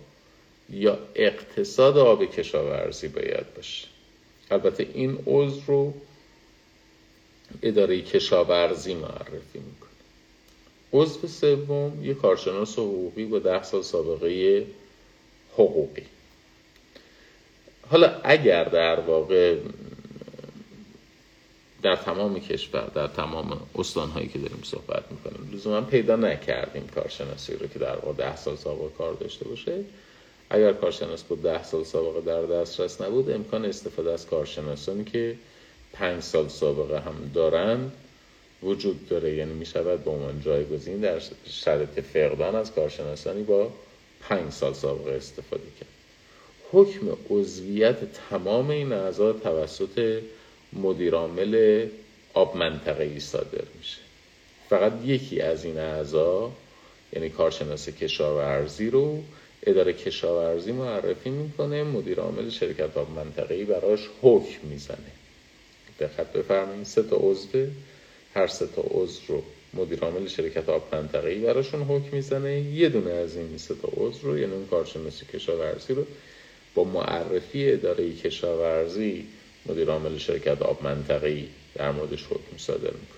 یا 0.70 1.00
اقتصاد 1.16 1.98
آب 1.98 2.26
کشاورزی 2.26 3.08
باید 3.08 3.54
باشه. 3.56 3.88
البته 4.52 4.88
این 4.94 5.18
عضو 5.28 5.62
رو 5.68 5.94
اداره 7.62 8.02
کشاورزی 8.02 8.94
معرفی 8.94 9.60
می‌کنه. 9.60 9.90
عضو 10.94 11.28
سوم 11.28 12.00
یک 12.04 12.18
کارشناس 12.18 12.74
حقوقی 12.74 13.26
با 13.26 13.40
ده 13.40 13.64
سال 13.64 13.82
سابقه 13.82 14.66
حقوقی. 15.54 16.04
حالا 17.90 18.20
اگر 18.24 18.64
در 18.64 19.00
واقع 19.00 19.58
در 21.82 21.96
تمام 21.96 22.40
کشور 22.40 22.92
در 22.96 23.08
تمام 23.08 23.68
استانهایی 23.76 24.28
که 24.28 24.40
داریم 24.40 24.62
صحبت 24.64 25.04
می‌کنیم 25.12 25.50
لزوما 25.54 25.82
پیدا 25.82 26.16
نکردیم 26.16 26.88
کارشناسی 26.96 27.54
رو 27.54 27.68
که 27.68 27.80
در 27.80 27.96
واقع 27.96 28.14
ده 28.14 28.36
سال 28.36 28.56
سابقه 28.56 28.90
کار 28.98 29.14
داشته 29.14 29.46
باشه 29.46 29.84
اگر 30.54 30.74
کارشناس 30.74 31.24
با 31.24 31.36
ده 31.36 31.64
سال 31.64 31.84
سابقه 31.84 32.22
در 32.22 32.42
دسترس 32.42 33.02
نبود 33.02 33.32
امکان 33.32 33.66
استفاده 33.66 34.12
از 34.12 34.28
کارشناسانی 34.28 35.04
که 35.04 35.36
پنج 35.94 36.24
سال 36.24 36.48
سابقه 36.48 37.00
هم 37.00 37.32
دارند 37.34 37.92
وجود 38.64 39.10
داره. 39.10 39.36
یعنی 39.36 39.54
می 39.54 39.66
شود 39.66 40.04
به 40.04 40.12
عنوان 40.12 40.42
جایگزین 40.42 41.00
در 41.00 41.22
شرط 41.46 42.00
فقدان 42.00 42.56
از 42.56 42.72
کارشناسانی 42.72 43.44
با 43.44 43.72
پنج 44.22 44.52
سال 44.52 44.74
سابقه 44.74 45.12
استفاده 45.12 45.64
کرد. 45.80 45.90
حکم 46.72 47.18
عضویت 47.30 47.98
تمام 48.30 48.70
این 48.70 48.92
اعضا 48.92 49.34
توسط 49.34 50.22
مدیرعامل 50.74 51.86
آب 52.34 52.58
منطقه 52.58 53.04
ای 53.04 53.20
صادر 53.20 53.66
میشه. 53.78 53.98
فقط 54.70 54.94
یکی 55.06 55.42
از 55.42 55.66
این 55.66 55.78
اعضا 55.78 56.52
یعنی 57.14 57.30
کارشناس 57.30 57.90
کشاورزی 57.90 58.90
رو 58.90 59.24
اداره 59.66 59.94
کشاورزی 59.94 60.72
معرفی 60.72 61.30
می‌کنه 61.30 61.84
مدیر 61.84 62.20
عامل 62.20 62.50
شرکت 62.50 62.98
آب 62.98 63.12
منطقه 63.12 63.56
ای 63.56 63.64
براش 63.64 64.10
حکم 64.22 64.68
می‌زنه. 64.68 65.12
دقت 66.00 66.34
بفرمایید 66.34 66.86
سه 66.86 67.04
تا 67.04 67.16
عضو 67.20 67.48
هر 68.36 68.48
سه 68.48 68.68
تا 68.68 68.82
عضو 68.82 69.22
رو 69.28 69.44
مدیر 69.74 70.00
عامل 70.00 70.28
شرکت 70.28 70.70
آب 70.70 70.96
منطقه 70.96 71.30
ای 71.30 71.40
براشون 71.40 71.82
حکم 71.82 72.16
می‌زنه. 72.16 72.62
یه 72.62 72.90
دونه 72.90 73.12
از 73.12 73.36
این 73.36 73.58
سه 73.58 73.76
تا 73.76 73.90
عضو 73.98 74.28
رو 74.32 74.40
یعنی 74.40 74.54
اون 74.54 74.68
کارشناس 74.68 75.24
کشاورزی 75.24 75.94
رو 75.94 76.06
با 76.76 76.84
معرفی 76.84 77.72
اداره 77.72 78.14
کشاورزی 78.14 79.26
مدیر 79.66 79.90
عامل 79.90 80.18
شرکت 80.18 80.62
آب 80.62 80.84
منطقه‌ای 80.84 81.48
در 81.76 81.92
موردش 81.92 82.24
حکم 82.26 82.58
صادر 82.58 82.92
می‌کنه. 82.92 83.13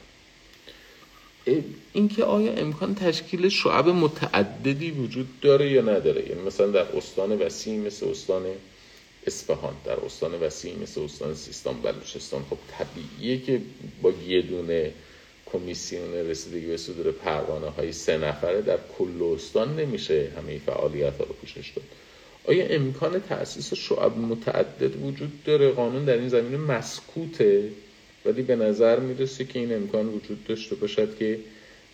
اینکه 1.93 2.23
آیا 2.23 2.53
امکان 2.53 2.95
تشکیل 2.95 3.49
شعب 3.49 3.87
متعددی 3.89 4.91
وجود 4.91 5.27
داره 5.41 5.71
یا 5.71 5.81
نداره؟ 5.81 6.29
یعنی 6.29 6.41
مثلا 6.41 6.67
در 6.67 6.97
استان 6.97 7.31
وسیع 7.41 7.77
مثل 7.79 8.07
استان 8.09 8.43
اصفهان 9.27 9.73
در 9.85 9.99
استان 10.05 10.33
وسیع 10.33 10.77
مثل 10.81 11.01
استان 11.01 11.35
سیستان 11.35 11.81
بلوچستان 11.81 12.43
خب 12.49 12.57
طبیعیه 12.77 13.41
که 13.41 13.61
با 14.01 14.11
یه 14.27 14.41
دونه 14.41 14.91
کمیسیون 15.45 16.13
رسیدگی 16.13 16.65
به 16.67 16.77
صدور 16.77 17.11
پروانه 17.11 17.69
های 17.69 17.91
سه 17.91 18.17
نفره 18.17 18.61
در 18.61 18.77
کل 18.97 19.33
استان 19.35 19.75
نمیشه 19.79 20.31
همه 20.37 20.57
فعالیت 20.57 21.17
ها 21.17 21.23
رو 21.23 21.33
پوشش 21.33 21.71
داد. 21.75 21.85
آیا 22.47 22.65
امکان 22.67 23.21
تأسیس 23.29 23.73
شعب 23.73 24.17
متعدد 24.17 25.03
وجود 25.03 25.43
داره؟ 25.43 25.71
قانون 25.71 26.05
در 26.05 26.13
این 26.17 26.29
زمینه 26.29 26.57
مسکوته؟ 26.57 27.69
ولی 28.25 28.41
به 28.41 28.55
نظر 28.55 28.99
می‌رسه 28.99 29.45
که 29.45 29.59
این 29.59 29.73
امکان 29.73 30.07
وجود 30.07 30.47
داشته 30.47 30.75
باشد 30.75 31.17
که 31.17 31.39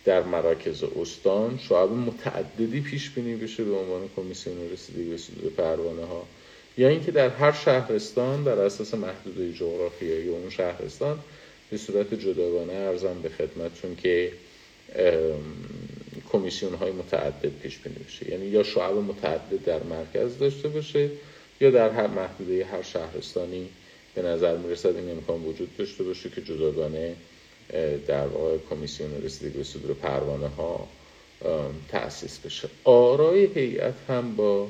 در 0.04 0.22
مراکز 0.22 0.84
استان 0.84 1.58
شعب 1.68 1.90
متعددی 1.90 2.80
پیش 2.80 3.10
بینی 3.10 3.36
بشه 3.36 3.64
به 3.64 3.76
عنوان 3.76 4.08
کمیسیون 4.16 4.56
رسیدگی 4.72 5.10
به 5.10 5.16
صدور 5.16 5.50
پروانه 5.50 6.04
ها 6.04 6.26
یا 6.78 6.88
اینکه 6.88 7.10
در 7.10 7.28
هر 7.28 7.52
شهرستان 7.52 8.44
در 8.44 8.58
اساس 8.58 8.94
محدوده 8.94 9.52
جغرافیایی 9.52 10.28
اون 10.28 10.50
شهرستان 10.50 11.18
به 11.70 11.76
صورت 11.76 12.14
جداگانه 12.14 12.72
ارزم 12.72 13.22
به 13.22 13.28
خدمتتون 13.28 13.96
که 13.96 14.32
کمیسیون 16.32 16.74
های 16.74 16.92
متعدد 16.92 17.52
پیش 17.62 17.78
بینی 17.78 17.96
بشه. 18.08 18.30
یعنی 18.30 18.46
یا 18.46 18.62
شعب 18.62 18.94
متعدد 18.94 19.64
در 19.64 19.82
مرکز 19.82 20.38
داشته 20.38 20.68
باشه 20.68 21.10
یا 21.60 21.70
در 21.70 21.90
هر 21.90 22.06
محدوده 22.06 22.64
هر 22.64 22.82
شهرستانی 22.82 23.68
به 24.14 24.22
نظر 24.22 24.56
می‌رسد 24.56 24.96
این 24.96 25.10
امکان 25.10 25.44
وجود 25.44 25.76
داشته 25.76 26.04
باشه 26.04 26.30
که 26.30 26.42
جداگانه 26.42 27.16
در 28.06 28.26
واقع 28.26 28.56
کمیسیون 28.70 29.22
رسیدگی 29.22 29.58
به 29.58 29.64
صدور 29.64 29.94
پروانه 29.94 30.48
ها 30.48 30.88
تأسیس 31.88 32.38
بشه. 32.38 32.68
آرای 32.84 33.46
هیئت 33.46 33.94
هم 34.08 34.36
با 34.36 34.68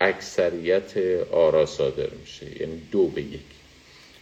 اکثریت 0.00 0.96
آرا 1.32 1.66
صادر 1.66 2.10
میشه 2.20 2.60
یعنی 2.60 2.82
دو 2.92 3.06
به 3.06 3.22
یک. 3.22 3.40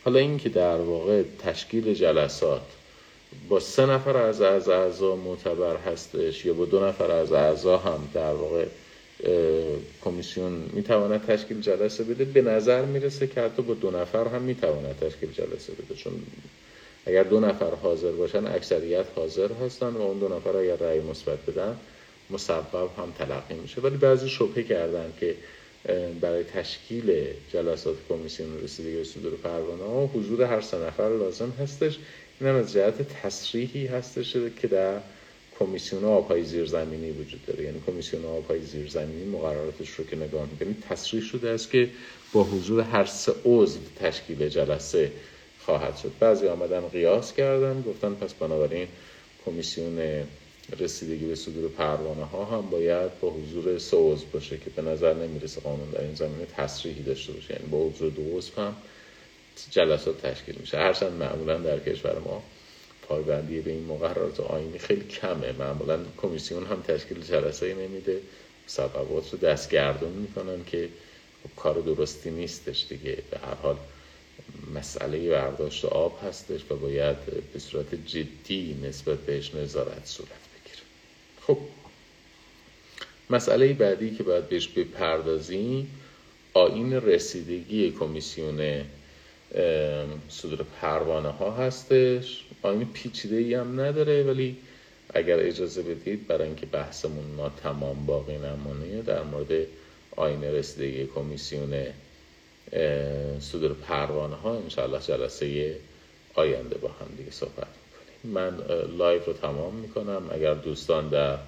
حالا 0.04 0.18
اینکه 0.18 0.48
در 0.48 0.76
واقع 0.76 1.22
تشکیل 1.38 1.94
جلسات 1.94 2.62
با 3.48 3.60
سه 3.60 3.86
نفر 3.86 4.16
از 4.16 4.40
اعضا 4.68 5.16
معتبر 5.16 5.76
هستش 5.76 6.44
یا 6.44 6.54
با 6.54 6.64
دو 6.64 6.86
نفر 6.86 7.10
از 7.10 7.32
اعضا 7.32 7.78
هم 7.78 8.08
در 8.14 8.34
واقع 8.34 8.66
کمیسیون 10.04 10.70
می‌تواند 10.72 11.26
تشکیل 11.26 11.60
جلسه 11.60 12.04
بده. 12.04 12.24
به 12.24 12.42
نظر 12.42 12.84
می‌رسه 12.84 13.26
که 13.26 13.40
حتی 13.40 13.62
با 13.62 13.74
دو 13.74 13.90
نفر 13.90 14.28
هم 14.28 14.42
می‌تواند 14.42 14.96
تشکیل 15.00 15.32
جلسه 15.32 15.72
بده. 15.72 15.94
چون 15.94 16.12
اگر 17.06 17.22
دو 17.22 17.40
نفر 17.40 17.70
حاضر 17.74 18.12
باشن 18.12 18.46
اکثریت 18.46 19.06
حاضر 19.16 19.48
هستن 19.52 19.86
و 19.86 20.00
اون 20.02 20.18
دو 20.18 20.28
نفر 20.28 20.56
اگر 20.56 20.76
رأی 20.76 21.00
مثبت 21.00 21.38
بدن 21.46 21.76
مسبب 22.30 22.90
هم 22.98 23.12
تلقی 23.18 23.54
میشه. 23.54 23.80
ولی 23.80 23.96
بعضی 23.96 24.28
شبهه 24.28 24.62
کردن 24.62 25.12
که 25.20 25.34
برای 26.20 26.44
تشکیل 26.44 27.24
جلسات 27.52 27.96
کمیسیون 28.08 28.60
رسیدگی 28.64 29.04
صدور 29.04 29.32
پروانه 29.44 29.84
ها 29.84 30.06
حضور 30.06 30.42
هر 30.42 30.60
سه 30.60 30.78
نفر 30.78 31.08
لازم 31.08 31.52
هستش. 31.60 31.98
این 32.40 32.50
هم 32.50 32.56
از 32.56 32.72
جهت 32.72 33.22
تصریحی 33.22 33.86
هستش 33.86 34.36
که 34.62 34.68
در 34.68 35.00
کمیسیون 35.58 36.04
آبهای 36.04 36.44
زیرزمینی 36.44 37.10
وجود 37.10 37.46
داره. 37.46 37.64
یعنی 37.64 37.80
کمیسیون 37.86 38.24
آبهای 38.24 38.60
زیرزمینی 38.60 39.24
مقرراتش 39.24 39.90
رو 39.90 40.04
که 40.04 40.16
نگاه 40.16 40.46
می‌کنید 40.50 40.84
تصریح 40.88 41.22
شده 41.22 41.50
است 41.50 41.70
که 41.70 41.90
با 42.32 42.44
حضور 42.44 42.80
هر 42.80 43.04
سه 43.04 43.32
عضو 43.44 43.78
تشکیل 44.00 44.48
جلسه 44.48 45.12
خواهد 45.64 45.96
شد. 45.96 46.12
بعضی 46.20 46.46
آمدن 46.46 46.80
قیاس 46.80 47.32
کردن 47.32 47.82
گفتن 47.82 48.14
پس 48.14 48.34
بنابراین 48.34 48.88
کمیسیون 49.46 50.24
رسیدگی 50.80 51.24
به 51.26 51.34
صدور 51.34 51.70
پروانه 51.70 52.24
ها 52.24 52.44
هم 52.44 52.70
باید 52.70 53.20
با 53.20 53.30
حضور 53.30 53.78
سه 53.78 53.96
عضو 53.96 54.26
باشه 54.32 54.56
که 54.56 54.70
به 54.76 54.82
نظر 54.82 55.14
نمی‌رسه 55.14 55.60
قانون 55.60 55.90
در 55.90 56.00
این 56.00 56.14
زمینه 56.14 56.46
تصریحی 56.56 57.02
داشته 57.02 57.32
باشه. 57.32 57.54
یعنی 57.54 57.66
با 57.70 57.78
حضور 57.78 58.10
دو 58.10 58.36
عضو 58.36 58.52
هم 58.56 58.76
جلسات 59.70 60.22
تشکیل 60.22 60.56
میشه. 60.60 60.78
هرچند 60.78 61.12
معمولا 61.12 61.58
در 61.58 61.78
کشور 61.78 62.18
ما 62.18 62.42
پایبندی 63.08 63.60
به 63.60 63.70
این 63.70 63.84
مقررات 63.84 64.40
آینی 64.40 64.78
خیلی 64.78 65.04
کمه. 65.04 65.52
معمولا 65.52 65.98
کمیسیون 66.16 66.66
هم 66.66 66.82
تشکیل 66.82 67.20
جلسه 67.20 67.74
نمیده. 67.74 68.20
سببات 68.66 69.32
رو 69.32 69.38
دستگردون 69.38 70.12
می‌کنن 70.12 70.64
که 70.64 70.88
خب 71.42 71.50
کار 71.56 71.74
درستی 71.74 72.30
نیستش 72.30 72.84
دیگه. 72.88 73.18
به 73.30 73.38
هر 73.38 73.54
حال 73.54 73.76
مسئله 74.74 75.30
برداشت 75.30 75.84
آب 75.84 76.18
هستش 76.22 76.60
و 76.70 76.76
باید 76.76 77.16
به 77.52 77.58
صورت 77.58 77.94
جدی 77.94 78.76
نسبت 78.82 79.18
بهش 79.18 79.54
نظارت 79.54 80.06
صورت 80.06 80.28
بگیره. 80.28 80.82
خب 81.46 81.58
مسئله 83.30 83.72
بعدی 83.72 84.10
که 84.16 84.22
باید 84.22 84.48
بهش 84.48 84.68
بپردازیم 84.68 85.88
آین 86.54 86.92
رسیدگی 86.92 87.90
کمیسیون 87.90 88.84
صدور 90.28 90.62
پروانه 90.80 91.28
ها 91.28 91.50
هستش. 91.50 92.44
آین 92.62 92.92
پیچیده 92.92 93.36
ای 93.36 93.54
هم 93.54 93.80
نداره 93.80 94.22
ولی 94.22 94.56
اگر 95.14 95.40
اجازه 95.40 95.82
بدید 95.82 96.26
برای 96.26 96.46
اینکه 96.46 96.66
بحثمون 96.66 97.24
ما 97.24 97.48
تمام 97.48 98.06
باقی 98.06 98.38
نمانه 98.38 99.02
در 99.02 99.22
مورد 99.22 99.66
آیین 100.16 100.44
رسیدگی 100.44 101.06
کمیسیون 101.06 101.86
صدور 103.40 103.72
پروانه 103.72 104.36
ها 104.36 104.56
انشاءالله 104.56 105.00
جلسه 105.00 105.76
آینده 106.34 106.78
با 106.78 106.88
هم 106.88 107.06
دیگه 107.16 107.30
صحبت 107.30 107.66
می‌کنیم. 107.66 108.34
من 108.34 108.58
live 108.98 109.22
رو 109.26 109.32
تمام 109.32 109.74
می‌کنم. 109.74 110.22
اگر 110.30 110.54
دوستان 110.54 111.08
در 111.08 111.38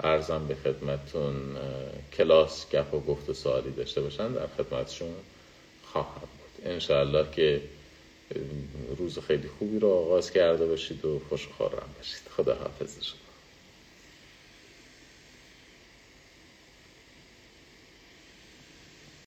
عرضم 0.00 0.46
به 0.48 0.54
خدمتون 0.54 1.34
کلاس 2.12 2.70
گپ 2.70 2.94
و 2.94 3.00
گفت 3.00 3.28
و 3.28 3.34
سوالی 3.34 3.70
داشته 3.70 4.00
باشن 4.00 4.32
در 4.32 4.46
خدمتشون 4.46 5.14
خواهم 5.84 6.20
بود. 6.20 6.66
انشاءالله 6.72 7.26
که 7.32 7.60
روز 8.98 9.18
خیلی 9.18 9.48
خوبی 9.48 9.78
رو 9.78 9.88
آغاز 9.88 10.30
کرده 10.30 10.66
باشید 10.66 11.04
و 11.04 11.18
خوش 11.20 11.48
و 11.48 11.57
خرم 11.57 11.92
باشید. 11.96 12.28
خدا 12.28 12.54
حافظ 12.54 12.98